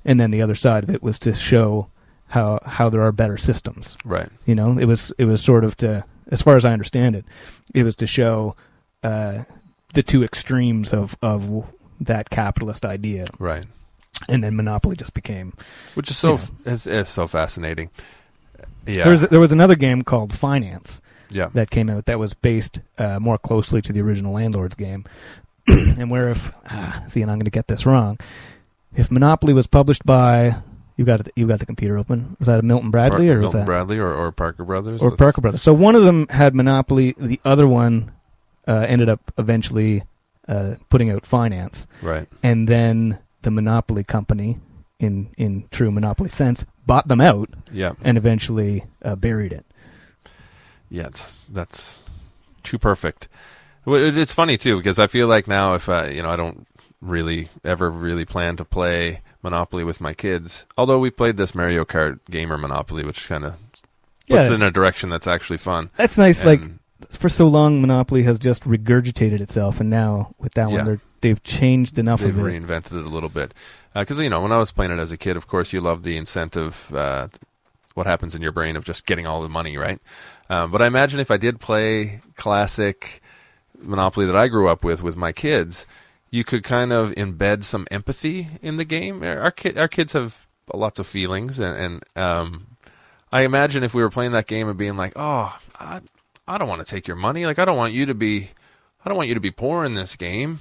and 0.04 0.20
then 0.20 0.30
the 0.30 0.42
other 0.42 0.54
side 0.54 0.84
of 0.84 0.90
it 0.90 1.02
was 1.02 1.18
to 1.20 1.34
show 1.34 1.88
how 2.28 2.60
how 2.64 2.88
there 2.88 3.02
are 3.02 3.12
better 3.12 3.36
systems. 3.36 3.96
Right. 4.04 4.28
You 4.46 4.54
know, 4.54 4.78
it 4.78 4.84
was 4.86 5.12
it 5.18 5.24
was 5.24 5.42
sort 5.42 5.64
of 5.64 5.76
to, 5.78 6.04
as 6.28 6.42
far 6.42 6.56
as 6.56 6.64
I 6.64 6.72
understand 6.72 7.16
it, 7.16 7.24
it 7.74 7.82
was 7.84 7.96
to 7.96 8.06
show 8.06 8.54
uh, 9.02 9.44
the 9.94 10.02
two 10.02 10.22
extremes 10.24 10.92
of 10.92 11.16
of 11.22 11.64
that 12.00 12.30
capitalist 12.30 12.84
idea, 12.84 13.26
Right. 13.38 13.66
and 14.28 14.42
then 14.42 14.56
Monopoly 14.56 14.96
just 14.96 15.12
became. 15.12 15.52
Which 15.94 16.10
is 16.10 16.16
so 16.16 16.28
You 16.30 16.34
f- 16.34 16.50
is, 16.64 16.86
is 16.86 17.08
so 17.08 17.26
fascinating. 17.26 17.90
Yeah. 18.86 19.04
There's 19.04 19.22
there 19.22 19.40
was 19.40 19.52
another 19.52 19.74
game 19.76 20.02
called 20.02 20.32
Finance 20.34 21.00
yeah. 21.30 21.48
that 21.54 21.70
came 21.70 21.90
out 21.90 22.06
that 22.06 22.18
was 22.18 22.34
based 22.34 22.80
uh, 22.98 23.18
more 23.20 23.38
closely 23.38 23.80
to 23.82 23.92
the 23.92 24.00
original 24.00 24.32
Landlords 24.32 24.74
game, 24.74 25.04
and 25.66 26.10
where 26.10 26.30
if 26.30 26.52
ah, 26.68 27.04
see, 27.08 27.22
and 27.22 27.30
I'm 27.30 27.38
going 27.38 27.44
to 27.44 27.50
get 27.50 27.68
this 27.68 27.86
wrong, 27.86 28.18
if 28.94 29.10
Monopoly 29.10 29.52
was 29.52 29.66
published 29.66 30.04
by 30.04 30.56
you 31.00 31.06
got 31.06 31.26
you 31.34 31.46
got 31.46 31.60
the 31.60 31.66
computer 31.66 31.96
open. 31.96 32.36
Was 32.38 32.46
that 32.46 32.60
a 32.60 32.62
Milton 32.62 32.90
Bradley 32.90 33.30
or 33.30 33.36
was 33.40 33.54
Milton 33.54 33.60
that 33.60 33.66
Bradley 33.66 33.98
or, 33.98 34.12
or 34.12 34.32
Parker 34.32 34.64
Brothers 34.64 35.00
or 35.00 35.10
That's- 35.10 35.18
Parker 35.18 35.40
Brothers? 35.40 35.62
So 35.62 35.72
one 35.72 35.94
of 35.94 36.04
them 36.04 36.28
had 36.28 36.54
Monopoly, 36.54 37.14
the 37.16 37.40
other 37.42 37.66
one 37.66 38.12
uh, 38.68 38.84
ended 38.86 39.08
up 39.08 39.32
eventually 39.38 40.02
uh, 40.46 40.74
putting 40.90 41.10
out 41.10 41.24
Finance, 41.24 41.86
Right. 42.02 42.28
and 42.42 42.68
then 42.68 43.18
the 43.40 43.50
Monopoly 43.50 44.04
company, 44.04 44.58
in 45.00 45.30
in 45.36 45.66
true 45.72 45.90
Monopoly 45.90 46.28
sense, 46.30 46.64
bought 46.86 47.08
them 47.08 47.20
out 47.20 47.50
Yeah. 47.72 47.94
and 48.02 48.16
eventually 48.16 48.84
uh, 49.02 49.16
buried 49.16 49.52
it. 49.52 49.66
Yeah, 50.88 51.06
it's, 51.06 51.46
that's 51.50 52.02
too 52.62 52.78
perfect. 52.78 53.26
It's 53.86 54.34
funny 54.34 54.56
too 54.56 54.76
because 54.76 54.98
I 54.98 55.06
feel 55.06 55.26
like 55.26 55.48
now 55.48 55.74
if 55.74 55.88
uh, 55.88 56.04
you 56.04 56.22
know 56.22 56.30
I 56.30 56.36
don't 56.36 56.66
really 57.00 57.48
ever 57.64 57.90
really 57.90 58.24
plan 58.26 58.56
to 58.56 58.64
play 58.64 59.22
Monopoly 59.42 59.84
with 59.84 60.00
my 60.00 60.12
kids. 60.12 60.66
Although 60.76 60.98
we 60.98 61.10
played 61.10 61.36
this 61.38 61.54
Mario 61.54 61.84
Kart 61.84 62.20
Gamer 62.30 62.58
Monopoly, 62.58 63.04
which 63.04 63.26
kind 63.26 63.44
of 63.44 63.52
puts 63.72 63.82
Yeah. 64.26 64.44
it 64.46 64.52
in 64.52 64.62
a 64.62 64.70
direction 64.70 65.08
that's 65.08 65.26
actually 65.26 65.56
fun. 65.58 65.90
That's 65.96 66.18
nice. 66.18 66.44
like 66.44 66.60
for 67.08 67.30
so 67.30 67.46
long, 67.48 67.80
Monopoly 67.80 68.22
has 68.24 68.38
just 68.38 68.62
regurgitated 68.64 69.40
itself, 69.40 69.80
and 69.80 69.88
now 69.88 70.34
with 70.38 70.52
that 70.54 70.68
Yeah. 70.70 70.76
one, 70.76 70.84
they're, 70.84 71.00
they've 71.20 71.42
changed 71.42 71.98
enough 71.98 72.20
They've 72.20 72.36
of 72.36 72.46
it. 72.46 72.50
reinvented 72.52 72.92
it 72.98 73.06
a 73.06 73.08
little 73.08 73.28
bit. 73.28 73.54
Because, 73.94 74.18
you 74.20 74.30
know, 74.30 74.40
when 74.40 74.52
I 74.52 74.58
was 74.58 74.72
playing 74.72 74.92
it 74.92 74.98
as 74.98 75.12
a 75.12 75.16
kid, 75.16 75.36
of 75.36 75.46
course, 75.46 75.72
you 75.72 75.80
love 75.80 76.02
the 76.02 76.16
incentive, 76.16 76.94
uh, 76.94 77.28
what 77.94 78.06
happens 78.06 78.34
in 78.34 78.42
your 78.42 78.52
brain 78.52 78.76
of 78.76 78.84
just 78.84 79.06
getting 79.06 79.26
all 79.26 79.42
the 79.42 79.48
money, 79.48 79.76
right? 79.76 80.00
Um, 80.48 80.70
but 80.70 80.80
I 80.80 80.86
imagine 80.86 81.20
if 81.20 81.30
I 81.30 81.36
did 81.36 81.60
play 81.60 82.20
classic 82.36 83.20
Monopoly 83.82 84.26
that 84.26 84.36
I 84.36 84.48
grew 84.48 84.68
up 84.68 84.84
with 84.84 85.02
with 85.02 85.16
my 85.16 85.32
kids, 85.32 85.86
you 86.30 86.44
could 86.44 86.62
kind 86.62 86.92
of 86.92 87.10
embed 87.12 87.64
some 87.64 87.86
empathy 87.90 88.48
in 88.62 88.76
the 88.76 88.84
game. 88.84 89.22
Our, 89.22 89.50
ki- 89.50 89.76
our 89.76 89.88
kids 89.88 90.12
have 90.12 90.46
lots 90.72 90.98
of 91.00 91.06
feelings, 91.06 91.58
and, 91.58 91.76
and 92.16 92.22
um, 92.22 92.66
I 93.32 93.42
imagine 93.42 93.82
if 93.82 93.94
we 93.94 94.02
were 94.02 94.10
playing 94.10 94.32
that 94.32 94.46
game 94.46 94.68
and 94.68 94.78
being 94.78 94.96
like, 94.96 95.14
oh, 95.16 95.58
I, 95.78 96.00
I 96.46 96.58
don't 96.58 96.68
want 96.68 96.84
to 96.86 96.90
take 96.90 97.08
your 97.08 97.16
money. 97.16 97.46
Like, 97.46 97.58
I 97.58 97.64
don't 97.64 97.76
want 97.76 97.92
you 97.92 98.06
to 98.06 98.14
be, 98.14 98.50
I 99.04 99.08
don't 99.08 99.16
want 99.16 99.28
you 99.28 99.34
to 99.34 99.40
be 99.40 99.50
poor 99.50 99.84
in 99.84 99.94
this 99.94 100.14
game. 100.14 100.60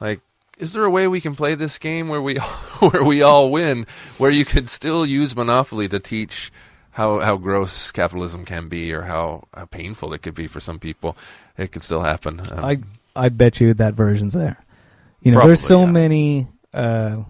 Like, 0.00 0.20
is 0.58 0.72
there 0.72 0.84
a 0.84 0.90
way 0.90 1.06
we 1.08 1.20
can 1.20 1.36
play 1.36 1.54
this 1.54 1.78
game 1.78 2.08
where 2.08 2.22
we 2.22 2.36
where 2.80 3.04
we 3.04 3.22
all 3.22 3.50
win, 3.50 3.86
where 4.18 4.30
you 4.30 4.44
could 4.44 4.68
still 4.68 5.06
use 5.06 5.36
Monopoly 5.36 5.88
to 5.88 6.00
teach 6.00 6.52
how 6.92 7.20
how 7.20 7.36
gross 7.36 7.90
capitalism 7.90 8.44
can 8.44 8.68
be, 8.68 8.92
or 8.92 9.02
how, 9.02 9.44
how 9.54 9.66
painful 9.66 10.12
it 10.14 10.22
could 10.22 10.34
be 10.34 10.46
for 10.46 10.60
some 10.60 10.78
people? 10.78 11.16
It 11.56 11.72
could 11.72 11.82
still 11.82 12.02
happen. 12.02 12.40
Um, 12.50 12.64
I 12.64 12.78
I 13.14 13.28
bet 13.28 13.60
you 13.60 13.74
that 13.74 13.94
version's 13.94 14.34
there. 14.34 14.64
You 15.22 15.32
know, 15.32 15.44
there's 15.44 15.60
so 15.60 15.80
yeah. 15.80 15.90
many 15.90 16.46
uh, 16.72 17.22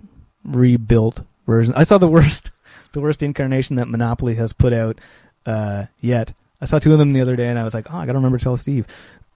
rebuilt 0.45 1.23
versions. 1.47 1.77
I 1.77 1.85
saw 1.85 1.99
the 1.99 2.09
worst, 2.19 2.51
the 2.93 3.01
worst 3.01 3.23
incarnation 3.23 3.77
that 3.77 3.89
Monopoly 3.89 4.35
has 4.35 4.53
put 4.53 4.73
out 4.73 5.01
uh, 5.47 5.87
yet. 6.01 6.33
I 6.61 6.65
saw 6.65 6.79
two 6.79 6.93
of 6.93 6.99
them 6.99 7.13
the 7.13 7.21
other 7.21 7.37
day, 7.37 7.49
and 7.49 7.59
I 7.59 7.65
was 7.65 7.75
like, 7.75 7.87
oh, 7.93 7.97
I 7.97 8.07
gotta 8.07 8.19
remember 8.19 8.39
to 8.39 8.45
tell 8.45 8.57
Steve. 8.57 8.87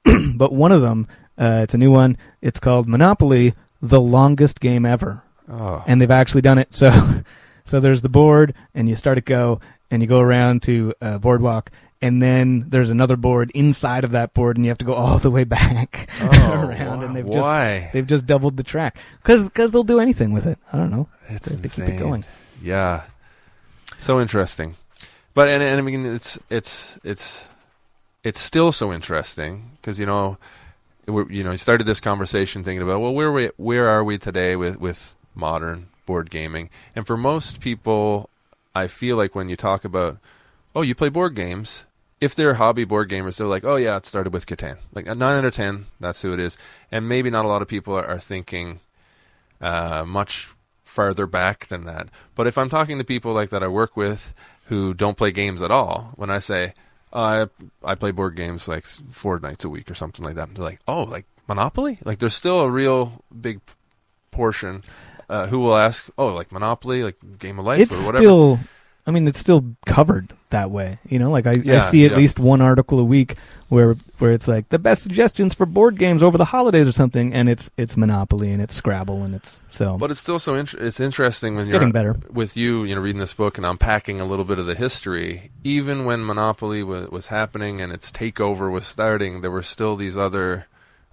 but 0.34 0.52
one 0.52 0.72
of 0.72 0.82
them, 0.82 1.06
uh, 1.38 1.60
it's 1.62 1.74
a 1.74 1.78
new 1.78 1.90
one. 1.90 2.16
It's 2.40 2.60
called 2.60 2.88
Monopoly: 2.88 3.54
The 3.80 4.00
Longest 4.00 4.60
Game 4.60 4.84
Ever, 4.84 5.22
oh, 5.48 5.82
and 5.86 6.00
they've 6.00 6.10
actually 6.10 6.42
done 6.42 6.58
it. 6.58 6.74
So, 6.74 6.90
so 7.64 7.80
there's 7.80 8.02
the 8.02 8.08
board, 8.08 8.54
and 8.74 8.88
you 8.88 8.96
start 8.96 9.16
to 9.16 9.22
go, 9.22 9.60
and 9.90 10.02
you 10.02 10.08
go 10.08 10.20
around 10.20 10.62
to 10.62 10.94
uh, 11.00 11.18
Boardwalk. 11.18 11.70
And 12.04 12.20
then 12.20 12.64
there's 12.68 12.90
another 12.90 13.16
board 13.16 13.52
inside 13.54 14.02
of 14.02 14.10
that 14.10 14.34
board, 14.34 14.56
and 14.56 14.66
you 14.66 14.70
have 14.70 14.78
to 14.78 14.84
go 14.84 14.92
all 14.94 15.18
the 15.18 15.30
way 15.30 15.44
back 15.44 16.10
oh, 16.20 16.26
around. 16.66 17.04
And 17.04 17.14
they've 17.14 17.24
why? 17.24 17.78
just? 17.78 17.92
They've 17.92 18.06
just 18.06 18.26
doubled 18.26 18.56
the 18.56 18.64
track 18.64 18.98
because 19.22 19.70
they'll 19.70 19.84
do 19.84 20.00
anything 20.00 20.32
with 20.32 20.44
it. 20.44 20.58
I 20.72 20.78
don't 20.78 20.90
know. 20.90 21.08
It's 21.28 21.48
to 21.54 21.56
keep 21.56 21.88
it 21.88 21.98
going. 21.98 22.24
Yeah, 22.60 23.02
so 23.98 24.20
interesting. 24.20 24.74
But 25.34 25.48
and, 25.48 25.62
and 25.62 25.78
I 25.78 25.82
mean, 25.82 26.04
it's 26.04 26.38
it's 26.50 26.98
it's 27.04 27.46
it's 28.24 28.40
still 28.40 28.72
so 28.72 28.92
interesting 28.92 29.70
because 29.76 29.98
you 29.98 30.06
know, 30.06 30.38
you 31.06 31.42
know, 31.42 31.52
you 31.52 31.58
started 31.58 31.86
this 31.86 32.00
conversation 32.00 32.62
thinking 32.62 32.82
about 32.82 33.00
well, 33.00 33.14
where 33.14 33.32
we 33.32 33.50
where 33.56 33.88
are 33.88 34.04
we 34.04 34.18
today 34.18 34.56
with 34.56 34.78
with 34.78 35.14
modern 35.34 35.88
board 36.06 36.30
gaming? 36.30 36.70
And 36.94 37.06
for 37.06 37.16
most 37.16 37.60
people, 37.60 38.30
I 38.74 38.86
feel 38.86 39.16
like 39.16 39.34
when 39.34 39.48
you 39.48 39.56
talk 39.56 39.84
about 39.84 40.18
oh, 40.74 40.82
you 40.82 40.94
play 40.94 41.08
board 41.08 41.34
games. 41.34 41.84
If 42.20 42.36
they're 42.36 42.54
hobby 42.54 42.84
board 42.84 43.10
gamers, 43.10 43.36
they're 43.36 43.48
like, 43.48 43.64
"Oh 43.64 43.74
yeah, 43.74 43.96
it 43.96 44.06
started 44.06 44.32
with 44.32 44.46
Catan." 44.46 44.78
Like 44.94 45.06
nine 45.06 45.38
out 45.38 45.44
of 45.44 45.54
ten, 45.54 45.86
that's 45.98 46.22
who 46.22 46.32
it 46.32 46.38
is. 46.38 46.56
And 46.90 47.08
maybe 47.08 47.30
not 47.30 47.44
a 47.44 47.48
lot 47.48 47.62
of 47.62 47.68
people 47.68 47.98
are, 47.98 48.06
are 48.06 48.20
thinking 48.20 48.78
uh, 49.60 50.04
much 50.06 50.50
farther 50.84 51.26
back 51.26 51.66
than 51.66 51.84
that. 51.84 52.08
But 52.36 52.46
if 52.46 52.56
I'm 52.56 52.68
talking 52.68 52.98
to 52.98 53.04
people 53.04 53.32
like 53.32 53.50
that 53.50 53.62
I 53.62 53.68
work 53.68 53.96
with 53.96 54.34
who 54.66 54.94
don't 54.94 55.16
play 55.16 55.32
games 55.32 55.62
at 55.62 55.72
all, 55.72 56.12
when 56.14 56.30
I 56.30 56.38
say 56.38 56.74
uh, 57.12 57.46
I 57.84 57.92
I 57.92 57.94
play 57.94 58.10
board 58.10 58.36
games 58.36 58.68
like 58.68 58.84
four 58.84 59.38
nights 59.38 59.64
a 59.64 59.68
week 59.68 59.90
or 59.90 59.94
something 59.94 60.24
like 60.24 60.36
that, 60.36 60.54
they're 60.54 60.64
like, 60.64 60.80
"Oh, 60.88 61.02
like 61.02 61.26
Monopoly?" 61.48 61.98
Like 62.04 62.18
there's 62.18 62.34
still 62.34 62.60
a 62.60 62.70
real 62.70 63.24
big 63.38 63.60
portion 64.30 64.82
uh, 65.28 65.46
who 65.46 65.60
will 65.60 65.76
ask, 65.76 66.08
"Oh, 66.16 66.28
like 66.28 66.52
Monopoly, 66.52 67.02
like 67.02 67.16
Game 67.38 67.58
of 67.58 67.64
Life 67.64 67.80
it's 67.80 67.92
or 67.92 68.04
whatever." 68.06 68.24
still, 68.24 68.58
I 69.06 69.10
mean, 69.10 69.26
it's 69.26 69.38
still 69.40 69.64
covered 69.84 70.32
that 70.50 70.70
way. 70.70 70.98
You 71.08 71.18
know, 71.18 71.30
like 71.30 71.46
I, 71.46 71.60
I 71.66 71.78
see 71.80 72.04
at 72.04 72.12
yeah. 72.12 72.16
least 72.16 72.38
one 72.38 72.60
article 72.60 73.00
a 73.00 73.04
week 73.04 73.36
where 73.68 73.96
where 74.18 74.32
it's 74.32 74.46
like 74.46 74.68
the 74.68 74.78
best 74.78 75.02
suggestions 75.02 75.54
for 75.54 75.66
board 75.66 75.98
games 75.98 76.22
over 76.22 76.38
the 76.38 76.44
holidays 76.44 76.86
or 76.86 76.92
something, 76.92 77.32
and 77.34 77.48
it's 77.48 77.68
it's 77.76 77.96
Monopoly 77.96 78.52
and 78.52 78.62
it's 78.62 78.74
Scrabble 78.74 79.24
and 79.24 79.34
it's 79.34 79.58
so 79.70 79.96
But 79.98 80.10
it's 80.12 80.20
still 80.20 80.38
so 80.38 80.54
int- 80.54 80.74
it's 80.74 81.00
interesting 81.00 81.54
when 81.54 81.62
it's 81.62 81.70
you're 81.70 81.80
getting 81.80 81.92
better. 81.92 82.16
with 82.30 82.56
you, 82.56 82.84
you 82.84 82.94
know, 82.94 83.00
reading 83.00 83.18
this 83.20 83.34
book 83.34 83.56
and 83.56 83.66
unpacking 83.66 84.20
a 84.20 84.24
little 84.24 84.44
bit 84.44 84.58
of 84.60 84.66
the 84.66 84.74
history. 84.76 85.50
Even 85.64 86.04
when 86.04 86.24
Monopoly 86.24 86.82
was, 86.84 87.08
was 87.08 87.26
happening 87.28 87.80
and 87.80 87.92
its 87.92 88.12
takeover 88.12 88.70
was 88.70 88.86
starting, 88.86 89.40
there 89.40 89.50
were 89.50 89.62
still 89.62 89.96
these 89.96 90.16
other 90.16 90.66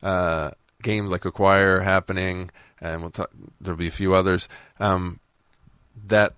uh, 0.03 0.51
games 0.83 1.11
like 1.11 1.25
Acquire 1.25 1.81
happening, 1.81 2.51
and 2.79 3.01
we'll 3.01 3.09
talk, 3.11 3.31
there'll 3.59 3.77
be 3.77 3.87
a 3.87 3.91
few 3.91 4.13
others 4.13 4.47
um, 4.79 5.19
that 6.07 6.33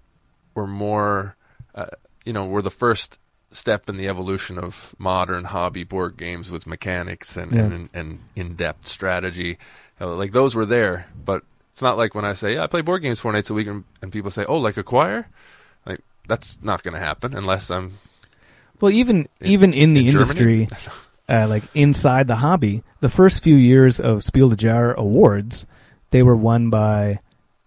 were 0.53 0.67
more, 0.67 1.35
uh, 1.75 1.85
you 2.25 2.33
know, 2.33 2.45
were 2.45 2.61
the 2.61 2.69
first 2.71 3.17
step 3.51 3.89
in 3.89 3.97
the 3.97 4.07
evolution 4.07 4.57
of 4.57 4.95
modern 4.97 5.43
hobby 5.45 5.83
board 5.83 6.15
games 6.17 6.49
with 6.51 6.65
mechanics 6.65 7.35
and 7.35 7.51
Yeah. 7.51 7.61
and, 7.65 7.89
and 7.93 8.19
in-depth 8.35 8.87
strategy. 8.87 9.57
Uh, 9.99 10.15
like 10.15 10.31
those 10.31 10.55
were 10.55 10.65
there, 10.65 11.07
but 11.25 11.43
it's 11.71 11.81
not 11.81 11.97
like 11.97 12.15
when 12.15 12.25
I 12.25 12.33
say, 12.33 12.55
yeah, 12.55 12.63
I 12.63 12.67
play 12.67 12.81
board 12.81 13.01
games 13.01 13.19
four 13.19 13.31
nights 13.33 13.49
a 13.49 13.53
week, 13.53 13.67
and, 13.67 13.83
and 14.01 14.11
people 14.11 14.31
say, 14.31 14.45
oh, 14.45 14.57
like 14.57 14.77
Acquire? 14.77 15.27
Like, 15.85 15.99
that's 16.27 16.57
not 16.61 16.81
going 16.83 16.93
to 16.93 16.99
happen 16.99 17.33
unless 17.35 17.69
I'm. 17.69 17.97
Well, 18.79 18.91
even 18.91 19.27
In- 19.39 19.51
even 19.51 19.73
in 19.73 19.93
the 19.93 20.07
in 20.07 20.13
industry, 20.13 20.67
uh, 21.29 21.47
like 21.49 21.63
inside 21.73 22.27
the 22.27 22.35
hobby, 22.37 22.83
the 22.99 23.09
first 23.09 23.43
few 23.43 23.55
years 23.55 23.99
of 23.99 24.23
Spiel 24.23 24.49
des 24.49 24.55
Jahres 24.65 24.95
awards, 24.95 25.65
they 26.11 26.23
were 26.23 26.35
won 26.35 26.69
by 26.69 27.19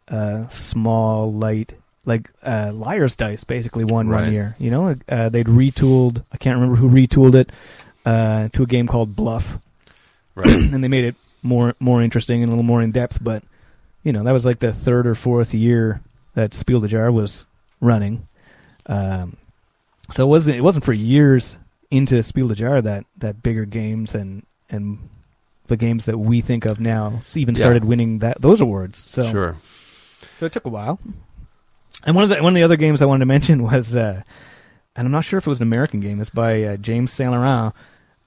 uh, 0.08 0.48
small, 0.48 1.32
light, 1.32 1.74
like 2.04 2.30
uh, 2.42 2.70
Liar's 2.74 3.16
Dice. 3.16 3.44
Basically, 3.44 3.84
won 3.84 4.08
Right. 4.08 4.22
one 4.24 4.32
year. 4.32 4.56
You 4.58 4.70
know, 4.70 4.96
uh, 5.08 5.28
they'd 5.28 5.46
retooled. 5.46 6.22
I 6.32 6.36
can't 6.36 6.56
remember 6.56 6.76
who 6.76 6.88
retooled 6.90 7.34
it 7.34 7.50
uh, 8.06 8.48
to 8.52 8.62
a 8.62 8.66
game 8.66 8.86
called 8.86 9.14
Bluff, 9.16 9.58
Right. 10.34 10.46
and 10.72 10.82
they 10.84 10.88
made 10.88 11.04
it 11.04 11.14
more 11.42 11.74
more 11.80 12.02
interesting 12.02 12.42
and 12.42 12.50
a 12.50 12.52
little 12.54 12.64
more 12.64 12.82
in 12.82 12.90
depth. 12.92 13.22
But 13.22 13.42
you 14.02 14.12
know, 14.12 14.22
that 14.24 14.32
was 14.32 14.44
like 14.44 14.58
the 14.58 14.72
third 14.72 15.06
or 15.06 15.14
fourth 15.14 15.54
year 15.54 16.00
that 16.34 16.52
Spiel 16.54 16.80
des 16.80 16.88
Jahres 16.88 17.12
was 17.12 17.46
running. 17.80 18.26
Um, 18.86 19.36
so 20.10 20.24
it 20.24 20.28
wasn't 20.28 20.58
it 20.58 20.62
wasn't 20.62 20.84
for 20.84 20.92
years 20.92 21.56
into 21.90 22.22
Spiel 22.22 22.48
des 22.48 22.54
Jahres 22.56 22.82
that 22.84 23.06
that 23.18 23.42
bigger 23.42 23.64
games 23.64 24.14
and 24.14 24.44
and 24.68 24.98
the 25.66 25.76
games 25.78 26.04
that 26.04 26.18
we 26.18 26.42
think 26.42 26.66
of 26.66 26.78
now 26.80 27.22
even 27.34 27.54
Yeah. 27.54 27.60
started 27.60 27.84
winning 27.84 28.18
that 28.18 28.42
those 28.42 28.60
awards. 28.60 28.98
So 28.98 29.22
Sure. 29.30 29.56
so 30.36 30.44
it 30.46 30.52
took 30.52 30.66
a 30.66 30.70
while. 30.70 30.98
And 32.04 32.14
one 32.14 32.24
of 32.24 32.30
the 32.30 32.42
one 32.42 32.52
of 32.52 32.54
the 32.54 32.62
other 32.62 32.76
games 32.76 33.00
I 33.02 33.06
wanted 33.06 33.20
to 33.20 33.26
mention 33.26 33.62
was, 33.70 33.94
uh, 33.96 34.22
and 34.96 35.06
I'm 35.06 35.12
not 35.12 35.24
sure 35.24 35.38
if 35.38 35.46
it 35.46 35.50
was 35.50 35.60
an 35.60 35.66
American 35.66 36.00
game. 36.00 36.20
It's 36.20 36.30
by 36.30 36.62
uh, 36.62 36.76
James 36.76 37.12
Saint 37.12 37.30
Laurent. 37.32 37.74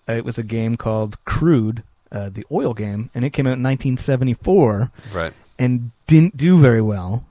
Uh, 0.10 0.14
it 0.14 0.26
was 0.26 0.38
a 0.38 0.44
game 0.44 0.78
called 0.78 1.24
Crude, 1.26 1.84
uh, 2.12 2.30
the 2.30 2.46
oil 2.52 2.74
game, 2.74 3.10
and 3.14 3.26
it 3.26 3.32
came 3.32 3.46
out 3.46 3.58
in 3.58 3.64
1974 3.64 4.92
Right. 5.14 5.34
and 5.60 5.92
didn't 6.08 6.38
do 6.38 6.58
very 6.58 6.82
well. 6.82 7.26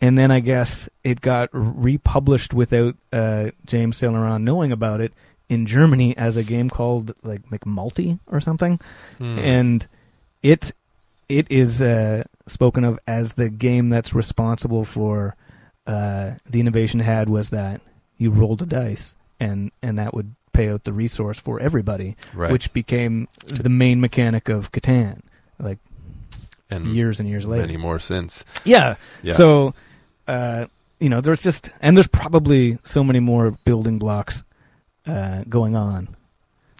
And 0.00 0.18
then 0.18 0.30
I 0.30 0.40
guess 0.40 0.88
it 1.04 1.20
got 1.20 1.48
republished 1.52 2.52
without 2.52 2.96
uh, 3.12 3.50
James 3.66 3.96
Saint 3.96 4.12
Laurent 4.12 4.42
knowing 4.44 4.72
about 4.72 5.00
it 5.00 5.12
in 5.48 5.64
Germany 5.66 6.16
as 6.16 6.36
a 6.36 6.42
game 6.42 6.68
called 6.70 7.14
like 7.22 7.48
McMulti 7.50 8.18
or 8.26 8.40
something 8.40 8.80
Hmm. 9.18 9.38
and 9.38 9.86
it 10.42 10.72
it 11.28 11.46
is 11.50 11.80
uh, 11.82 12.24
spoken 12.46 12.84
of 12.84 12.98
as 13.06 13.34
the 13.34 13.48
game 13.48 13.90
that's 13.90 14.12
responsible 14.14 14.84
for 14.84 15.36
uh, 15.86 16.32
the 16.48 16.60
innovation 16.60 17.00
had 17.00 17.28
was 17.28 17.50
that 17.50 17.80
you 18.18 18.30
rolled 18.30 18.62
a 18.62 18.66
dice 18.66 19.16
and 19.40 19.70
and 19.82 19.98
that 19.98 20.14
would 20.14 20.34
pay 20.52 20.68
out 20.68 20.84
the 20.84 20.92
resource 20.92 21.38
for 21.38 21.58
everybody, 21.60 22.16
right. 22.34 22.52
which 22.52 22.72
became 22.72 23.28
the 23.46 23.70
main 23.70 24.00
mechanic 24.00 24.48
of 24.48 24.70
Catan, 24.70 25.22
like 25.58 25.78
and 26.70 26.94
years 26.94 27.20
and 27.20 27.28
years 27.28 27.46
later. 27.46 27.66
many 27.66 27.76
more 27.76 27.98
since. 27.98 28.44
Yeah. 28.64 28.96
Yeah. 29.22 29.32
So, 29.34 29.74
uh, 30.28 30.66
you 31.00 31.08
know, 31.08 31.20
there's 31.20 31.42
just 31.42 31.70
and 31.80 31.96
there's 31.96 32.06
probably 32.06 32.78
so 32.84 33.02
many 33.02 33.20
more 33.20 33.52
building 33.64 33.98
blocks 33.98 34.44
uh, 35.06 35.42
going 35.48 35.74
on 35.74 36.14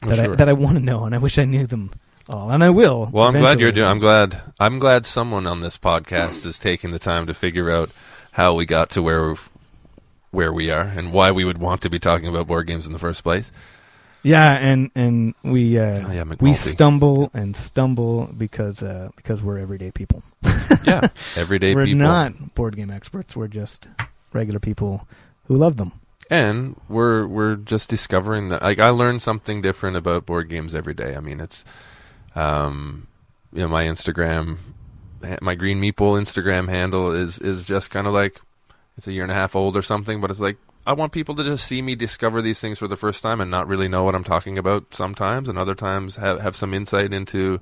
Oh, 0.03 0.09
that 0.09 0.19
I 0.19 0.29
that 0.29 0.49
I 0.49 0.53
want 0.53 0.77
to 0.79 0.83
know, 0.83 1.05
and 1.05 1.15
I 1.15 1.19
wish 1.19 1.39
I 1.39 1.45
knew 1.45 1.67
them 1.67 1.93
all, 2.29 2.51
and 2.51 2.65
I 2.65 2.71
will. 2.71 3.09
Well, 3.13 3.27
I'm 3.27 3.39
glad 3.39 3.61
you're 3.61 3.73
doing. 3.73 3.87
I'm 3.87 4.01
glad. 4.01 4.41
I'm 4.59 4.79
glad 4.79 5.05
someone 5.05 5.47
on 5.47 5.61
this 5.61 5.79
podcast 5.79 6.45
is 6.45 6.59
taking 6.59 6.91
the 6.91 6.99
time 6.99 7.27
to 7.27 7.35
figure 7.35 7.71
out 7.71 7.91
how 8.33 8.55
we 8.55 8.67
got 8.67 8.91
to 8.91 9.03
where 9.03 9.35
where 10.31 10.53
we 10.53 10.71
are 10.71 10.83
and 10.83 11.13
why 11.13 11.31
we 11.31 11.45
would 11.45 11.59
want 11.59 11.83
to 11.83 11.91
be 11.91 11.99
talking 11.99 12.27
about 12.29 12.47
board 12.47 12.67
games 12.67 12.87
in 12.87 12.93
the 12.93 12.99
first 12.99 13.23
place. 13.23 13.53
Yeah, 14.25 14.53
and 14.55 14.91
and 14.95 15.35
we 15.43 15.79
uh, 15.79 16.09
Oh, 16.09 16.13
yeah, 16.13 16.25
we 16.41 16.53
stumble 16.55 17.31
and 17.35 17.57
stumble 17.57 18.27
because 18.39 18.83
uh, 18.83 19.11
because 19.17 19.43
we're 19.43 19.59
everyday 19.59 19.91
people. 19.91 20.23
yeah, 20.85 21.09
everyday 21.37 21.75
we're 21.75 21.85
people. 21.85 21.99
not 21.99 22.55
board 22.55 22.77
game 22.77 22.91
experts. 22.91 23.35
We're 23.37 23.49
just 23.49 23.89
regular 24.33 24.61
people 24.61 25.07
who 25.49 25.57
love 25.57 25.77
them. 25.77 25.93
and 26.31 26.77
we're 26.89 27.27
we're 27.27 27.57
just 27.57 27.91
discovering 27.91 28.49
that 28.51 28.63
like 28.63 28.79
I 28.79 28.91
learn 28.91 29.19
something 29.19 29.61
different 29.61 29.97
about 29.97 30.25
board 30.25 30.49
games 30.49 30.73
every 30.75 30.95
day. 30.95 31.17
I 31.17 31.21
mean, 31.21 31.41
it's 31.41 31.65
um 32.37 33.09
you 33.53 33.61
know 33.63 33.69
my 33.69 33.85
Instagram 33.85 34.57
my 35.41 35.55
green 35.55 35.81
meeple 35.81 36.21
Instagram 36.21 36.69
handle 36.69 37.13
is 37.13 37.39
is 37.39 37.67
just 37.67 37.91
kind 37.91 38.07
of 38.07 38.13
like 38.13 38.41
it's 38.97 39.07
a 39.07 39.13
year 39.13 39.23
and 39.23 39.33
a 39.33 39.37
half 39.37 39.57
old 39.57 39.77
or 39.77 39.83
something, 39.83 40.21
but 40.21 40.31
it's 40.31 40.41
like 40.41 40.59
I 40.87 40.93
want 40.93 41.13
people 41.13 41.35
to 41.37 41.45
just 41.45 41.67
see 41.67 41.81
me 41.81 41.95
discover 41.95 42.43
these 42.43 42.61
things 42.61 42.79
for 42.79 42.89
the 42.89 42.97
first 42.97 43.23
time 43.23 43.41
and 43.41 43.51
not 43.51 43.69
really 43.69 43.89
know 43.89 44.05
what 44.05 44.15
I'm 44.15 44.25
talking 44.25 44.59
about 44.59 44.95
sometimes 44.95 45.49
and 45.49 45.59
other 45.59 45.75
times 45.75 46.17
have 46.17 46.41
have 46.41 46.57
some 46.57 46.75
insight 46.75 47.13
into 47.13 47.61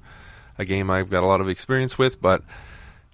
a 0.58 0.64
game 0.64 0.90
I've 0.90 1.10
got 1.10 1.22
a 1.22 1.26
lot 1.26 1.40
of 1.40 1.48
experience 1.48 1.98
with, 1.98 2.20
but 2.20 2.42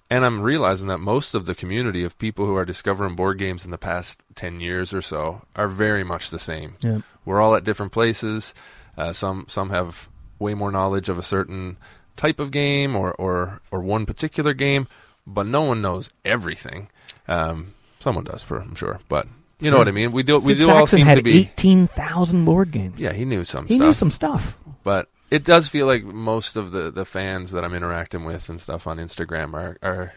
and 0.09 0.23
I'm 0.25 0.41
realizing 0.41 0.87
that 0.87 0.99
most 0.99 1.33
of 1.33 1.45
the 1.45 1.55
community 1.55 2.03
of 2.03 2.17
people 2.17 2.45
who 2.45 2.55
are 2.55 2.65
discovering 2.65 3.15
board 3.15 3.37
games 3.37 3.65
in 3.65 3.71
the 3.71 3.77
past 3.77 4.21
10 4.35 4.61
years 4.61 4.93
or 4.93 5.01
so 5.01 5.41
are 5.55 5.67
very 5.67 6.03
much 6.03 6.29
the 6.29 6.39
same. 6.39 6.75
Yeah. 6.81 6.99
We're 7.25 7.41
all 7.41 7.55
at 7.55 7.65
different 7.65 7.91
places. 7.91 8.53
Uh, 8.97 9.11
some 9.11 9.45
some 9.49 9.69
have 9.69 10.09
way 10.39 10.53
more 10.53 10.71
knowledge 10.71 11.09
of 11.09 11.17
a 11.17 11.23
certain 11.23 11.77
type 12.17 12.39
of 12.39 12.51
game 12.51 12.95
or, 12.95 13.13
or, 13.13 13.61
or 13.71 13.81
one 13.81 14.05
particular 14.05 14.53
game, 14.53 14.87
but 15.25 15.47
no 15.47 15.61
one 15.61 15.81
knows 15.81 16.09
everything. 16.25 16.89
Um, 17.27 17.73
someone 17.99 18.25
does, 18.25 18.43
for 18.43 18.59
I'm 18.59 18.75
sure, 18.75 18.99
but 19.07 19.27
you 19.59 19.71
know 19.71 19.77
what 19.77 19.87
I 19.87 19.91
mean. 19.91 20.11
We 20.11 20.23
do 20.23 20.35
we 20.39 20.53
Sid 20.53 20.57
do 20.57 20.69
all 20.69 20.85
Sackson 20.85 20.97
seem 20.99 21.05
had 21.07 21.15
to 21.15 21.23
be. 21.23 21.39
eighteen 21.39 21.87
thousand 21.87 22.45
board 22.45 22.71
games. 22.71 22.99
Yeah, 22.99 23.13
he 23.13 23.25
knew 23.25 23.43
some 23.43 23.67
he 23.67 23.75
stuff 23.75 23.85
knew 23.85 23.93
some 23.93 24.11
stuff. 24.11 24.57
but 24.83 25.09
it 25.31 25.43
does 25.43 25.67
feel 25.67 25.87
like 25.87 26.03
most 26.03 26.55
of 26.55 26.71
the, 26.71 26.89
the 26.91 27.05
fans 27.05 27.51
that 27.51 27.63
I'm 27.65 27.73
interacting 27.73 28.23
with 28.23 28.49
and 28.49 28.61
stuff 28.61 28.87
on 28.87 28.97
Instagram 28.97 29.53
are 29.53 29.77
are, 29.81 30.13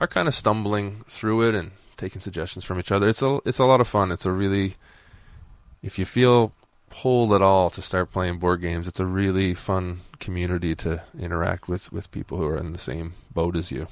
are 0.00 0.06
kind 0.06 0.28
of 0.28 0.34
stumbling 0.34 1.04
through 1.08 1.48
it 1.48 1.54
and 1.54 1.70
taking 1.96 2.20
suggestions 2.20 2.64
from 2.64 2.78
each 2.78 2.90
other. 2.92 3.08
It's 3.08 3.22
a 3.22 3.38
it's 3.44 3.58
a 3.58 3.64
lot 3.64 3.80
of 3.80 3.88
fun. 3.88 4.10
It's 4.10 4.26
a 4.26 4.32
really 4.32 4.76
if 5.82 5.98
you 5.98 6.04
feel 6.04 6.52
pulled 6.90 7.32
at 7.32 7.40
all 7.40 7.70
to 7.70 7.80
start 7.80 8.12
playing 8.12 8.38
board 8.38 8.60
games, 8.60 8.86
it's 8.86 9.00
a 9.00 9.06
really 9.06 9.54
fun 9.54 10.00
community 10.18 10.74
to 10.76 11.02
interact 11.18 11.68
with 11.68 11.90
with 11.92 12.10
people 12.10 12.36
who 12.36 12.46
are 12.46 12.58
in 12.58 12.72
the 12.72 12.78
same 12.78 13.14
boat 13.32 13.56
as 13.56 13.70
you. 13.72 13.88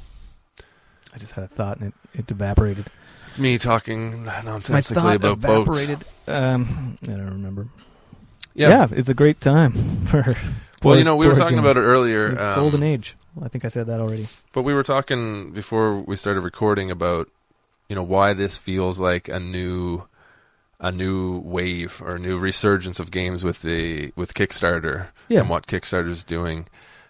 I 1.14 1.18
just 1.18 1.32
had 1.32 1.44
a 1.44 1.48
thought 1.48 1.78
and 1.80 1.92
it, 2.12 2.20
it 2.20 2.30
evaporated. 2.30 2.86
It's 3.28 3.38
me 3.38 3.56
talking 3.58 4.24
My 4.24 4.42
nonsensically 4.42 5.02
thought 5.02 5.16
about 5.16 5.40
boats. 5.40 5.68
evaporated. 5.80 6.04
Um, 6.26 6.98
I 7.02 7.06
don't 7.06 7.26
remember. 7.26 7.68
Yeah. 8.54 8.68
Yeah. 8.68 8.86
it's 8.90 9.08
a 9.08 9.14
great 9.14 9.40
time 9.40 9.72
for. 10.06 10.34
Well, 10.82 10.96
you 10.98 11.04
know, 11.04 11.16
we 11.16 11.26
were 11.26 11.34
talking 11.34 11.58
about 11.58 11.76
it 11.76 11.80
earlier. 11.80 12.38
Um, 12.40 12.54
golden 12.60 12.82
age. 12.82 13.16
I 13.42 13.48
think 13.48 13.64
I 13.64 13.68
said 13.68 13.86
that 13.86 14.00
already. 14.00 14.28
But 14.52 14.62
we 14.62 14.74
were 14.74 14.82
talking 14.82 15.52
before 15.52 15.98
we 16.00 16.16
started 16.16 16.40
recording 16.40 16.90
about 16.90 17.28
you 17.88 17.94
know 17.94 18.02
why 18.02 18.32
this 18.32 18.58
feels 18.58 18.98
like 19.00 19.28
a 19.28 19.38
new 19.40 20.04
a 20.80 20.92
new 20.92 21.38
wave 21.40 22.00
or 22.04 22.16
a 22.16 22.18
new 22.18 22.38
resurgence 22.38 23.00
of 23.00 23.10
games 23.10 23.44
with 23.44 23.62
the 23.62 24.12
with 24.16 24.34
Kickstarter 24.34 25.08
Yeah. 25.28 25.40
and 25.40 25.48
what 25.50 25.66
Kickstarter's 25.66 26.22
doing. 26.24 26.66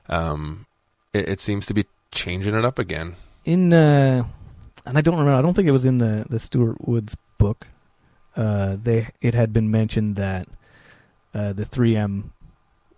Um, 0.08 0.66
it, 1.12 1.28
it 1.28 1.40
seems 1.40 1.66
to 1.66 1.74
be 1.74 1.84
changing 2.10 2.54
it 2.54 2.64
up 2.64 2.78
again. 2.78 3.16
in 3.44 3.72
uh 3.72 4.24
and 4.86 4.96
I 4.96 5.02
don't 5.02 5.14
remember 5.18 5.38
I 5.38 5.42
don't 5.42 5.52
think 5.54 5.68
it 5.68 5.72
was 5.72 5.84
in 5.84 5.98
the 5.98 6.24
the 6.30 6.38
Stewart 6.38 6.86
Woods 6.88 7.14
book 7.36 7.66
uh 8.36 8.76
they 8.82 9.08
it 9.20 9.34
had 9.34 9.52
been 9.52 9.70
mentioned 9.70 10.16
that 10.16 10.48
uh 11.34 11.52
the 11.52 11.64
3M 11.64 12.30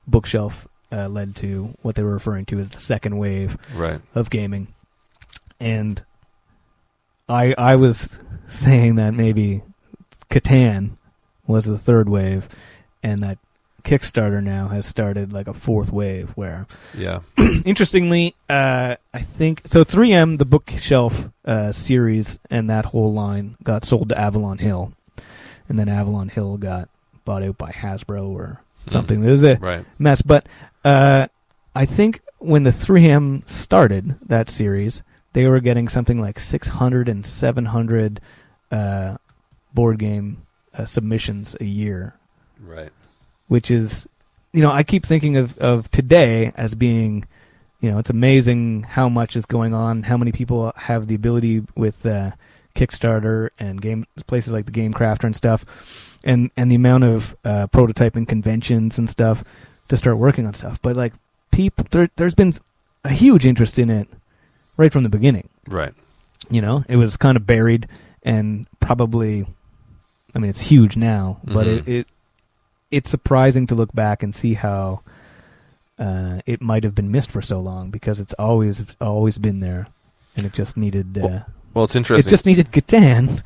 bookshelf 0.06 0.68
uh, 0.92 1.08
led 1.08 1.34
to 1.36 1.74
what 1.82 1.94
they 1.96 2.02
were 2.02 2.12
referring 2.12 2.44
to 2.46 2.58
as 2.58 2.70
the 2.70 2.80
second 2.80 3.16
wave 3.18 3.56
Right. 3.74 4.00
of 4.14 4.30
gaming 4.30 4.68
and 5.60 6.02
I 7.28 7.54
I 7.58 7.76
was 7.76 8.18
saying 8.48 8.96
that 8.96 9.14
maybe 9.14 9.62
Catan 10.31 10.93
was 11.47 11.64
the 11.64 11.78
third 11.78 12.09
wave 12.09 12.49
and 13.03 13.20
that 13.22 13.39
Kickstarter 13.83 14.43
now 14.43 14.68
has 14.68 14.85
started 14.87 15.33
like 15.33 15.49
a 15.49 15.55
fourth 15.55 15.91
wave 15.93 16.31
where 16.37 16.66
Yeah. 16.97 17.20
interestingly, 17.64 18.35
uh, 18.49 18.97
I 19.14 19.18
think 19.20 19.62
so. 19.64 19.85
3M, 19.85 20.39
the 20.39 20.45
bookshelf 20.45 21.24
uh, 21.47 21.72
series, 21.72 22.39
and 22.51 22.68
that 22.68 22.85
whole 22.85 23.12
line 23.14 23.57
got 23.64 23.85
sold 23.85 24.11
to 24.11 24.18
Avalon 24.18 24.59
Hill, 24.59 24.93
and 25.68 25.78
then 25.78 25.89
Avalon 25.89 26.28
Hill 26.28 26.59
got 26.59 26.91
bought 27.24 27.43
out 27.43 27.57
by 27.57 27.70
Hasbro 27.72 28.28
or 28.28 28.61
something. 28.89 29.24
It 29.24 29.31
was 29.31 29.43
a 29.45 29.57
Right. 29.57 29.87
mess, 29.99 30.20
but 30.20 30.47
uh, 30.85 31.28
I 31.74 31.87
think 31.87 32.20
when 32.39 32.64
the 32.64 32.70
3M 32.70 33.49
started 33.49 34.14
that 34.26 34.51
series, 34.51 35.03
they 35.33 35.47
were 35.47 35.61
getting 35.61 35.89
something 35.89 36.20
like 36.20 36.39
600 36.39 37.09
and 37.09 37.24
700 37.24 38.20
uh, 38.70 39.16
board 39.74 39.98
game 39.98 40.46
uh, 40.74 40.84
submissions 40.84 41.56
a 41.60 41.64
year 41.64 42.14
Right. 42.64 42.90
which 43.48 43.70
is 43.70 44.06
you 44.52 44.62
know 44.62 44.70
I 44.70 44.82
keep 44.82 45.04
thinking 45.06 45.36
of 45.36 45.56
of 45.58 45.90
today 45.90 46.52
as 46.56 46.74
being 46.74 47.24
you 47.80 47.90
know 47.90 47.98
it's 47.98 48.10
amazing 48.10 48.82
how 48.84 49.08
much 49.08 49.36
is 49.36 49.46
going 49.46 49.74
on 49.74 50.02
how 50.02 50.16
many 50.16 50.32
people 50.32 50.72
have 50.76 51.06
the 51.06 51.14
ability 51.14 51.64
with 51.76 52.04
uh, 52.06 52.32
Kickstarter 52.74 53.50
and 53.58 53.80
game 53.80 54.06
places 54.26 54.52
like 54.52 54.66
the 54.66 54.72
Game 54.72 54.92
Crafter 54.92 55.24
and 55.24 55.34
stuff 55.36 55.64
and 56.22 56.50
and 56.56 56.70
the 56.70 56.74
amount 56.76 57.04
of 57.04 57.36
uh, 57.44 57.66
prototyping 57.68 58.28
conventions 58.28 58.98
and 58.98 59.08
stuff 59.08 59.42
to 59.88 59.96
start 59.96 60.18
working 60.18 60.46
on 60.46 60.54
stuff 60.54 60.80
but 60.82 60.94
like 60.96 61.12
people 61.50 61.84
there 61.90 62.08
there's 62.16 62.34
been 62.34 62.52
a 63.04 63.08
huge 63.10 63.46
interest 63.46 63.78
in 63.78 63.90
it 63.90 64.08
right 64.76 64.92
from 64.92 65.02
the 65.02 65.08
beginning 65.08 65.48
Right. 65.66 65.94
you 66.50 66.60
know 66.60 66.84
it 66.88 66.96
was 66.96 67.16
kind 67.16 67.36
of 67.36 67.46
buried 67.46 67.88
and 68.22 68.66
probably 68.80 69.46
i 70.35 70.39
mean 70.39 70.51
it's 70.51 70.61
huge 70.61 70.97
now 70.97 71.39
but 71.45 71.66
Mhm. 71.66 71.78
it, 71.78 71.89
it 71.89 72.07
it's 72.91 73.11
surprising 73.11 73.66
to 73.68 73.74
look 73.74 73.93
back 73.95 74.22
and 74.22 74.35
see 74.35 74.55
how 74.55 75.01
uh, 75.99 76.41
it 76.47 76.61
might 76.62 76.83
have 76.83 76.95
been 76.95 77.11
missed 77.12 77.31
for 77.31 77.43
so 77.43 77.61
long 77.61 77.91
because 77.91 78.20
it's 78.20 78.33
always 78.35 78.83
always 79.01 79.39
been 79.39 79.61
there 79.61 79.87
and 80.37 80.47
it 80.47 80.53
just 80.53 80.76
needed 80.76 81.18
uh, 81.18 81.41
Well, 81.74 81.85
it's 81.85 81.95
interesting. 81.95 82.26
it 82.28 82.31
just 82.31 82.47
needed 82.47 82.72
Catan. 82.72 83.43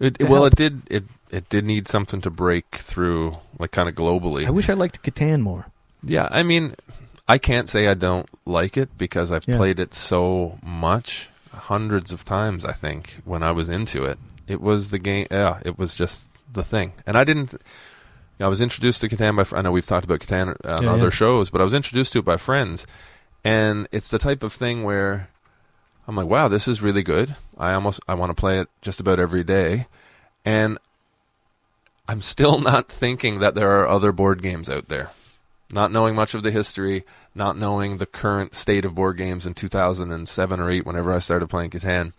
It, 0.00 0.22
well, 0.24 0.42
help. 0.42 0.52
it 0.52 0.56
did. 0.56 0.82
It 0.88 1.04
it 1.30 1.48
did 1.48 1.64
need 1.64 1.88
something 1.88 2.20
to 2.22 2.30
break 2.30 2.76
through, 2.76 3.32
like 3.58 3.70
kind 3.72 3.88
of 3.88 3.94
globally. 3.94 4.46
I 4.46 4.50
wish 4.50 4.68
I 4.68 4.74
liked 4.74 5.02
Catan 5.02 5.40
more. 5.40 5.66
Yeah, 6.02 6.28
I 6.30 6.42
mean, 6.42 6.74
I 7.28 7.38
can't 7.38 7.68
say 7.68 7.86
I 7.88 7.94
don't 7.94 8.28
like 8.46 8.76
it 8.76 8.96
because 8.98 9.32
I've 9.32 9.46
Yeah. 9.48 9.56
played 9.56 9.78
it 9.80 9.94
so 9.94 10.58
much, 10.62 11.28
hundreds 11.52 12.12
of 12.12 12.24
times. 12.24 12.64
I 12.64 12.72
think 12.72 13.20
when 13.24 13.42
I 13.42 13.50
was 13.52 13.68
into 13.68 14.04
it, 14.04 14.18
it 14.46 14.60
was 14.60 14.90
the 14.90 14.98
game. 14.98 15.26
Yeah, 15.30 15.60
it 15.64 15.78
was 15.78 15.94
just 15.94 16.26
the 16.52 16.64
thing, 16.64 16.92
and 17.06 17.16
I 17.16 17.24
didn't. 17.24 17.52
You 17.52 17.58
know, 18.40 18.46
I 18.46 18.48
was 18.48 18.60
introduced 18.60 19.00
to 19.02 19.08
Catan 19.08 19.36
by. 19.36 19.56
I 19.56 19.62
know 19.62 19.72
we've 19.72 19.86
talked 19.86 20.04
about 20.04 20.20
Catan 20.20 20.56
on 20.64 20.82
Yeah, 20.84 20.92
other 20.92 21.04
yeah. 21.06 21.10
shows, 21.10 21.50
but 21.50 21.60
I 21.60 21.64
was 21.64 21.74
introduced 21.74 22.12
to 22.14 22.18
it 22.20 22.24
by 22.24 22.36
friends, 22.36 22.86
and 23.44 23.86
it's 23.92 24.10
the 24.10 24.18
type 24.18 24.42
of 24.42 24.52
thing 24.52 24.82
where 24.82 25.28
I'm 26.08 26.16
like, 26.16 26.26
wow, 26.26 26.48
this 26.48 26.66
is 26.68 26.82
really 26.82 27.02
good. 27.02 27.36
I 27.56 27.72
almost 27.74 28.00
I 28.08 28.14
want 28.14 28.30
to 28.30 28.34
play 28.40 28.58
it 28.58 28.68
just 28.82 29.00
about 29.00 29.20
every 29.20 29.44
day, 29.44 29.86
and 30.44 30.78
I'm 32.08 32.20
still 32.20 32.60
not 32.72 32.88
thinking 32.90 33.38
that 33.40 33.54
there 33.54 33.70
are 33.80 33.88
other 33.88 34.12
board 34.12 34.42
games 34.42 34.68
out 34.68 34.88
there. 34.88 35.10
Not 35.72 35.90
knowing 35.90 36.14
much 36.14 36.34
of 36.34 36.42
the 36.42 36.50
history, 36.50 37.04
not 37.34 37.56
knowing 37.56 37.96
the 37.96 38.06
current 38.06 38.54
state 38.54 38.84
of 38.84 38.94
board 38.94 39.16
games 39.16 39.46
in 39.46 39.54
2007 39.54 40.60
or 40.60 40.70
8 40.70 40.86
whenever 40.86 41.12
I 41.12 41.18
started 41.20 41.48
playing 41.48 41.70
Catan. 41.70 42.12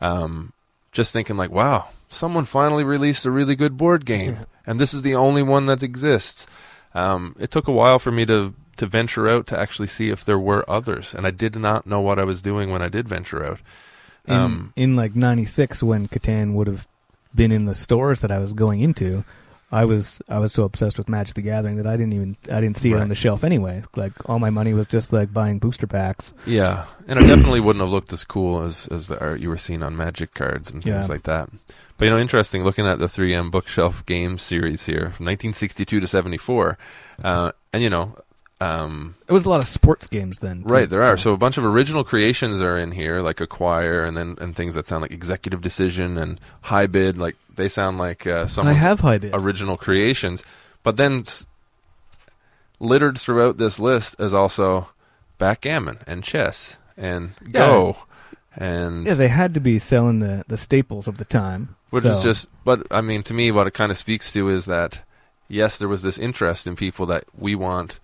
Um, 0.00 0.52
just 0.98 1.12
thinking 1.12 1.36
like, 1.38 1.52
wow, 1.52 1.88
someone 2.08 2.44
finally 2.44 2.84
released 2.84 3.24
a 3.26 3.30
really 3.30 3.54
good 3.56 3.76
board 3.76 4.02
game 4.04 4.32
Yeah. 4.34 4.44
and 4.66 4.80
this 4.80 4.92
is 4.92 5.02
the 5.02 5.14
only 5.14 5.42
one 5.42 5.66
that 5.66 5.82
exists. 5.82 6.46
Um, 6.94 7.34
it 7.38 7.50
took 7.50 7.68
a 7.68 7.72
while 7.80 7.98
for 7.98 8.10
me 8.10 8.26
to 8.26 8.52
to 8.78 8.86
venture 8.86 9.26
out 9.28 9.46
to 9.48 9.58
actually 9.58 9.88
see 9.88 10.08
if 10.10 10.24
there 10.24 10.38
were 10.38 10.62
others, 10.70 11.14
and 11.14 11.26
I 11.26 11.32
did 11.32 11.54
not 11.56 11.84
know 11.86 12.00
what 12.00 12.18
I 12.18 12.24
was 12.24 12.40
doing 12.42 12.70
when 12.70 12.80
I 12.82 12.88
did 12.88 13.08
venture 13.08 13.44
out. 13.44 13.60
In, 14.26 14.34
Um, 14.34 14.72
in 14.76 14.94
like 14.96 15.14
'96, 15.16 15.82
when 15.82 16.06
Catan 16.08 16.54
would 16.54 16.66
have 16.68 16.86
been 17.34 17.50
in 17.52 17.66
the 17.66 17.74
stores 17.74 18.20
that 18.20 18.30
I 18.30 18.38
was 18.38 18.52
going 18.52 18.80
into, 18.80 19.24
I 19.70 19.84
was 19.84 20.22
I 20.28 20.38
was 20.38 20.52
so 20.52 20.62
obsessed 20.64 20.96
with 20.96 21.08
Magic 21.10 21.34
the 21.34 21.42
Gathering 21.42 21.76
that 21.76 21.86
I 21.86 21.96
didn't 21.96 22.14
even 22.14 22.36
I 22.50 22.60
didn't 22.60 22.78
see 22.78 22.90
it 22.90 22.94
Right. 22.94 23.02
on 23.02 23.08
the 23.10 23.14
shelf 23.14 23.44
anyway. 23.44 23.82
Like 23.96 24.12
all 24.28 24.38
my 24.38 24.48
money 24.50 24.72
was 24.72 24.86
just 24.86 25.12
like 25.12 25.32
buying 25.32 25.58
booster 25.58 25.86
packs. 25.86 26.32
Yeah, 26.46 26.86
and 27.06 27.18
it 27.18 27.26
definitely 27.26 27.60
wouldn't 27.60 27.82
have 27.82 27.90
looked 27.90 28.12
as 28.12 28.24
cool 28.24 28.62
as 28.62 28.88
as 28.90 29.08
the 29.08 29.20
art 29.20 29.40
you 29.40 29.48
were 29.50 29.58
seeing 29.58 29.82
on 29.82 29.96
Magic 29.96 30.32
cards 30.34 30.72
and 30.72 30.82
things 30.82 31.08
Yeah. 31.08 31.12
like 31.14 31.24
that. 31.24 31.50
But 31.98 32.04
you 32.06 32.10
know, 32.10 32.18
interesting 32.18 32.64
looking 32.64 32.86
at 32.86 32.98
the 32.98 33.06
3M 33.08 33.50
bookshelf 33.50 34.06
game 34.06 34.38
series 34.38 34.86
here 34.86 35.10
from 35.10 35.26
1962 35.26 36.00
to 36.00 36.06
74, 36.06 36.78
uh, 37.24 37.52
and 37.72 37.82
you 37.82 37.90
know, 37.90 38.14
um, 38.60 39.14
It 39.28 39.32
was 39.32 39.44
a 39.44 39.48
lot 39.48 39.60
of 39.60 39.66
sports 39.66 40.06
games 40.08 40.38
then. 40.40 40.62
too, 40.62 40.68
right 40.68 40.88
there 40.90 41.02
are 41.04 41.16
so 41.16 41.32
a 41.32 41.36
bunch 41.36 41.58
of 41.58 41.64
original 41.64 42.02
creations 42.04 42.60
are 42.60 42.76
in 42.78 42.92
here, 42.92 43.20
like 43.20 43.40
Acquire, 43.40 44.04
and 44.04 44.16
then 44.16 44.36
and 44.40 44.54
things 44.56 44.74
that 44.74 44.86
sound 44.88 45.02
like 45.02 45.10
Executive 45.12 45.60
Decision 45.60 46.18
and 46.18 46.40
High 46.62 46.86
Bid, 46.86 47.16
like 47.18 47.36
they 47.54 47.68
sound 47.68 47.98
like 47.98 48.26
uh, 48.26 48.46
I 48.62 48.72
have 48.72 49.00
high 49.00 49.18
bid. 49.18 49.34
original 49.34 49.76
creations. 49.76 50.42
But 50.82 50.96
then 50.96 51.24
littered 52.80 53.18
throughout 53.18 53.58
this 53.58 53.78
list 53.78 54.16
is 54.18 54.34
also 54.34 54.90
backgammon 55.38 55.98
and 56.06 56.22
chess 56.22 56.76
and 56.96 57.32
Go 57.50 57.96
and 58.56 59.06
Yeah, 59.06 59.14
they 59.14 59.28
had 59.28 59.54
to 59.54 59.60
be 59.60 59.78
selling 59.78 60.18
the, 60.20 60.44
the 60.48 60.56
staples 60.56 61.06
of 61.08 61.16
the 61.16 61.24
time. 61.24 61.76
which 61.90 62.02
So- 62.04 62.10
is 62.10 62.22
just. 62.22 62.48
But 62.64 62.86
I 62.90 63.00
mean, 63.00 63.22
to 63.24 63.34
me, 63.34 63.50
what 63.50 63.66
it 63.66 63.74
kind 63.74 63.90
of 63.92 63.98
speaks 63.98 64.32
to 64.32 64.48
is 64.48 64.66
that 64.66 65.00
yes, 65.48 65.78
there 65.78 65.88
was 65.88 66.02
this 66.02 66.18
interest 66.18 66.66
in 66.66 66.76
people 66.76 67.06
that 67.06 67.24
we 67.36 67.54
want. 67.54 67.98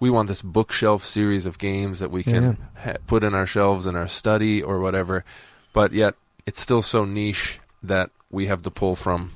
We 0.00 0.10
want 0.10 0.28
this 0.28 0.42
bookshelf 0.42 1.04
series 1.04 1.46
of 1.46 1.58
games 1.58 2.00
that 2.00 2.10
we 2.10 2.22
can 2.22 2.58
ha- 2.76 2.96
put 3.06 3.24
in 3.24 3.34
our 3.34 3.46
shelves 3.46 3.86
in 3.86 3.96
our 3.96 4.08
study 4.08 4.62
or 4.62 4.80
whatever, 4.80 5.24
but 5.72 5.92
yet 5.92 6.14
it's 6.46 6.60
still 6.60 6.82
so 6.82 7.04
niche 7.04 7.60
that 7.82 8.10
we 8.30 8.46
have 8.46 8.62
to 8.62 8.70
pull 8.70 8.96
from 8.96 9.32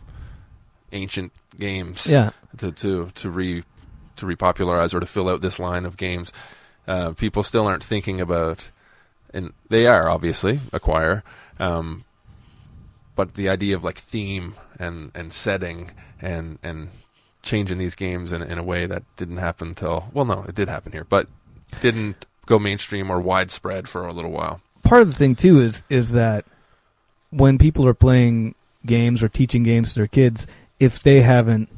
ancient 0.92 1.32
games 1.58 2.06
yeah, 2.06 2.30
to 2.56 2.72
to 2.72 3.10
to 3.14 3.30
re 3.30 3.62
to 4.16 4.26
repopularize 4.26 4.94
or 4.94 5.00
to 5.00 5.06
fill 5.06 5.28
out 5.28 5.40
this 5.40 5.58
line 5.58 5.84
of 5.84 5.96
games. 5.96 6.32
Uh, 6.86 7.12
people 7.12 7.42
still 7.42 7.66
aren't 7.66 7.84
thinking 7.84 8.20
about, 8.20 8.70
and 9.32 9.52
they 9.68 9.86
are 9.86 10.08
obviously 10.08 10.60
acquire, 10.72 11.22
um, 11.60 12.04
but 13.14 13.34
the 13.34 13.48
idea 13.48 13.76
of 13.76 13.84
like 13.84 13.98
theme 13.98 14.54
and 14.78 15.12
and 15.14 15.32
setting 15.32 15.90
and 16.20 16.58
and 16.62 16.88
changing 17.42 17.78
these 17.78 17.94
games 17.94 18.32
in 18.32 18.42
in 18.42 18.58
a 18.58 18.62
way 18.62 18.86
that 18.86 19.02
didn't 19.16 19.36
happen 19.38 19.68
until 19.68 20.08
well 20.12 20.24
no 20.24 20.44
it 20.48 20.54
did 20.54 20.68
happen 20.68 20.92
here 20.92 21.04
but 21.04 21.26
didn't 21.80 22.26
go 22.46 22.58
mainstream 22.58 23.10
or 23.10 23.20
widespread 23.20 23.88
for 23.88 24.06
a 24.06 24.12
little 24.12 24.30
while. 24.30 24.60
part 24.82 25.02
of 25.02 25.08
the 25.08 25.14
thing 25.14 25.34
too 25.34 25.60
is 25.60 25.82
is 25.90 26.12
that 26.12 26.44
when 27.30 27.58
people 27.58 27.86
are 27.86 27.94
playing 27.94 28.54
games 28.86 29.22
or 29.22 29.28
teaching 29.28 29.62
games 29.62 29.92
to 29.92 30.00
their 30.00 30.06
kids, 30.06 30.46
if 30.80 31.02
they 31.02 31.20
haven't, 31.20 31.68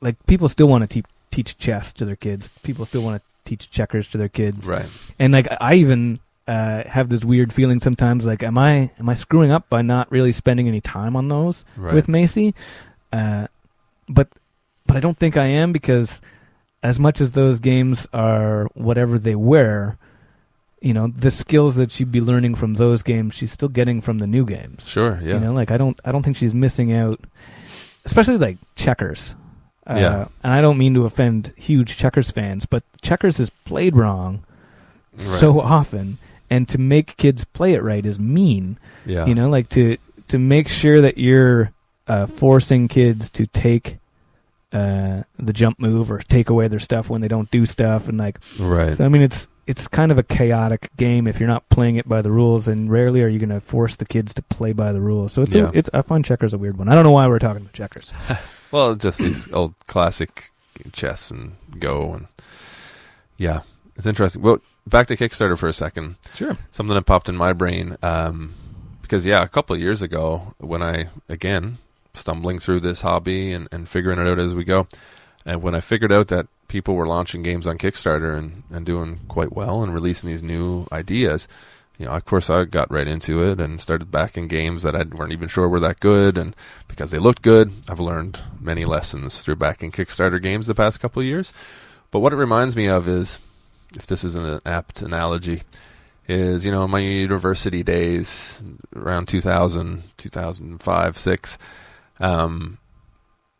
like, 0.00 0.14
people 0.26 0.48
still 0.48 0.68
want 0.68 0.88
to 0.88 1.02
te- 1.02 1.08
teach 1.32 1.58
chess 1.58 1.92
to 1.94 2.04
their 2.04 2.14
kids. 2.14 2.52
People 2.62 2.86
still 2.86 3.02
want 3.02 3.20
to 3.20 3.50
teach 3.50 3.68
checkers 3.68 4.08
to 4.10 4.18
their 4.18 4.28
kids. 4.28 4.68
Right. 4.68 4.86
And 5.18 5.32
like, 5.32 5.48
I 5.60 5.74
even 5.74 6.20
uh, 6.46 6.84
have 6.84 7.08
this 7.08 7.24
weird 7.24 7.52
feeling 7.52 7.80
sometimes, 7.80 8.24
like, 8.24 8.44
am 8.44 8.56
I 8.56 8.92
am 9.00 9.08
I 9.08 9.14
screwing 9.14 9.50
up 9.50 9.68
by 9.68 9.82
not 9.82 10.08
really 10.12 10.30
spending 10.30 10.68
any 10.68 10.80
time 10.80 11.16
on 11.16 11.26
those 11.28 11.64
Right. 11.76 11.92
with 11.94 12.08
Macy? 12.08 12.54
Uh, 13.12 13.48
but 14.08 14.28
but 14.86 14.96
I 14.96 15.00
don't 15.00 15.18
think 15.18 15.36
I 15.36 15.46
am 15.46 15.72
because 15.72 16.20
as 16.82 16.98
much 17.00 17.20
as 17.20 17.32
those 17.32 17.58
games 17.60 18.06
are 18.12 18.66
whatever 18.74 19.18
they 19.18 19.34
were, 19.34 19.96
you 20.80 20.92
know, 20.92 21.06
the 21.08 21.30
skills 21.30 21.76
that 21.76 21.90
she'd 21.90 22.12
be 22.12 22.20
learning 22.20 22.54
from 22.56 22.74
those 22.74 23.02
games, 23.02 23.34
she's 23.34 23.50
still 23.52 23.68
getting 23.70 24.00
from 24.02 24.18
the 24.18 24.26
new 24.26 24.44
games. 24.44 24.86
Sure. 24.86 25.18
Yeah. 25.22 25.34
You 25.34 25.40
know, 25.40 25.52
like 25.54 25.70
I 25.70 25.78
don't 25.78 25.98
I 26.04 26.12
don't 26.12 26.22
think 26.22 26.36
she's 26.36 26.52
missing 26.54 26.92
out, 26.92 27.20
especially 28.04 28.36
like 28.38 28.58
checkers. 28.76 29.34
Uh, 29.88 29.96
Yeah. 29.98 30.28
And 30.42 30.52
I 30.52 30.60
don't 30.60 30.78
mean 30.78 30.94
to 30.94 31.04
offend 31.06 31.52
huge 31.56 31.96
checkers 31.96 32.30
fans, 32.30 32.66
but 32.66 32.82
checkers 33.02 33.40
is 33.40 33.50
played 33.50 33.96
wrong 33.96 34.44
Right. 35.16 35.24
so 35.38 35.60
often, 35.60 36.18
and 36.50 36.68
to 36.68 36.78
make 36.78 37.16
kids 37.16 37.44
play 37.44 37.74
it 37.74 37.82
right 37.82 38.04
is 38.04 38.18
mean. 38.18 38.78
yeah. 39.06 39.24
You 39.26 39.34
know, 39.34 39.48
like 39.48 39.68
to 39.70 39.96
to 40.28 40.38
make 40.38 40.68
sure 40.68 41.00
that 41.00 41.16
you're 41.18 41.70
uh, 42.08 42.26
forcing 42.26 42.88
kids 42.88 43.30
to 43.30 43.46
take 43.46 43.98
uh, 44.74 45.22
the 45.38 45.52
jump 45.52 45.78
move 45.78 46.10
or 46.10 46.18
take 46.18 46.50
away 46.50 46.68
their 46.68 46.78
stuff 46.80 47.08
when 47.08 47.20
they 47.22 47.28
don't 47.28 47.50
do 47.50 47.64
stuff, 47.64 48.08
and 48.08 48.18
like 48.18 48.38
Right. 48.58 48.94
so. 48.96 49.04
I 49.04 49.08
mean, 49.08 49.22
it's 49.22 49.48
it's 49.66 49.88
kind 49.88 50.12
of 50.12 50.18
a 50.18 50.22
chaotic 50.22 50.90
game 50.98 51.26
if 51.26 51.40
you're 51.40 51.48
not 51.48 51.66
playing 51.70 51.96
it 51.96 52.06
by 52.06 52.20
the 52.20 52.30
rules, 52.30 52.68
and 52.68 52.90
rarely 52.90 53.22
are 53.22 53.28
you 53.28 53.38
going 53.38 53.48
to 53.48 53.60
force 53.60 53.96
the 53.96 54.04
kids 54.04 54.34
to 54.34 54.42
play 54.42 54.72
by 54.74 54.92
the 54.92 55.00
rules. 55.00 55.32
So 55.32 55.40
it's 55.40 55.54
Yeah. 55.54 55.68
a, 55.68 55.70
it's 55.72 55.88
I 55.94 56.02
find 56.02 56.22
checkers 56.24 56.52
a 56.52 56.58
weird 56.58 56.76
one. 56.76 56.88
I 56.88 56.94
don't 56.94 57.04
know 57.04 57.12
why 57.12 57.26
we're 57.28 57.38
talking 57.38 57.62
about 57.62 57.72
checkers. 57.72 58.12
Well, 58.70 58.96
just 58.96 59.20
these 59.20 59.46
old 59.52 59.74
classic 59.86 60.50
chess 60.92 61.30
and 61.30 61.52
Go 61.78 62.12
and 62.14 62.26
yeah, 63.36 63.60
it's 63.96 64.06
interesting. 64.06 64.42
Well, 64.42 64.58
back 64.86 65.06
to 65.06 65.16
Kickstarter 65.16 65.56
for 65.56 65.68
a 65.68 65.72
second. 65.72 66.16
Sure. 66.34 66.56
Something 66.72 66.94
that 66.96 67.02
popped 67.06 67.28
in 67.28 67.36
my 67.36 67.52
brain 67.52 67.96
um, 68.02 68.52
because 69.02 69.24
yeah, 69.24 69.42
a 69.42 69.48
couple 69.48 69.74
of 69.76 69.80
years 69.80 70.02
ago 70.02 70.54
when 70.58 70.82
I 70.82 71.08
again 71.28 71.78
stumbling 72.14 72.58
through 72.58 72.80
this 72.80 73.02
hobby 73.02 73.52
and, 73.52 73.68
and 73.70 73.88
figuring 73.88 74.18
it 74.18 74.28
out 74.28 74.38
as 74.38 74.54
we 74.54 74.64
go, 74.64 74.86
and 75.44 75.62
when 75.62 75.74
I 75.74 75.80
figured 75.80 76.12
out 76.12 76.28
that 76.28 76.46
people 76.68 76.94
were 76.94 77.06
launching 77.06 77.42
games 77.42 77.66
on 77.66 77.78
Kickstarter 77.78 78.36
and, 78.36 78.62
and 78.70 78.86
doing 78.86 79.20
quite 79.28 79.52
well 79.52 79.82
and 79.82 79.92
releasing 79.92 80.30
these 80.30 80.42
new 80.42 80.86
ideas, 80.90 81.46
you 81.98 82.06
know, 82.06 82.12
of 82.12 82.24
course, 82.24 82.50
I 82.50 82.64
got 82.64 82.90
right 82.90 83.06
into 83.06 83.42
it 83.42 83.60
and 83.60 83.80
started 83.80 84.10
backing 84.10 84.48
games 84.48 84.82
that 84.82 84.96
I 84.96 85.04
weren't 85.04 85.32
even 85.32 85.48
sure 85.48 85.68
were 85.68 85.80
that 85.80 86.00
good. 86.00 86.36
And 86.36 86.56
because 86.88 87.10
they 87.10 87.18
looked 87.18 87.42
good, 87.42 87.72
I've 87.88 88.00
learned 88.00 88.40
many 88.60 88.84
lessons 88.84 89.42
through 89.42 89.56
backing 89.56 89.92
Kickstarter 89.92 90.42
games 90.42 90.66
the 90.66 90.74
past 90.74 90.98
couple 90.98 91.22
years. 91.22 91.52
But 92.10 92.20
what 92.20 92.32
it 92.32 92.36
reminds 92.36 92.74
me 92.74 92.86
of 92.86 93.06
is, 93.06 93.38
if 93.94 94.06
this 94.06 94.24
isn't 94.24 94.44
an 94.44 94.60
apt 94.66 95.02
analogy, 95.02 95.62
is, 96.26 96.64
you 96.64 96.72
know, 96.72 96.88
my 96.88 96.98
university 96.98 97.82
days 97.82 98.62
around 98.96 99.28
2000, 99.28 100.02
2005, 100.16 101.18
6, 101.18 101.58
um, 102.20 102.78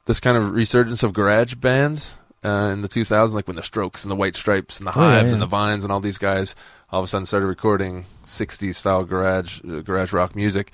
this 0.07 0.21
kind 0.21 0.37
of 0.37 0.51
resurgence 0.53 1.03
of 1.03 1.13
garage 1.13 1.55
bands 1.55 2.19
uh, 2.45 2.71
in 2.73 2.83
the 2.83 2.89
2000s, 2.89 3.33
like 3.35 3.47
when 3.47 3.57
the 3.57 3.63
Strokes 3.63 4.05
and 4.05 4.11
the 4.13 4.17
White 4.17 4.37
Stripes 4.37 4.79
and 4.79 4.87
the 4.87 4.99
Oh, 4.99 5.03
yeah, 5.03 5.15
Hives 5.19 5.31
yeah. 5.33 5.37
and 5.37 5.43
the 5.43 5.47
Vines 5.47 5.85
and 5.85 5.93
all 5.93 6.01
these 6.01 6.19
guys 6.19 6.55
all 6.93 7.01
of 7.01 7.05
a 7.05 7.07
sudden 7.07 7.25
started 7.27 7.47
recording 7.47 8.05
60s 8.27 8.75
style 8.77 9.05
garage 9.05 9.61
uh, 9.69 9.81
garage 9.81 10.13
rock 10.13 10.37
music. 10.37 10.73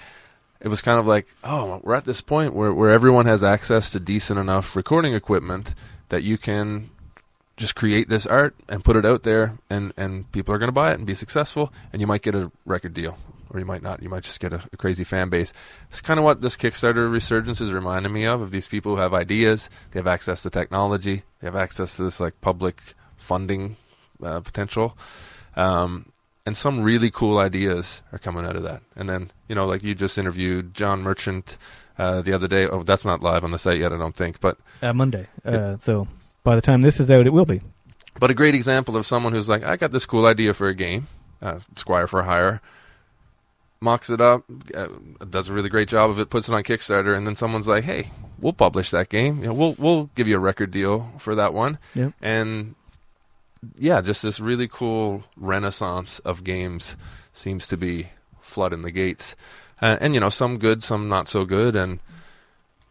It 0.60 0.68
was 0.68 0.82
kind 0.82 0.98
of 0.98 1.06
like, 1.06 1.26
oh, 1.42 1.80
we're 1.82 1.94
at 1.94 2.04
this 2.04 2.20
point 2.20 2.54
where 2.54 2.72
where 2.74 2.90
everyone 2.90 3.26
has 3.26 3.42
access 3.44 3.90
to 3.92 4.00
decent 4.00 4.38
enough 4.38 4.74
recording 4.76 5.14
equipment 5.14 5.74
that 6.10 6.22
you 6.22 6.36
can 6.36 6.90
just 7.56 7.74
create 7.76 8.08
this 8.08 8.26
art 8.26 8.54
and 8.68 8.82
put 8.84 8.96
it 8.96 9.06
out 9.06 9.22
there 9.22 9.56
and 9.70 9.92
and 9.96 10.30
people 10.32 10.54
are 10.54 10.58
going 10.58 10.68
to 10.68 10.72
buy 10.72 10.90
it 10.92 10.94
and 10.98 11.06
be 11.06 11.14
successful 11.14 11.72
and 11.92 12.00
you 12.00 12.06
might 12.06 12.22
get 12.22 12.34
a 12.34 12.50
record 12.66 12.92
deal 12.94 13.16
or 13.50 13.58
you 13.60 13.66
might 13.66 13.82
not 13.82 14.02
you 14.02 14.08
might 14.08 14.22
just 14.22 14.40
get 14.40 14.52
a, 14.52 14.62
a 14.72 14.76
crazy 14.76 15.04
fan 15.04 15.28
base. 15.28 15.52
It's 15.90 16.00
kind 16.00 16.18
of 16.18 16.24
what 16.24 16.40
this 16.40 16.56
kickstarter 16.56 17.10
resurgence 17.10 17.60
is 17.60 17.72
reminding 17.72 18.12
me 18.12 18.24
of 18.26 18.40
of 18.40 18.50
these 18.50 18.68
people 18.68 18.94
who 18.96 19.02
have 19.02 19.12
ideas 19.14 19.68
they 19.92 19.98
have 19.98 20.06
access 20.06 20.42
to 20.42 20.50
technology 20.50 21.22
they 21.40 21.46
have 21.46 21.56
access 21.56 21.96
to 21.96 22.04
this 22.04 22.20
like 22.20 22.40
public 22.40 22.94
funding 23.16 23.76
uh, 24.22 24.40
potential. 24.40 24.96
Um, 25.56 26.12
and 26.46 26.56
some 26.56 26.82
really 26.82 27.10
cool 27.10 27.38
ideas 27.38 28.02
are 28.12 28.18
coming 28.18 28.46
out 28.46 28.56
of 28.56 28.62
that. 28.62 28.82
And 28.96 29.08
then 29.08 29.30
you 29.48 29.54
know 29.54 29.66
like 29.66 29.82
you 29.82 29.94
just 29.94 30.16
interviewed 30.18 30.74
john 30.74 31.02
merchant 31.02 31.58
uh, 31.98 32.22
the 32.22 32.32
other 32.32 32.48
day. 32.48 32.66
Oh 32.66 32.82
that's 32.82 33.04
not 33.04 33.22
live 33.22 33.44
on 33.44 33.50
the 33.50 33.58
site 33.58 33.78
yet 33.78 33.92
i 33.92 33.98
don't 33.98 34.16
think 34.16 34.40
but 34.40 34.56
Uh, 34.82 34.92
Monday. 34.92 35.26
Uh, 35.44 35.76
so 35.78 36.08
by 36.44 36.54
the 36.54 36.62
time 36.62 36.80
this 36.82 36.98
is 37.00 37.10
out, 37.10 37.26
it 37.26 37.32
will 37.32 37.44
be. 37.44 37.60
But 38.18 38.30
a 38.30 38.34
great 38.34 38.54
example 38.54 38.96
of 38.96 39.06
someone 39.06 39.32
who's 39.32 39.48
like, 39.48 39.62
I 39.64 39.76
got 39.76 39.92
this 39.92 40.04
cool 40.06 40.26
idea 40.26 40.52
for 40.54 40.68
a 40.68 40.74
game, 40.74 41.06
uh, 41.42 41.60
Squire 41.76 42.06
for 42.06 42.22
Hire, 42.22 42.60
mocks 43.80 44.10
it 44.10 44.20
up, 44.20 44.44
uh, 44.74 44.88
does 45.28 45.48
a 45.48 45.54
really 45.54 45.68
great 45.68 45.88
job 45.88 46.10
of 46.10 46.18
it, 46.18 46.30
puts 46.30 46.48
it 46.48 46.54
on 46.54 46.62
Kickstarter, 46.62 47.16
and 47.16 47.26
then 47.26 47.36
someone's 47.36 47.68
like, 47.68 47.84
Hey, 47.84 48.10
we'll 48.40 48.52
publish 48.52 48.90
that 48.90 49.08
game. 49.08 49.38
You 49.38 49.48
know, 49.48 49.54
we'll 49.54 49.74
we'll 49.78 50.10
give 50.14 50.28
you 50.28 50.36
a 50.36 50.40
record 50.40 50.70
deal 50.70 51.10
for 51.18 51.34
that 51.34 51.54
one. 51.54 51.78
Yep. 51.94 52.12
And 52.20 52.74
yeah, 53.78 54.00
just 54.00 54.22
this 54.22 54.40
really 54.40 54.68
cool 54.68 55.24
renaissance 55.36 56.18
of 56.20 56.44
games 56.44 56.96
seems 57.32 57.66
to 57.68 57.76
be 57.76 58.08
flooding 58.40 58.82
the 58.82 58.90
gates, 58.90 59.36
uh, 59.80 59.96
and 60.00 60.14
you 60.14 60.20
know, 60.20 60.30
some 60.30 60.58
good, 60.58 60.82
some 60.82 61.08
not 61.08 61.28
so 61.28 61.44
good, 61.44 61.76
and 61.76 62.00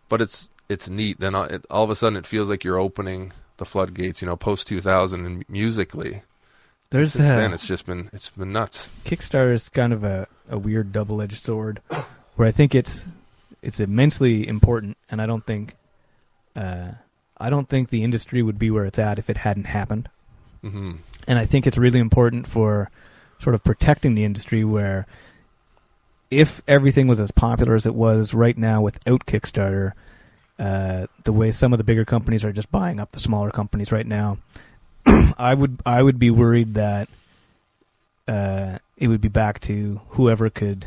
but 0.08 0.22
it's 0.22 0.50
it's 0.70 0.90
neat. 0.90 1.20
Then 1.20 1.36
all, 1.36 1.46
it, 1.46 1.66
all 1.70 1.84
of 1.84 1.90
a 1.90 1.96
sudden, 1.96 2.18
it 2.18 2.28
feels 2.28 2.50
like 2.50 2.64
you're 2.64 2.80
opening 2.80 3.34
the 3.58 3.66
floodgates. 3.66 4.22
You 4.22 4.28
know, 4.28 4.38
post 4.38 4.68
2000 4.68 5.26
and 5.26 5.50
musically. 5.50 6.24
There's 6.92 7.14
Since 7.14 7.30
uh, 7.30 7.36
then, 7.36 7.54
it's 7.54 7.68
just 7.68 7.86
been 7.86 8.10
it's 8.12 8.30
been 8.32 8.52
nuts. 8.52 8.90
Kickstarter 9.06 9.54
is 9.54 9.70
kind 9.70 9.94
of 9.94 10.04
a, 10.04 10.28
a 10.50 10.58
weird 10.58 10.92
double 10.92 11.22
edged 11.22 11.44
sword, 11.44 11.82
where 12.36 12.48
I 12.48 12.52
think 12.52 12.74
it's 12.74 13.06
it's 13.62 13.80
immensely 13.80 14.48
important, 14.48 14.98
and 15.10 15.22
I 15.22 15.28
don't 15.28 15.46
think 15.46 15.76
uh, 16.56 16.94
I 17.38 17.50
don't 17.50 17.70
think 17.70 17.90
the 17.90 18.04
industry 18.04 18.42
would 18.42 18.58
be 18.58 18.72
where 18.72 18.86
it's 18.86 19.00
at 19.00 19.20
if 19.20 19.30
it 19.30 19.38
hadn't 19.38 19.66
happened. 19.66 20.10
hmm 20.62 20.94
And 21.28 21.38
I 21.38 21.46
think 21.46 21.68
it's 21.68 21.78
really 21.78 22.00
important 22.00 22.48
for 22.48 22.90
sort 23.40 23.54
of 23.54 23.64
protecting 23.64 24.16
the 24.16 24.26
industry 24.26 24.64
where 24.64 25.06
if 26.32 26.62
everything 26.68 27.08
was 27.08 27.20
as 27.20 27.32
popular 27.32 27.76
as 27.76 27.86
it 27.86 27.96
was 27.96 28.34
right 28.34 28.58
now 28.58 28.82
without 28.82 29.26
Kickstarter, 29.26 29.94
uh, 30.58 31.08
the 31.24 31.34
way 31.34 31.52
some 31.52 31.72
of 31.72 31.78
the 31.78 31.84
bigger 31.84 32.06
companies 32.06 32.44
are 32.44 32.52
just 32.52 32.72
buying 32.72 33.00
up 33.00 33.12
the 33.12 33.20
smaller 33.20 33.52
companies 33.52 33.92
right 33.92 34.06
now, 34.06 34.38
I 35.38 35.54
would 35.54 35.80
I 35.86 36.02
would 36.04 36.20
be 36.20 36.30
worried 36.32 36.74
that 36.76 37.08
uh, 38.28 38.78
it 38.98 39.08
would 39.08 39.22
be 39.22 39.28
back 39.30 39.60
to 39.62 40.02
whoever 40.10 40.50
could 40.50 40.86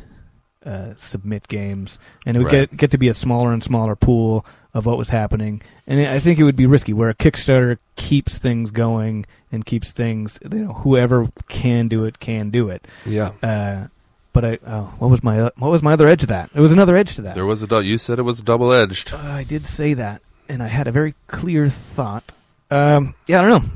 uh, 0.65 0.95
submit 0.97 1.49
games, 1.49 1.99
and 2.25 2.37
it 2.37 2.41
would 2.41 2.53
Right. 2.53 2.71
get 2.71 2.77
get 2.77 2.91
to 2.93 2.99
be 2.99 3.09
a 3.09 3.15
smaller 3.15 3.53
and 3.53 3.63
smaller 3.63 3.97
pool 3.97 4.47
of 4.75 4.87
what 4.87 4.97
was 4.97 5.09
happening. 5.11 5.61
And 5.87 6.01
I 6.07 6.19
think 6.21 6.39
it 6.39 6.45
would 6.45 6.57
be 6.57 6.67
risky 6.67 6.93
where 6.93 7.11
a 7.11 7.15
Kickstarter 7.15 7.79
keeps 7.97 8.39
things 8.39 8.71
going 8.71 9.27
and 9.51 9.67
keeps 9.67 9.93
things. 9.93 10.39
You 10.51 10.65
know, 10.67 10.73
whoever 10.73 11.29
can 11.49 11.89
do 11.89 12.05
it 12.05 12.21
can 12.21 12.51
do 12.51 12.69
it. 12.69 12.87
Yeah, 13.05 13.33
Uh, 13.43 13.89
but 14.33 14.45
I, 14.47 14.59
oh, 14.67 14.95
what 14.99 15.11
was 15.11 15.23
my 15.25 15.51
what 15.57 15.71
was 15.71 15.83
my 15.83 15.93
other 15.95 16.07
edge 16.09 16.21
to 16.21 16.27
that? 16.29 16.51
There 16.53 16.63
was 16.63 16.73
another 16.73 16.97
edge 16.97 17.17
to 17.17 17.23
that. 17.23 17.35
there 17.35 17.45
was 17.45 17.63
a 17.63 17.85
you 17.85 17.99
said 17.99 18.19
it 18.19 18.23
was 18.23 18.41
double 18.41 18.73
edged. 18.73 19.13
Uh, 19.13 19.19
I 19.19 19.43
did 19.45 19.67
say 19.67 19.95
that, 19.95 20.23
and 20.49 20.63
I 20.63 20.69
had 20.69 20.87
a 20.87 20.93
very 20.93 21.15
clear 21.27 21.69
thought. 21.69 22.31
Um, 22.71 23.15
yeah, 23.27 23.41
I 23.41 23.49
don't 23.49 23.63
know. 23.65 23.71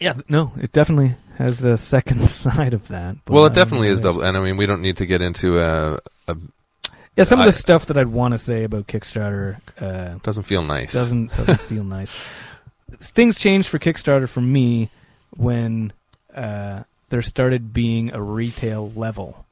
Yeah, 0.00 0.14
no, 0.28 0.52
it 0.60 0.72
definitely 0.72 1.16
has 1.38 1.64
a 1.64 1.76
second 1.76 2.26
side 2.28 2.74
of 2.74 2.88
that. 2.88 3.16
but 3.24 3.32
well, 3.34 3.46
it 3.46 3.54
definitely 3.54 3.88
is 3.88 4.00
double. 4.00 4.22
And 4.22 4.36
I 4.36 4.40
mean, 4.40 4.56
we 4.56 4.66
don't 4.66 4.82
need 4.82 4.96
to 4.98 5.06
get 5.06 5.20
into 5.22 5.58
a. 5.60 5.98
a 6.28 6.36
Yeah, 7.16 7.24
some 7.24 7.40
of 7.40 7.44
I- 7.44 7.46
the 7.46 7.52
stuff 7.52 7.86
that 7.86 7.96
I'd 7.98 8.08
want 8.08 8.32
to 8.32 8.38
say 8.38 8.64
about 8.64 8.86
Kickstarter 8.86 9.58
uh, 9.80 10.18
doesn't 10.22 10.44
feel 10.44 10.62
nice. 10.62 10.92
doesn't 10.92 11.28
doesn't 11.36 11.60
feel 11.62 11.84
nice. 11.84 12.14
Things 12.92 13.36
changed 13.36 13.68
for 13.68 13.78
Kickstarter 13.78 14.28
for 14.28 14.40
me 14.40 14.90
when 15.36 15.92
uh, 16.34 16.84
there 17.10 17.22
started 17.22 17.72
being 17.74 18.14
a 18.14 18.22
retail 18.22 18.90
level, 18.96 19.44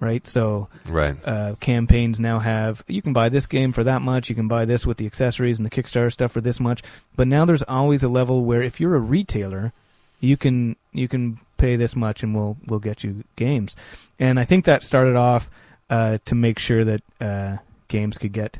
right? 0.00 0.26
So 0.26 0.68
right. 0.86 1.16
uh, 1.24 1.54
campaigns 1.60 2.18
now 2.20 2.38
have 2.38 2.84
you 2.88 3.02
can 3.02 3.12
buy 3.12 3.28
this 3.28 3.46
game 3.46 3.72
for 3.72 3.84
that 3.84 4.02
much, 4.02 4.28
you 4.28 4.34
can 4.34 4.48
buy 4.48 4.64
this 4.64 4.86
with 4.86 4.96
the 4.98 5.06
accessories 5.06 5.58
and 5.58 5.66
the 5.66 5.70
Kickstarter 5.70 6.12
stuff 6.12 6.32
for 6.32 6.40
this 6.40 6.60
much. 6.60 6.82
But 7.16 7.28
now 7.28 7.44
there's 7.44 7.62
always 7.64 8.02
a 8.02 8.08
level 8.08 8.44
where 8.44 8.62
if 8.62 8.80
you're 8.80 8.94
a 8.96 9.00
retailer, 9.00 9.72
you 10.20 10.36
can 10.36 10.76
you 10.92 11.08
can 11.08 11.38
pay 11.56 11.76
this 11.76 11.94
much 11.96 12.22
and 12.22 12.34
we'll 12.34 12.56
we'll 12.66 12.78
get 12.80 13.02
you 13.04 13.24
games. 13.36 13.76
And 14.18 14.38
I 14.38 14.44
think 14.44 14.64
that 14.64 14.82
started 14.82 15.16
off 15.16 15.50
uh, 15.90 16.18
to 16.24 16.34
make 16.34 16.58
sure 16.58 16.84
that 16.84 17.02
uh, 17.20 17.56
games 17.88 18.18
could 18.18 18.32
get 18.32 18.58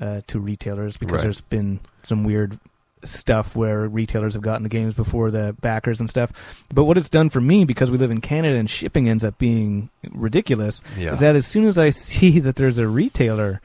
uh, 0.00 0.22
to 0.26 0.40
retailers 0.40 0.96
because 0.96 1.14
Right. 1.16 1.22
there's 1.22 1.40
been 1.40 1.80
some 2.02 2.24
weird 2.24 2.58
stuff 3.06 3.54
where 3.56 3.86
retailers 3.88 4.34
have 4.34 4.42
gotten 4.42 4.62
the 4.62 4.68
games 4.68 4.94
before 4.94 5.30
the 5.30 5.54
backers 5.60 6.00
and 6.00 6.08
stuff. 6.10 6.64
But 6.72 6.84
what 6.84 6.96
it's 6.98 7.08
done 7.10 7.30
for 7.30 7.40
me 7.40 7.64
because 7.64 7.90
we 7.90 7.98
live 7.98 8.10
in 8.10 8.20
Canada 8.20 8.56
and 8.56 8.68
shipping 8.68 9.08
ends 9.08 9.24
up 9.24 9.38
being 9.38 9.90
ridiculous 10.12 10.82
Yeah. 10.98 11.12
is 11.12 11.20
that 11.20 11.36
as 11.36 11.46
soon 11.46 11.66
as 11.66 11.78
I 11.78 11.90
see 11.90 12.40
that 12.40 12.56
there's 12.56 12.78
a 12.78 12.88
retailer 12.88 13.60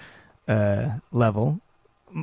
uh, 0.47 0.89
level, 1.11 1.59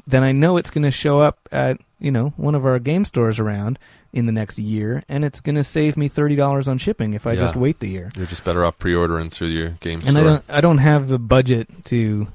then 0.07 0.23
I 0.23 0.33
know 0.33 0.57
it's 0.57 0.71
going 0.71 0.83
to 0.85 0.91
show 0.91 1.21
up 1.21 1.39
at 1.53 1.79
you 2.01 2.11
know 2.11 2.35
one 2.37 2.55
of 2.55 2.67
our 2.67 2.79
game 2.79 3.05
stores 3.05 3.39
around 3.39 3.79
in 4.13 4.27
the 4.27 4.33
next 4.33 4.59
year, 4.59 5.03
and 5.09 5.25
it's 5.25 5.41
going 5.41 5.55
to 5.57 5.65
save 5.65 5.97
me 5.97 6.09
thirty 6.09 6.35
dollars 6.37 6.67
on 6.69 6.79
shipping 6.79 7.15
if 7.15 7.27
I 7.27 7.33
Yeah. 7.33 7.41
just 7.41 7.55
wait 7.57 7.79
the 7.81 7.89
year. 7.89 8.11
You're 8.17 8.27
just 8.27 8.45
better 8.45 8.65
off 8.65 8.79
pre-ordering 8.79 9.31
through 9.31 9.49
your 9.49 9.71
game 9.81 10.01
And 10.01 10.11
store. 10.11 10.21
I 10.21 10.25
don't 10.25 10.45
I 10.49 10.61
don't 10.61 10.79
have 10.79 11.09
the 11.09 11.19
budget 11.19 11.69
to 11.87 12.27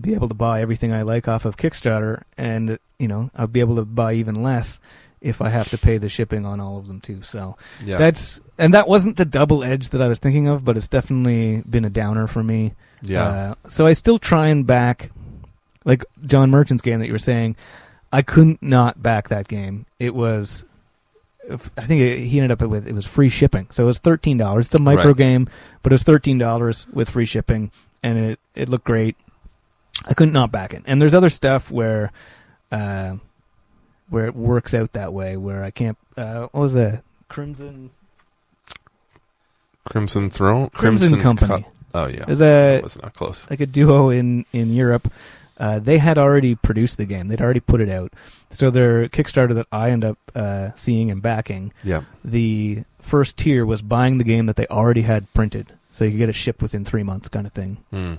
be 0.00 0.14
able 0.14 0.28
to 0.28 0.34
buy 0.34 0.62
everything 0.62 0.92
I 0.92 1.02
like 1.02 1.28
off 1.28 1.44
of 1.44 1.56
Kickstarter, 1.56 2.22
and 2.38 2.78
you 2.98 3.08
know 3.08 3.30
I'll 3.36 3.46
be 3.46 3.60
able 3.60 3.76
to 3.76 3.84
buy 3.84 4.14
even 4.14 4.42
less 4.42 4.80
if 5.20 5.40
I 5.40 5.50
have 5.50 5.68
to 5.70 5.78
pay 5.78 5.98
the 5.98 6.08
shipping 6.08 6.44
on 6.44 6.58
all 6.60 6.78
of 6.78 6.88
them 6.88 7.00
too. 7.00 7.22
So 7.22 7.56
yeah. 7.84 7.96
that's 7.96 8.40
and 8.58 8.74
that 8.74 8.88
wasn't 8.88 9.16
the 9.16 9.24
double 9.24 9.62
edge 9.62 9.90
that 9.90 10.02
I 10.02 10.08
was 10.08 10.18
thinking 10.18 10.48
of, 10.48 10.64
but 10.64 10.76
it's 10.76 10.88
definitely 10.88 11.62
been 11.68 11.84
a 11.84 11.90
downer 11.90 12.26
for 12.26 12.42
me. 12.42 12.74
yeah. 13.02 13.24
Uh, 13.26 13.54
so 13.68 13.86
I 13.86 13.92
still 13.92 14.18
try 14.18 14.48
and 14.48 14.66
back, 14.66 15.10
like 15.84 16.04
John 16.24 16.50
Merchant's 16.50 16.82
game 16.82 16.98
that 17.00 17.06
you 17.06 17.12
were 17.12 17.18
saying. 17.18 17.56
I 18.14 18.20
couldn't 18.22 18.62
not 18.62 19.02
back 19.02 19.28
that 19.30 19.48
game. 19.48 19.86
It 19.98 20.14
was, 20.14 20.66
I 21.50 21.86
think 21.86 22.18
he 22.18 22.38
ended 22.38 22.50
up 22.52 22.60
with 22.68 22.86
it 22.86 22.94
was 22.94 23.06
free 23.06 23.30
shipping, 23.30 23.68
so 23.70 23.84
it 23.84 23.86
was 23.86 23.98
thirteen 23.98 24.36
dollars. 24.36 24.66
It's 24.66 24.74
a 24.74 24.78
micro 24.78 25.06
Right. 25.08 25.16
game, 25.16 25.48
but 25.82 25.92
it 25.92 25.94
was 25.94 26.02
thirteen 26.02 26.36
dollars 26.38 26.86
with 26.92 27.08
free 27.08 27.24
shipping, 27.24 27.70
and 28.02 28.18
it 28.18 28.40
it 28.54 28.68
looked 28.68 28.84
great. 28.84 29.16
I 30.06 30.14
couldn't 30.14 30.34
not 30.34 30.50
back 30.52 30.74
it. 30.74 30.82
And 30.86 31.00
there's 31.00 31.14
other 31.14 31.28
stuff 31.30 31.70
where, 31.70 32.10
uh, 32.70 33.16
where 34.08 34.26
it 34.26 34.34
works 34.34 34.74
out 34.74 34.92
that 34.94 35.12
way, 35.12 35.36
where 35.36 35.62
I 35.62 35.70
can't. 35.70 35.96
Uh, 36.16 36.48
what 36.52 36.60
was 36.60 36.72
the 36.74 37.02
Crimson 37.28 37.90
Crimson 39.84 40.30
Throne. 40.30 40.70
Crimson, 40.70 41.20
Company? 41.20 41.62
Co- 41.62 41.70
oh 41.94 42.06
yeah. 42.06 42.24
There's 42.24 42.40
a 42.40 42.76
that 42.76 42.84
was 42.84 43.00
not 43.02 43.14
close. 43.14 43.48
like 43.50 43.60
a 43.60 43.66
duo 43.66 44.10
in 44.10 44.44
in 44.52 44.72
Europe. 44.72 45.12
Uh, 45.58 45.78
they 45.78 45.98
had 45.98 46.18
already 46.18 46.54
produced 46.54 46.96
the 46.96 47.04
game. 47.04 47.28
They'd 47.28 47.40
already 47.40 47.60
put 47.60 47.80
it 47.80 47.88
out. 47.88 48.12
So 48.50 48.70
their 48.70 49.08
Kickstarter 49.08 49.54
that 49.54 49.66
I 49.70 49.90
end 49.90 50.04
up 50.04 50.18
uh, 50.34 50.70
seeing 50.74 51.10
and 51.10 51.22
backing, 51.22 51.72
Yeah. 51.84 52.02
the 52.24 52.82
first 53.00 53.36
tier 53.36 53.64
was 53.64 53.80
buying 53.82 54.18
the 54.18 54.24
game 54.24 54.46
that 54.46 54.56
they 54.56 54.66
already 54.66 55.02
had 55.02 55.32
printed, 55.34 55.72
so 55.92 56.04
you 56.04 56.10
could 56.12 56.18
get 56.18 56.28
it 56.28 56.34
shipped 56.34 56.62
within 56.62 56.84
three 56.84 57.02
months, 57.02 57.28
kind 57.28 57.46
of 57.46 57.52
thing, 57.52 57.76
Hmm. 57.90 58.14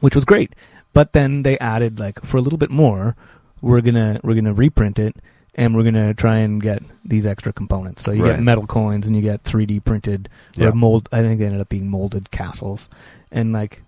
which 0.00 0.16
was 0.16 0.24
great. 0.24 0.54
But 0.96 1.12
then 1.12 1.42
they 1.42 1.58
added 1.58 1.98
like 2.00 2.24
for 2.24 2.38
a 2.38 2.40
little 2.40 2.56
bit 2.58 2.70
more, 2.70 3.16
we're 3.60 3.82
gonna 3.82 4.18
we're 4.24 4.34
gonna 4.34 4.54
reprint 4.54 4.98
it 4.98 5.14
and 5.54 5.76
we're 5.76 5.82
gonna 5.84 6.14
try 6.14 6.36
and 6.38 6.58
get 6.62 6.82
these 7.04 7.26
extra 7.26 7.52
components. 7.52 8.02
So 8.02 8.12
you 8.12 8.22
Right. 8.24 8.36
get 8.36 8.42
metal 8.42 8.66
coins 8.66 9.06
and 9.06 9.14
you 9.14 9.20
get 9.20 9.44
3D 9.44 9.80
printed 9.84 10.30
Yeah. 10.54 10.68
or 10.68 10.72
mold. 10.72 11.10
I 11.12 11.20
think 11.20 11.38
they 11.38 11.44
ended 11.44 11.60
up 11.60 11.68
being 11.68 11.90
molded 11.90 12.30
castles, 12.30 12.88
and 13.30 13.52
like, 13.52 13.82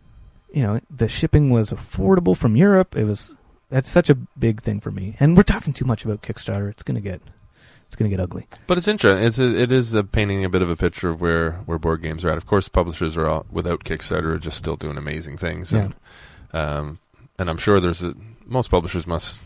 you 0.53 0.63
know, 0.63 0.81
the 0.95 1.09
shipping 1.09 1.49
was 1.49 1.71
affordable 1.71 2.37
from 2.37 2.57
Europe. 2.57 2.95
It 2.95 3.05
was 3.05 3.35
that's 3.71 3.89
such 3.89 4.11
a 4.11 4.15
big 4.39 4.61
thing 4.61 4.79
for 4.79 4.91
me. 4.91 5.15
And 5.19 5.35
we're 5.35 5.45
talking 5.45 5.73
too 5.73 5.87
much 5.87 6.05
about 6.05 6.21
Kickstarter. 6.21 6.69
It's 6.69 6.83
gonna 6.83 7.01
get 7.01 7.23
it's 7.87 7.97
gonna 7.97 8.11
get 8.11 8.21
ugly. 8.21 8.47
But 8.67 8.77
it's 8.77 8.87
interesting. 8.87 9.25
It's 9.25 9.39
a, 9.39 9.49
it 9.59 9.73
is 9.73 9.97
uh 9.97 10.03
painting 10.03 10.45
a 10.45 10.51
bit 10.51 10.61
of 10.61 10.69
a 10.69 10.77
picture 10.77 11.09
of 11.09 11.23
where, 11.23 11.53
where 11.65 11.79
board 11.79 12.03
games 12.03 12.23
are 12.23 12.31
at. 12.31 12.37
Of 12.37 12.45
course, 12.47 12.69
publishers 12.69 13.17
are 13.17 13.27
all, 13.27 13.47
without 13.51 13.85
Kickstarter 13.85 14.35
are 14.35 14.39
just 14.39 14.59
still 14.59 14.77
doing 14.77 14.99
amazing 14.99 15.39
things, 15.39 15.73
and 15.73 15.95
um, 16.53 16.99
and 17.39 17.49
I'm 17.49 17.59
sure 17.59 17.81
there's 17.81 18.03
a, 18.03 18.15
most 18.47 18.71
publishers 18.71 19.07
must 19.07 19.45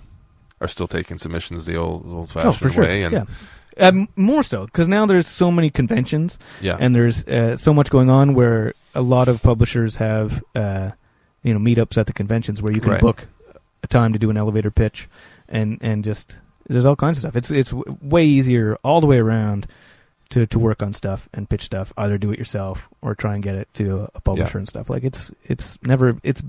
are 0.60 0.68
still 0.68 0.86
taking 0.86 1.18
submissions 1.18 1.66
the 1.66 1.76
old 1.76 2.06
old 2.06 2.30
fashioned 2.30 2.70
oh, 2.70 2.74
sure. 2.74 2.84
way, 2.84 3.02
and 3.02 3.12
yeah. 3.12 3.24
Um, 3.78 4.06
more 4.16 4.42
so 4.42 4.66
because 4.66 4.86
now 4.86 5.06
there's 5.06 5.26
so 5.26 5.50
many 5.50 5.70
conventions 5.70 6.38
yeah, 6.60 6.76
and 6.78 6.94
there's 6.94 7.24
uh, 7.26 7.56
so 7.56 7.72
much 7.72 7.90
going 7.90 8.10
on 8.10 8.34
where 8.34 8.74
a 8.94 9.00
lot 9.00 9.28
of 9.28 9.42
publishers 9.42 9.96
have 9.96 10.44
uh, 10.54 10.90
you 11.42 11.54
know 11.54 11.58
meetups 11.60 11.96
at 11.96 12.06
the 12.06 12.12
conventions 12.12 12.60
where 12.60 12.72
you 12.72 12.80
can 12.80 12.90
Right. 12.92 13.00
book 13.00 13.26
a 13.82 13.86
time 13.86 14.12
to 14.12 14.18
do 14.18 14.28
an 14.30 14.36
elevator 14.36 14.70
pitch 14.70 15.08
and 15.48 15.78
and 15.80 16.04
just 16.04 16.36
there's 16.68 16.84
all 16.84 16.96
kinds 16.96 17.16
of 17.16 17.20
stuff. 17.22 17.36
It's 17.36 17.50
it's 17.50 17.70
w- 17.70 17.98
way 18.02 18.24
easier 18.24 18.78
all 18.84 19.00
the 19.00 19.06
way 19.06 19.18
around 19.18 19.66
to 20.30 20.46
to 20.46 20.58
work 20.58 20.82
on 20.82 20.94
stuff 20.94 21.28
and 21.32 21.48
pitch 21.48 21.62
stuff. 21.64 21.92
Either 21.96 22.18
do 22.18 22.30
it 22.30 22.38
yourself 22.38 22.88
or 23.00 23.14
try 23.14 23.34
and 23.34 23.42
get 23.42 23.54
it 23.54 23.68
to 23.74 24.02
a, 24.02 24.10
a 24.16 24.20
publisher 24.20 24.58
and 24.58 24.68
stuff. 24.68 24.90
Like 24.90 25.02
it's 25.02 25.32
it's 25.44 25.78
never 25.82 26.18
it's 26.22 26.42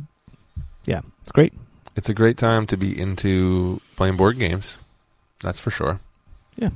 yeah 0.85 1.01
it's 1.21 1.31
great. 1.31 1.53
it's 1.95 2.09
a 2.09 2.13
great 2.13 2.37
time 2.37 2.65
to 2.67 2.77
be 2.77 2.97
into 2.99 3.79
playing 3.95 4.17
board 4.17 4.37
games. 4.39 4.79
That's 5.41 5.59
for 5.59 5.69
sure. 5.71 5.99
Yeah. 6.57 6.69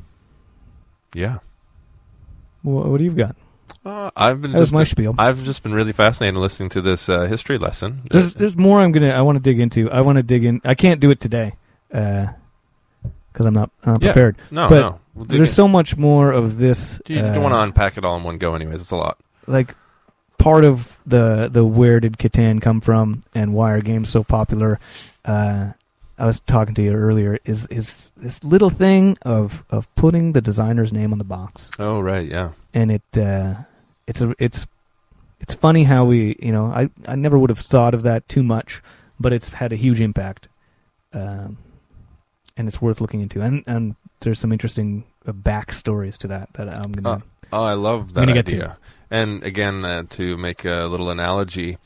Yeah. 1.13 1.37
What, 2.63 2.87
what 2.87 2.97
do 2.97 3.03
you 3.03 3.11
got? 3.11 3.35
Uh, 3.85 4.11
I've 4.15 4.41
been 4.41 4.51
That 4.51 4.59
was 4.59 4.71
my 4.73 4.79
been- 4.79 4.85
spiel. 4.85 5.15
I've 5.17 5.43
just 5.43 5.63
been 5.63 5.73
really 5.73 5.93
fascinated 5.93 6.37
listening 6.39 6.69
to 6.69 6.81
this 6.81 7.07
uh, 7.09 7.25
history 7.25 7.57
lesson. 7.57 8.01
There's 8.11 8.33
there's 8.35 8.57
more 8.57 8.79
I'm 8.81 8.91
gonna 8.91 9.09
I 9.11 9.21
want 9.21 9.37
to 9.37 9.41
dig 9.41 9.59
into. 9.59 9.89
I 9.91 10.01
want 10.01 10.17
to 10.17 10.23
dig 10.23 10.43
in. 10.45 10.61
I 10.65 10.75
can't 10.75 10.99
do 10.99 11.09
it 11.11 11.19
today 11.21 11.53
because 11.89 13.45
I'm 13.45 13.53
not 13.53 13.71
I'm 13.83 13.93
not 13.93 14.01
Yeah. 14.03 14.11
prepared. 14.11 14.37
no, 14.51 14.67
but 14.67 14.79
no. 14.79 14.99
We'll 15.15 15.25
There's 15.25 15.49
in. 15.49 15.55
so 15.55 15.67
much 15.67 15.97
more 15.97 16.31
of 16.31 16.57
this. 16.57 17.01
you 17.07 17.19
uh, 17.19 17.33
don't 17.33 17.41
want 17.43 17.53
to 17.53 17.59
unpack 17.61 17.97
it 17.97 18.05
all 18.05 18.17
in 18.17 18.23
one 18.23 18.37
go, 18.37 18.53
anyways. 18.55 18.81
It's 18.81 18.91
a 18.91 18.95
lot. 18.97 19.17
like 19.47 19.73
part 20.47 20.63
of 20.65 20.97
the 21.05 21.49
the 21.51 21.63
where 21.65 21.99
did 21.99 22.17
Catan 22.17 22.61
come 22.61 22.79
from 22.81 23.21
and 23.35 23.53
why 23.53 23.71
are 23.73 23.81
games 23.81 24.09
so 24.09 24.23
popular. 24.23 24.79
Uh, 25.25 25.71
I 26.19 26.25
was 26.25 26.39
talking 26.39 26.73
to 26.75 26.81
you 26.81 26.93
earlier. 26.93 27.37
Is 27.45 27.65
is 27.67 28.11
this 28.17 28.43
little 28.43 28.69
thing 28.69 29.17
of 29.23 29.63
of 29.69 29.93
putting 29.95 30.33
the 30.33 30.41
designer's 30.41 30.91
name 30.93 31.11
on 31.11 31.17
the 31.19 31.25
box, 31.37 31.69
Oh, 31.79 31.99
right. 31.99 32.25
Yeah. 32.29 32.49
and 32.73 32.91
it 32.91 33.17
uh, 33.17 33.55
it's 34.07 34.21
a 34.21 34.33
it's 34.39 34.65
it's 35.39 35.53
funny 35.53 35.83
how 35.83 36.05
we 36.05 36.35
you 36.41 36.51
know 36.51 36.65
I 36.67 36.89
I 37.07 37.15
never 37.15 37.37
would 37.37 37.49
have 37.51 37.59
thought 37.59 37.93
of 37.93 38.01
that 38.03 38.27
too 38.29 38.41
much, 38.43 38.81
but 39.19 39.33
it's 39.33 39.49
had 39.49 39.71
a 39.73 39.75
huge 39.75 40.01
impact, 40.01 40.47
um, 41.13 41.57
and 42.55 42.67
it's 42.67 42.81
worth 42.81 43.01
looking 43.01 43.21
into. 43.21 43.41
And 43.41 43.63
and 43.67 43.95
there's 44.21 44.39
some 44.39 44.51
interesting 44.51 45.03
uh, 45.27 45.33
backstories 45.33 46.17
to 46.19 46.27
that 46.27 46.53
that 46.53 46.67
I'm 46.73 46.91
gonna. 46.93 47.17
Uh, 47.17 47.19
Oh, 47.53 47.63
I 47.63 47.75
love 47.75 48.13
that 48.13 48.19
gonna 48.21 48.33
get 48.33 48.47
to 48.47 48.55
idea. 48.55 48.77
And 49.09 49.43
again, 49.43 49.85
uh, 49.85 50.03
to 50.11 50.37
make 50.37 50.65
a 50.65 50.85
little 50.85 51.09
analogy, 51.09 51.77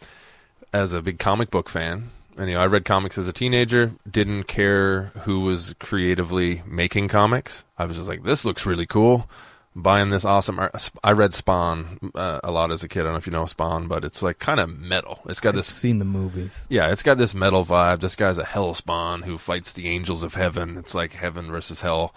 as 0.74 0.94
a 0.94 1.02
big 1.02 1.20
comic 1.20 1.52
book 1.52 1.70
fan, 1.70 2.10
and 2.38 2.50
you 2.50 2.56
know, 2.56 2.62
I 2.62 2.66
read 2.66 2.86
comics 2.86 3.18
as 3.18 3.28
a 3.28 3.34
teenager. 3.34 3.92
Didn't 4.10 4.46
care 4.46 5.12
who 5.24 5.42
was 5.42 5.76
creatively 5.80 6.64
making 6.66 7.10
comics. 7.10 7.66
I 7.78 7.86
was 7.86 7.98
just 7.98 8.08
like, 8.08 8.24
this 8.24 8.46
looks 8.46 8.66
really 8.66 8.86
cool. 8.86 9.30
Buying 9.74 10.10
this 10.10 10.26
awesome. 10.26 10.60
Art. 10.60 10.92
I 11.02 11.12
read 11.14 11.34
Spawn 11.34 12.12
uh, 12.14 12.42
a 12.44 12.52
lot 12.52 12.72
as 12.72 12.84
a 12.84 12.90
kid. 12.90 13.02
I 13.02 13.04
don't 13.04 13.14
know 13.14 13.18
if 13.20 13.26
you 13.26 13.32
know 13.32 13.46
Spawn, 13.46 13.88
but 13.88 14.04
it's 14.04 14.22
like 14.22 14.40
kind 14.40 14.60
of 14.60 14.70
metal. 14.70 15.22
It's 15.28 15.40
got 15.40 15.50
I've 15.50 15.56
this 15.56 15.68
seen 15.68 16.00
the 16.00 16.06
movies. 16.06 16.66
yeah, 16.70 16.92
it's 16.92 17.04
got 17.04 17.18
this 17.18 17.34
metal 17.34 17.64
vibe. 17.64 18.02
This 18.02 18.18
guy's 18.18 18.38
a 18.38 18.44
hell 18.44 18.74
spawn 18.74 19.22
who 19.22 19.38
fights 19.38 19.72
the 19.72 19.88
angels 19.88 20.24
of 20.24 20.34
heaven. 20.34 20.78
It's 20.78 20.94
like 20.94 21.14
heaven 21.14 21.50
versus 21.50 21.80
hell. 21.82 22.14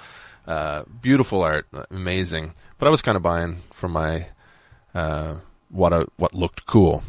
Uh, 0.48 0.82
beautiful 1.00 1.42
art, 1.42 1.68
amazing. 1.90 2.54
But 2.78 2.86
I 2.86 2.90
was 2.90 3.02
kind 3.02 3.16
of 3.16 3.22
buying 3.22 3.62
from 3.70 3.92
my 3.92 4.26
uh, 4.94 5.36
what 5.70 5.92
I, 5.92 6.04
what 6.16 6.34
looked 6.34 6.66
cool. 6.66 7.02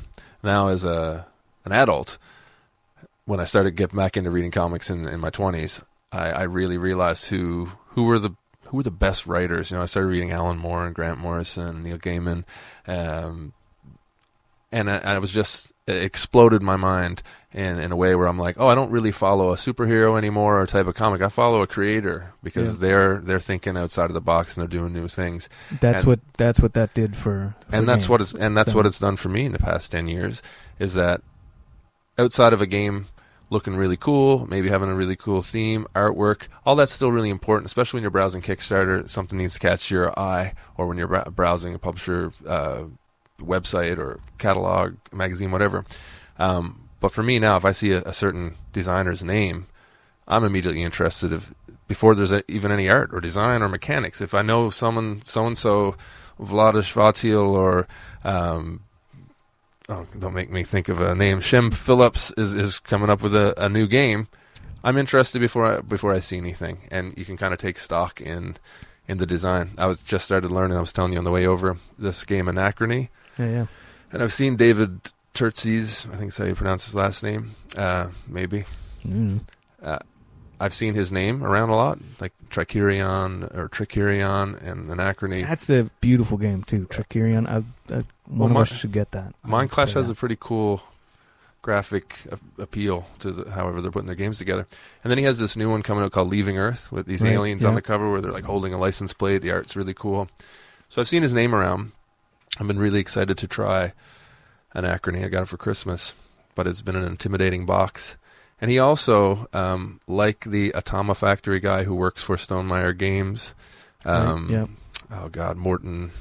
Now, 0.43 0.67
as 0.67 0.85
a 0.85 1.27
an 1.65 1.71
adult, 1.71 2.17
when 3.25 3.39
I 3.39 3.45
started 3.45 3.75
getting 3.75 3.97
back 3.97 4.17
into 4.17 4.31
reading 4.31 4.51
comics 4.51 4.89
in, 4.89 5.07
in 5.07 5.19
my 5.19 5.29
twenties, 5.29 5.81
I, 6.11 6.29
I 6.29 6.43
really 6.43 6.77
realized 6.77 7.29
who 7.29 7.71
who 7.89 8.03
were 8.03 8.19
the 8.19 8.31
who 8.65 8.77
were 8.77 8.83
the 8.83 8.91
best 8.91 9.25
writers. 9.27 9.71
You 9.71 9.77
know, 9.77 9.83
I 9.83 9.85
started 9.85 10.09
reading 10.09 10.31
Alan 10.31 10.57
Moore 10.57 10.85
and 10.85 10.95
Grant 10.95 11.19
Morrison, 11.19 11.83
Neil 11.83 11.97
Gaiman, 11.97 12.43
um, 12.87 13.53
and 14.71 14.89
I, 14.89 14.97
I 14.97 15.19
was 15.19 15.31
just 15.31 15.71
exploded 15.87 16.61
my 16.63 16.75
mind 16.75 17.21
in 17.53 17.79
in 17.79 17.91
a 17.91 17.95
way 17.95 18.15
where 18.15 18.27
I'm 18.27 18.39
like, 18.39 18.55
oh, 18.59 18.67
I 18.67 18.75
don't 18.75 18.89
really 18.91 19.11
follow 19.11 19.51
a 19.51 19.55
superhero 19.55 20.17
anymore 20.17 20.59
or 20.59 20.65
type 20.65 20.87
of 20.87 20.95
comic. 20.95 21.21
I 21.21 21.29
follow 21.29 21.61
a 21.61 21.67
creator 21.67 22.33
because 22.43 22.73
Yeah. 22.73 22.79
they're 22.79 23.17
they're 23.19 23.39
thinking 23.39 23.77
outside 23.77 24.05
of 24.05 24.13
the 24.13 24.21
box 24.21 24.57
and 24.57 24.61
they're 24.63 24.79
doing 24.79 24.93
new 24.93 25.07
things. 25.07 25.47
That's 25.81 26.03
And- 26.03 26.07
what 26.07 26.19
that's 26.37 26.59
what 26.59 26.73
that 26.73 26.93
did 26.93 27.15
for. 27.15 27.55
for 27.69 27.75
and 27.75 27.87
that's 27.87 28.09
what 28.09 28.19
it's 28.21 28.33
and 28.33 28.57
that's 28.57 28.71
So- 28.71 28.77
what 28.77 28.85
it's 28.85 28.99
done 28.99 29.15
for 29.15 29.29
me 29.29 29.45
in 29.45 29.51
the 29.51 29.59
past 29.59 29.91
10 29.91 30.07
years 30.07 30.41
is 30.79 30.95
that 30.95 31.21
outside 32.17 32.53
of 32.53 32.61
a 32.61 32.65
game 32.67 33.05
looking 33.51 33.75
really 33.75 33.95
cool 33.97 34.47
maybe 34.49 34.69
having 34.69 34.89
a 34.89 34.95
really 34.95 35.15
cool 35.15 35.43
theme 35.43 35.85
artwork 35.93 36.43
all 36.65 36.75
that's 36.75 36.91
still 36.91 37.11
really 37.11 37.29
important 37.29 37.67
especially 37.67 37.97
when 37.97 38.01
you're 38.01 38.09
browsing 38.09 38.41
kickstarter 38.41 39.07
something 39.07 39.37
needs 39.37 39.53
to 39.53 39.59
catch 39.59 39.91
your 39.91 40.17
eye 40.19 40.53
or 40.77 40.87
when 40.87 40.97
you're 40.97 41.07
browsing 41.29 41.75
a 41.75 41.79
publisher 41.79 42.31
uh, 42.47 42.85
website 43.39 43.97
or 43.97 44.19
catalog 44.37 44.95
magazine 45.11 45.51
whatever 45.51 45.85
um, 46.39 46.87
but 46.99 47.11
for 47.11 47.23
me 47.23 47.39
now 47.39 47.57
if 47.57 47.65
i 47.65 47.71
see 47.71 47.91
a, 47.91 48.01
a 48.03 48.13
certain 48.13 48.55
designer's 48.73 49.23
name 49.23 49.67
i'm 50.27 50.43
immediately 50.43 50.83
interested 50.83 51.33
if 51.33 51.53
before 51.87 52.15
there's 52.15 52.31
a, 52.31 52.43
even 52.51 52.71
any 52.71 52.89
art 52.89 53.13
or 53.13 53.19
design 53.19 53.61
or 53.61 53.69
mechanics 53.69 54.21
if 54.21 54.33
i 54.33 54.41
know 54.41 54.69
someone 54.69 55.21
so 55.21 55.45
and 55.45 55.57
so 55.57 55.95
Vladish 56.39 56.93
Vatil 56.93 57.53
or 57.53 57.87
um, 58.23 58.81
oh, 59.89 60.05
don't 60.17 60.33
make 60.33 60.51
me 60.51 60.63
think 60.63 60.89
of 60.89 60.99
a 60.99 61.15
name. 61.15 61.39
Shem 61.41 61.71
Phillips 61.71 62.31
is, 62.37 62.53
is 62.53 62.79
coming 62.79 63.09
up 63.09 63.21
with 63.21 63.33
a, 63.33 63.53
a 63.63 63.69
new 63.69 63.87
game. 63.87 64.27
I'm 64.83 64.97
interested 64.97 65.39
before 65.39 65.65
I 65.65 65.81
before 65.81 66.13
I 66.13 66.19
see 66.19 66.37
anything, 66.37 66.87
and 66.91 67.17
you 67.17 67.25
can 67.25 67.37
kind 67.37 67.53
of 67.53 67.59
take 67.59 67.79
stock 67.79 68.21
in 68.21 68.57
in 69.07 69.17
the 69.17 69.25
design. 69.25 69.71
I 69.77 69.87
was 69.87 70.03
just 70.03 70.25
started 70.25 70.51
learning. 70.51 70.77
I 70.77 70.81
was 70.81 70.93
telling 70.93 71.13
you 71.13 71.17
on 71.17 71.23
the 71.23 71.31
way 71.31 71.47
over 71.47 71.77
this 71.97 72.23
game 72.23 72.45
Anachrony, 72.45 73.09
Yeah, 73.37 73.45
yeah. 73.49 73.65
and 74.11 74.23
I've 74.23 74.33
seen 74.33 74.55
David 74.55 75.11
Turtzes. 75.33 76.05
I 76.07 76.11
think 76.17 76.31
that's 76.31 76.37
how 76.37 76.45
you 76.45 76.55
pronounce 76.55 76.85
his 76.85 76.95
last 76.95 77.23
name. 77.23 77.55
Uh, 77.77 78.07
maybe 78.27 78.65
Mm. 79.05 79.41
uh, 79.83 79.99
I've 80.59 80.73
seen 80.73 80.93
his 80.95 81.11
name 81.11 81.43
around 81.43 81.69
a 81.69 81.75
lot, 81.75 81.99
like 82.21 82.31
Trickerion 82.49 83.53
or 83.55 83.67
Trickerion 83.69 84.61
and 84.65 84.89
Anachrony. 84.89 85.45
That's 85.45 85.69
a 85.69 85.89
beautiful 86.01 86.37
game 86.37 86.63
too. 86.63 86.87
Trickerion. 86.89 87.45
I, 87.47 87.57
I, 87.93 88.03
one 88.25 88.53
Well, 88.53 88.63
of 88.63 88.71
us 88.71 88.73
should 88.77 88.93
get 88.93 89.11
that. 89.11 89.35
Mind 89.43 89.69
Clash 89.69 89.93
has 89.93 90.07
a 90.07 90.13
a. 90.13 90.15
pretty 90.15 90.37
cool 90.39 90.81
graphic 91.61 92.19
appeal 92.57 93.07
to 93.19 93.31
the, 93.31 93.51
however 93.51 93.81
they're 93.81 93.91
putting 93.91 94.05
their 94.07 94.15
games 94.15 94.37
together. 94.37 94.65
And 95.03 95.11
then 95.11 95.17
he 95.17 95.23
has 95.25 95.39
this 95.39 95.55
new 95.57 95.69
one 95.69 95.81
coming 95.81 96.03
out 96.03 96.11
called 96.11 96.29
Leaving 96.29 96.57
Earth 96.57 96.91
with 96.91 97.05
these 97.07 97.23
Right, 97.23 97.33
aliens 97.33 97.65
on 97.65 97.75
the 97.75 97.81
cover 97.81 98.09
where 98.11 98.21
they're 98.21 98.31
like 98.31 98.43
holding 98.45 98.73
a 98.73 98.77
license 98.77 99.13
plate. 99.13 99.39
The 99.41 99.51
art's 99.51 99.75
really 99.75 99.93
cool. 99.93 100.27
So 100.89 101.01
I've 101.01 101.07
seen 101.07 101.23
his 101.23 101.33
name 101.33 101.53
around. 101.55 101.91
I've 102.57 102.67
been 102.67 102.79
really 102.79 102.99
excited 102.99 103.37
to 103.37 103.47
try 103.47 103.93
Anachrony. 104.73 105.25
I 105.25 105.29
got 105.29 105.43
it 105.43 105.47
for 105.47 105.57
Christmas, 105.57 106.13
but 106.53 106.67
it's 106.67 106.81
been 106.81 106.95
an 106.95 107.05
intimidating 107.05 107.65
box. 107.65 108.17
And 108.61 108.71
he 108.71 108.79
also, 108.79 109.47
um, 109.53 109.99
like 110.07 110.45
the 110.45 110.71
Automa 110.71 111.15
Factory 111.15 111.59
guy 111.59 111.83
who 111.83 111.93
works 111.93 112.23
for 112.23 112.37
Stonemaier 112.37 112.97
Games, 112.97 113.53
um, 114.05 114.49
yeah. 114.49 114.67
oh 115.11 115.27
god, 115.27 115.57
Morten 115.57 116.11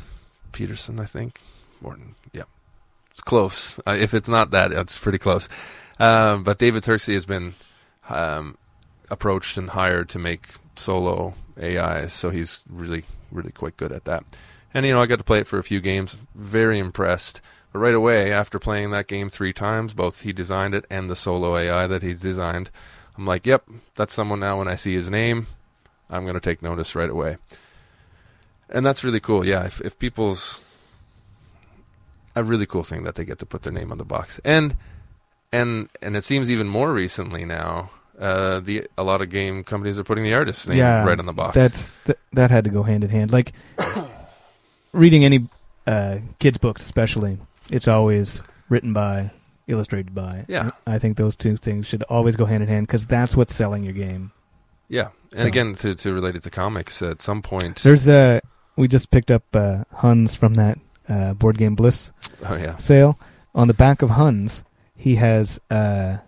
Pedersen, 0.53 0.99
I 0.99 1.05
think. 1.05 1.41
Morten, 1.81 2.17
yeah, 2.33 2.45
it's 3.13 3.21
close. 3.21 3.79
Uh, 3.87 3.97
if 3.99 4.15
it's 4.15 4.29
not 4.29 4.51
that, 4.51 4.73
it's 4.73 4.99
pretty 4.99 5.19
close. 5.19 5.49
Um, 6.01 6.43
but 6.43 6.59
David 6.59 6.83
Turczi 6.83 7.15
has 7.15 7.25
been 7.25 7.55
um, 8.09 8.59
approached 9.11 9.57
and 9.57 9.71
hired 9.71 10.09
to 10.11 10.19
make 10.19 10.49
solo 10.75 11.35
AIs, 11.63 12.13
so 12.13 12.31
he's 12.31 12.65
really, 12.69 13.05
really 13.31 13.53
quite 13.53 13.77
good 13.77 13.93
at 13.93 14.07
that. 14.07 14.25
And 14.75 14.85
you 14.85 14.93
know, 14.93 15.01
I 15.01 15.07
got 15.07 15.19
to 15.19 15.25
play 15.25 15.39
it 15.39 15.47
for 15.47 15.59
a 15.59 15.63
few 15.63 15.81
games. 15.81 16.17
Very 16.35 16.79
impressed. 16.79 17.41
But 17.73 17.79
right 17.79 17.95
away, 17.95 18.33
after 18.33 18.59
playing 18.59 18.91
that 18.91 19.07
game 19.07 19.29
three 19.31 19.53
times, 19.53 19.95
both 19.95 20.23
he 20.23 20.33
designed 20.33 20.75
it 20.75 20.85
and 20.91 21.09
the 21.09 21.17
solo 21.17 21.57
AI 21.57 21.87
that 21.87 22.03
he's 22.03 22.21
designed, 22.21 22.71
I'm 23.17 23.25
like, 23.25 23.47
yep, 23.47 23.65
that's 23.95 24.13
someone 24.13 24.41
now. 24.41 24.59
When 24.59 24.69
I 24.69 24.75
see 24.75 24.95
his 24.95 25.11
name, 25.11 25.47
I'm 26.11 26.25
going 26.25 26.35
to 26.35 26.41
take 26.41 26.63
notice 26.63 26.95
right 26.95 27.11
away 27.11 27.37
and 28.69 28.85
that's 28.85 29.05
really 29.05 29.21
cool. 29.21 29.47
Yeah, 29.47 29.65
if 29.65 29.81
if 29.81 29.99
people's 29.99 30.61
a 32.37 32.43
really 32.43 32.67
cool 32.67 32.83
thing 32.83 33.05
that 33.05 33.15
they 33.15 33.25
get 33.25 33.39
to 33.39 33.47
put 33.47 33.63
their 33.63 33.73
name 33.73 33.93
on 33.93 33.99
the 33.99 34.05
box, 34.05 34.41
and 34.45 34.77
and 35.53 35.89
and 36.03 36.17
it 36.17 36.25
seems 36.25 36.51
even 36.51 36.69
more 36.69 36.93
recently 36.93 37.45
now. 37.45 37.91
Uh, 38.17 38.61
the 38.61 38.87
a 38.97 39.03
lot 39.03 39.21
of 39.21 39.29
game 39.29 39.65
companies 39.65 39.99
are 39.99 40.05
putting 40.05 40.23
the 40.23 40.33
artist's 40.33 40.69
name 40.69 40.79
Yeah, 40.79 41.03
right 41.05 41.19
on 41.19 41.27
the 41.27 41.33
box. 41.33 41.57
That's 41.57 41.97
th- 42.05 42.19
that 42.33 42.49
had 42.49 42.63
to 42.63 42.71
go 42.71 42.85
hand 42.85 43.03
in 43.03 43.11
hand. 43.11 43.33
Like 43.33 43.53
reading 44.95 45.25
any 45.25 45.49
uh, 45.87 46.19
kids 46.39 46.59
books, 46.59 46.83
especially, 46.83 47.39
it's 47.71 47.89
always 47.89 48.43
written 48.69 48.93
by, 48.93 49.31
illustrated 49.67 50.15
by. 50.15 50.45
Yeah. 50.49 50.71
I 50.87 50.99
think 50.99 51.17
those 51.17 51.37
two 51.37 51.57
things 51.57 51.87
should 51.87 52.03
always 52.05 52.37
go 52.37 52.45
hand 52.47 52.63
in 52.63 52.69
hand 52.69 52.87
because 52.87 53.07
that's 53.07 53.37
what's 53.37 53.55
selling 53.55 53.85
your 53.85 53.93
game. 53.93 54.33
yeah, 54.89 55.09
and 55.33 55.41
So- 55.41 55.47
again 55.47 55.75
to 55.77 55.95
to 55.95 56.13
relate 56.13 56.37
it 56.37 56.43
to 56.45 56.51
comics, 56.51 57.03
at 57.03 57.21
some 57.23 57.43
point. 57.43 57.83
There's 57.83 58.07
a 58.09 58.41
we 58.77 58.89
just 58.89 59.11
picked 59.11 59.31
up 59.31 59.45
uh, 59.55 59.85
Huns 59.95 60.35
from 60.35 60.55
that 60.55 60.79
uh, 61.09 61.35
board 61.35 61.59
game 61.59 61.75
Bliss 61.75 62.11
oh 62.47 62.57
yeah, 62.57 62.77
sale. 62.79 63.19
On 63.55 63.69
the 63.69 63.75
back 63.75 64.03
of 64.03 64.11
Huns, 64.11 64.65
he 64.97 65.15
has 65.17 65.61
uh, 65.71 66.19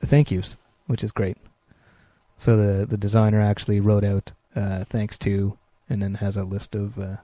thank 0.00 0.30
yous, 0.30 0.56
which 0.86 1.04
is 1.04 1.12
great. 1.12 1.36
So 2.36 2.56
the 2.56 2.86
the 2.86 2.96
designer 2.96 3.40
actually 3.40 3.80
wrote 3.80 4.04
out 4.04 4.32
uh, 4.56 4.84
thanks 4.84 5.16
to, 5.18 5.56
and 5.88 6.02
then 6.02 6.14
has 6.14 6.36
a 6.36 6.44
list 6.44 6.74
of, 6.74 6.98
uh, 6.98 7.16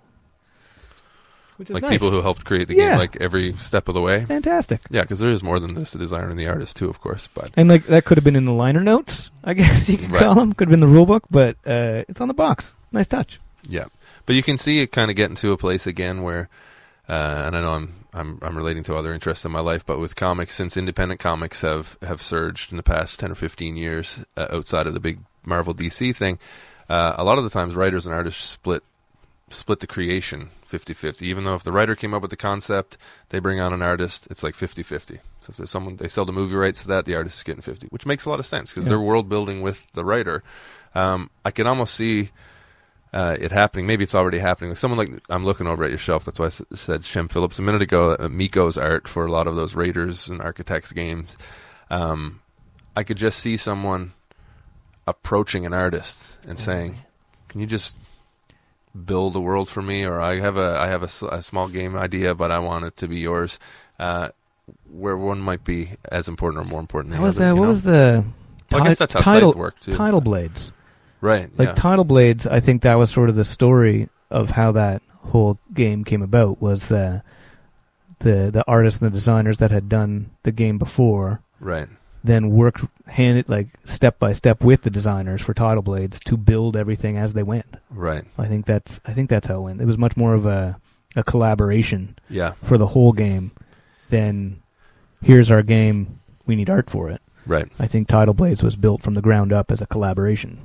which 1.59 1.68
is 1.70 1.74
like 1.74 1.82
nice. 1.82 1.90
people 1.92 2.11
who 2.11 2.22
helped 2.22 2.44
create 2.44 2.66
the 2.68 2.74
Yeah. 2.74 2.90
game, 2.90 2.98
like 2.98 3.16
every 3.20 3.54
step 3.56 3.86
of 3.88 3.94
the 3.94 4.00
way. 4.00 4.24
fantastic. 4.24 4.80
Yeah, 4.90 5.02
because 5.02 5.18
there 5.18 5.30
is 5.30 5.42
more 5.42 5.61
than 5.61 5.74
just 5.74 5.92
the 5.92 5.98
designer 5.98 6.30
and 6.30 6.38
the 6.38 6.46
artist 6.48 6.76
too, 6.76 6.88
of 6.88 7.00
course. 7.00 7.28
But 7.34 7.50
And 7.56 7.68
like 7.68 7.84
that 7.86 8.04
could 8.06 8.16
have 8.16 8.24
been 8.24 8.36
in 8.36 8.46
the 8.46 8.52
liner 8.52 8.80
notes, 8.80 9.30
I 9.44 9.54
guess 9.54 9.88
you 9.88 9.98
could 9.98 10.11
Right. 10.11 10.22
call 10.22 10.34
them. 10.34 10.52
Could 10.54 10.68
have 10.68 10.72
been 10.72 10.80
the 10.80 10.86
rule 10.88 11.06
book, 11.06 11.24
but 11.30 11.56
uh, 11.66 12.04
it's 12.09 12.20
on 12.20 12.28
the 12.28 12.34
box. 12.34 12.74
Nice 12.92 13.06
touch. 13.06 13.38
Yeah, 13.68 13.84
but 14.24 14.34
you 14.36 14.42
can 14.42 14.56
see 14.56 14.80
it 14.80 14.92
kind 14.92 15.11
of 15.11 15.16
getting 15.16 15.36
to 15.36 15.52
a 15.52 15.56
place 15.59 15.86
again 15.86 16.22
where, 16.22 16.48
uh, 17.09 17.12
and 17.46 17.56
I 17.56 17.61
know 17.61 17.72
I'm 17.72 17.94
I'm 18.14 18.38
I'm 18.40 18.56
relating 18.56 18.82
to 18.84 18.96
other 18.96 19.12
interests 19.12 19.44
in 19.44 19.52
my 19.52 19.61
life, 19.61 19.84
but 19.84 19.98
with 20.00 20.16
comics, 20.16 20.54
since 20.54 20.76
independent 20.76 21.20
comics 21.20 21.61
have 21.61 21.98
have 22.02 22.22
surged 22.22 22.70
in 22.70 22.76
the 22.78 22.82
past 22.82 23.20
ten 23.20 23.30
or 23.30 23.34
fifteen 23.34 23.76
years, 23.76 24.20
uh, 24.36 24.46
outside 24.50 24.86
of 24.86 24.94
the 24.94 25.00
big 25.00 25.18
Marvel 25.44 25.74
DC 25.74 26.14
thing, 26.16 26.38
uh, 26.88 27.14
a 27.16 27.24
lot 27.24 27.36
of 27.36 27.44
the 27.44 27.50
times 27.50 27.74
writers 27.76 28.06
and 28.06 28.14
artists 28.14 28.44
split 28.44 28.82
split 29.50 29.80
the 29.80 29.86
creation 29.86 30.48
50-50 30.70 31.22
even 31.22 31.44
though 31.44 31.54
if 31.54 31.62
the 31.62 31.72
writer 31.72 31.94
came 31.96 32.12
up 32.14 32.20
with 32.22 32.30
the 32.30 32.36
concept 32.36 32.98
they 33.30 33.38
bring 33.38 33.58
on 33.58 33.72
an 33.72 33.80
artist 33.82 34.26
it's 34.30 34.42
like 34.42 34.54
50-50 34.54 35.18
so 35.40 35.50
if 35.50 35.56
there's 35.56 35.70
someone 35.70 35.96
they 35.96 36.08
sell 36.08 36.24
the 36.26 36.32
movie 36.32 36.54
rights 36.54 36.82
to 36.82 36.88
that 36.88 37.04
the 37.06 37.14
artist 37.14 37.38
is 37.38 37.42
getting 37.42 37.62
50 37.62 37.86
which 37.88 38.04
makes 38.06 38.24
a 38.26 38.30
lot 38.30 38.38
of 38.38 38.46
sense 38.46 38.70
because 38.70 38.84
Yeah. 38.84 38.90
they're 38.90 39.00
world 39.00 39.28
building 39.28 39.62
with 39.62 39.86
the 39.92 40.04
writer 40.04 40.42
um, 40.94 41.30
i 41.44 41.50
can 41.50 41.66
almost 41.66 41.94
see 41.94 42.30
uh, 43.14 43.34
it 43.40 43.50
happening. 43.52 43.86
Maybe 43.86 44.04
it's 44.04 44.14
already 44.14 44.38
happening. 44.38 44.68
Like 44.72 44.76
someone 44.78 44.98
like 44.98 45.22
I'm 45.30 45.42
looking 45.42 45.66
over 45.66 45.82
at 45.82 45.88
your 45.88 45.96
shelf. 45.98 46.26
That's 46.26 46.38
why 46.38 46.44
I 46.44 46.48
s- 46.48 46.60
said 46.74 47.06
Shem 47.06 47.26
Phillips 47.28 47.58
a 47.58 47.62
minute 47.62 47.80
ago. 47.80 48.14
Uh, 48.20 48.28
Mico's 48.28 48.76
art 48.76 49.08
for 49.08 49.24
a 49.24 49.30
lot 49.32 49.46
of 49.46 49.56
those 49.56 49.74
Raiders 49.74 50.28
and 50.28 50.42
Architects 50.42 50.92
games. 50.92 51.34
Um, 51.88 52.42
I 52.94 53.04
could 53.04 53.16
just 53.16 53.38
see 53.38 53.56
someone 53.56 54.12
approaching 55.06 55.64
an 55.64 55.72
artist 55.72 56.36
and 56.46 56.58
saying, 56.58 56.98
"Can 57.48 57.60
you 57.62 57.66
just 57.66 57.96
build 59.05 59.36
a 59.36 59.41
world 59.41 59.68
for 59.70 59.82
me?" 59.82 60.05
Or 60.05 60.20
I 60.20 60.41
have 60.41 60.57
a 60.57 60.78
I 60.78 60.89
have 60.89 61.03
a, 61.03 61.26
a 61.26 61.43
small 61.43 61.68
game 61.68 61.97
idea, 61.97 62.34
but 62.34 62.51
I 62.51 62.59
want 62.59 62.84
it 62.84 62.97
to 62.99 63.09
be 63.09 63.18
yours. 63.18 63.59
Uh, 63.99 64.28
where 64.91 65.16
one 65.16 65.41
might 65.41 65.64
be 65.64 65.91
as 66.11 66.28
important 66.28 66.64
or 66.64 66.68
more 66.68 66.80
important. 66.80 67.12
That 67.12 67.16
Than 67.16 67.24
was 67.24 67.36
the 67.36 67.45
other, 67.45 67.53
uh, 67.53 67.55
what 67.57 67.62
know? 67.62 67.68
was 67.68 67.82
the 67.82 68.24
Well, 68.70 68.82
I 68.82 68.89
guess 68.89 68.99
that's 68.99 69.14
how 69.14 69.20
title 69.20 69.53
work 69.53 69.80
too. 69.80 69.93
Tidal 69.93 70.20
Blades? 70.20 70.72
right? 71.20 71.51
Like 71.59 71.68
yeah. 71.68 71.74
Tidal 71.74 72.05
Blades, 72.05 72.47
I 72.47 72.61
think 72.61 72.82
that 72.82 72.95
was 72.95 73.11
sort 73.11 73.28
of 73.28 73.36
the 73.36 73.45
story 73.45 74.09
of 74.30 74.51
how 74.51 74.72
that 74.72 75.03
whole 75.22 75.59
game 75.74 76.05
came 76.05 76.22
about. 76.22 76.61
Was 76.61 76.89
the 76.89 77.22
the 78.20 78.51
the 78.53 78.64
artists 78.66 79.01
and 79.01 79.11
the 79.11 79.14
designers 79.14 79.59
that 79.59 79.70
had 79.70 79.89
done 79.89 80.30
the 80.43 80.53
game 80.53 80.78
before 80.78 81.41
right. 81.61 81.89
Then 82.24 82.50
worked 82.50 82.84
hand 83.06 83.44
like 83.48 83.68
step 83.84 84.18
by 84.18 84.32
step 84.32 84.62
with 84.64 84.82
the 84.82 84.90
designers 84.90 85.40
for 85.40 85.54
Tidal 85.54 85.82
Blades 85.82 86.18
to 86.20 86.36
build 86.36 86.76
everything 86.76 87.16
as 87.16 87.32
they 87.32 87.42
went. 87.44 87.66
Right. 87.90 88.24
I 88.36 88.46
think 88.46 88.66
that's 88.66 89.00
I 89.06 89.12
think 89.12 89.30
that's 89.30 89.46
how 89.46 89.56
it 89.60 89.62
went. 89.62 89.80
It 89.80 89.86
was 89.86 89.98
much 89.98 90.16
more 90.16 90.34
of 90.34 90.44
a 90.46 90.78
a 91.16 91.22
collaboration 91.22 92.18
Yeah. 92.28 92.52
for 92.64 92.76
the 92.76 92.86
whole 92.88 93.12
game 93.12 93.52
than 94.10 94.62
here's 95.22 95.50
our 95.50 95.62
game. 95.62 96.18
We 96.46 96.56
need 96.56 96.68
art 96.70 96.90
for 96.90 97.08
it. 97.08 97.22
Right. 97.46 97.68
I 97.78 97.86
think 97.86 98.08
Tidal 98.08 98.34
Blades 98.34 98.62
was 98.62 98.76
built 98.76 99.02
from 99.02 99.14
the 99.14 99.22
ground 99.22 99.52
up 99.52 99.70
as 99.70 99.80
a 99.80 99.86
collaboration. 99.86 100.58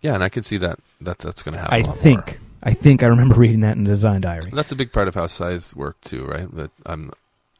Yeah, 0.00 0.14
and 0.14 0.22
I 0.24 0.28
can 0.28 0.42
see 0.44 0.56
that 0.58 0.78
that 1.00 1.18
that's 1.18 1.42
going 1.42 1.54
to 1.54 1.60
happen. 1.60 1.74
I 1.74 1.82
think. 1.82 2.26
more. 2.26 2.38
I 2.62 2.74
think 2.74 3.02
I 3.02 3.06
remember 3.06 3.34
reading 3.34 3.60
that 3.60 3.76
in 3.76 3.84
the 3.84 3.90
design 3.90 4.20
diary. 4.20 4.50
That's 4.52 4.70
a 4.70 4.76
big 4.76 4.92
part 4.92 5.08
of 5.08 5.16
how 5.16 5.26
Scythe 5.26 5.74
worked 5.74 6.04
too, 6.06 6.24
right? 6.24 6.48
That 6.54 6.70
I'm 6.86 7.10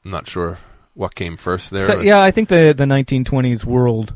I'm 0.05 0.11
not 0.13 0.29
sure 0.29 0.59
what 0.95 1.15
came 1.15 1.37
first 1.37 1.71
there. 1.71 1.87
So, 1.87 2.01
yeah, 2.01 2.21
I 2.23 2.31
think 2.31 2.49
the 2.49 2.75
the 2.77 2.85
1920s 2.85 3.65
world 3.65 4.15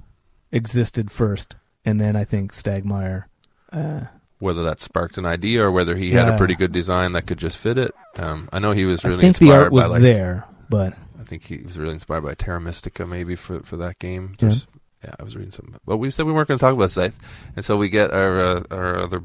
existed 0.53 1.11
first, 1.11 1.57
and 1.85 2.01
then 2.01 2.17
I 2.17 2.25
think 2.25 2.53
Stegmaier. 2.53 3.25
Uh, 3.73 4.03
Whether 4.39 4.63
that 4.65 4.81
sparked 4.81 5.19
an 5.19 5.27
idea 5.27 5.63
or 5.65 5.71
whether 5.73 5.97
he 5.97 6.13
had 6.13 6.29
a 6.29 6.39
pretty 6.39 6.55
good 6.55 6.73
design 6.73 7.13
that 7.13 7.27
could 7.27 7.39
just 7.39 7.59
fit 7.59 7.79
it. 7.79 7.95
Um, 8.17 8.49
I 8.53 8.59
know 8.59 8.73
he 8.73 8.85
was 8.85 9.05
really 9.05 9.19
I 9.19 9.21
think 9.23 9.37
the 9.39 9.45
inspired 9.47 9.63
art 9.65 9.73
was 9.73 9.85
by 9.87 9.91
like 9.93 10.03
there, 10.03 10.45
but 10.71 10.93
I 11.21 11.25
think 11.25 11.43
he 11.45 11.59
was 11.59 11.79
really 11.79 11.95
inspired 11.95 12.23
by 12.23 12.35
Terra 12.35 12.61
Mystica, 12.61 13.07
maybe 13.07 13.35
for 13.37 13.61
for 13.63 13.77
that 13.79 13.99
game. 13.99 14.31
Yeah. 14.33 14.49
There's- 14.49 14.67
yeah, 15.05 15.15
I 15.21 15.25
was 15.25 15.37
reading 15.37 15.53
something. 15.53 15.77
But 15.85 15.99
we 15.99 16.11
said 16.11 16.25
we 16.27 16.33
weren't 16.33 16.49
going 16.49 16.59
to 16.59 16.65
talk 16.65 16.73
about 16.75 16.91
Scythe, 16.91 17.17
and 17.55 17.65
so 17.65 17.77
we 17.77 17.89
get 17.91 18.11
our 18.13 18.41
uh, 18.41 18.63
our 18.71 18.99
other 18.99 19.23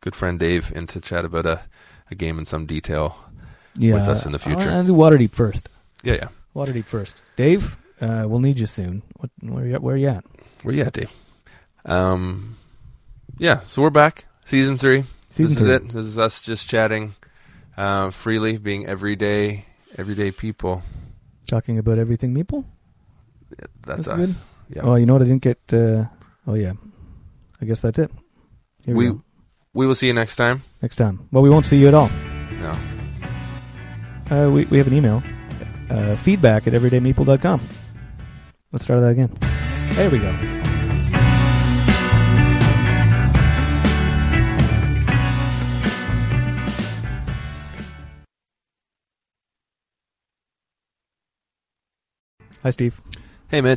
good 0.00 0.14
friend 0.14 0.38
Dave 0.38 0.72
in 0.74 0.86
to 0.88 1.00
chat 1.00 1.24
about 1.24 1.46
a, 1.46 1.60
a 2.10 2.14
game 2.14 2.38
in 2.38 2.44
some 2.46 2.64
detail. 2.64 3.18
Yeah, 3.76 3.94
With 3.94 4.04
us 4.08 4.24
in 4.24 4.32
the 4.32 4.38
future. 4.38 4.70
I'll 4.70 4.84
do 4.84 4.92
Waterdeep 4.94 5.32
first. 5.32 5.68
Yeah, 6.04 6.14
yeah. 6.14 6.28
Waterdeep 6.54 6.84
first. 6.84 7.20
Dave, 7.36 7.76
uh, 8.00 8.24
we'll 8.26 8.40
need 8.40 8.58
you 8.58 8.66
soon. 8.66 9.02
What, 9.16 9.30
where 9.40 9.66
you 9.66 9.74
at? 9.74 9.82
Where 9.82 9.96
you 9.96 10.08
at? 10.08 10.24
Where 10.62 10.74
you 10.74 10.82
at, 10.82 10.92
Dave? 10.92 11.10
Um, 11.84 12.56
yeah. 13.38 13.60
So 13.66 13.82
we're 13.82 13.90
back, 13.90 14.26
season 14.46 14.78
three. 14.78 15.04
Season 15.30 15.52
this 15.52 15.60
is 15.60 15.66
it. 15.66 15.88
This 15.88 16.06
is 16.06 16.18
us 16.18 16.44
just 16.44 16.68
chatting 16.68 17.14
uh, 17.76 18.10
freely, 18.10 18.56
being 18.56 18.86
everyday, 18.86 19.66
everyday 19.98 20.30
people. 20.30 20.82
Talking 21.46 21.78
about 21.78 21.98
everything, 21.98 22.34
Meeple. 22.34 22.64
That's, 23.82 24.06
That's 24.06 24.08
us. 24.08 24.16
good. 24.16 24.76
Yeah. 24.76 24.82
Oh, 24.82 24.94
you 24.94 25.06
know 25.06 25.14
what? 25.14 25.22
I 25.22 25.26
didn't 25.26 25.42
get. 25.42 25.58
Uh, 25.72 26.06
oh 26.46 26.54
yeah. 26.54 26.72
I 27.60 27.64
guess 27.64 27.80
that's 27.80 27.98
it. 27.98 28.10
Here 28.84 28.94
we, 28.94 29.10
we 29.10 29.20
we 29.74 29.86
will 29.86 29.94
see 29.94 30.06
you 30.06 30.14
next 30.14 30.36
time. 30.36 30.62
Next 30.82 30.96
time. 30.96 31.28
Well, 31.32 31.42
we 31.42 31.50
won't 31.50 31.66
see 31.66 31.78
you 31.78 31.88
at 31.88 31.94
all. 31.94 32.10
No. 32.60 32.78
Uh, 34.30 34.50
we 34.50 34.64
we 34.66 34.78
have 34.78 34.86
an 34.86 34.94
email. 34.94 35.22
Uh, 35.90 36.16
feedback 36.16 36.66
at 36.66 36.72
everydaymeeple.com. 36.72 37.60
Let's 38.72 38.84
start 38.84 39.00
that 39.00 39.10
again. 39.10 39.30
There 39.94 40.10
we 40.10 40.18
go. 40.18 40.32
Hi, 52.64 52.70
Steve. 52.70 53.00
Hey, 53.50 53.60
Mitch. 53.60 53.72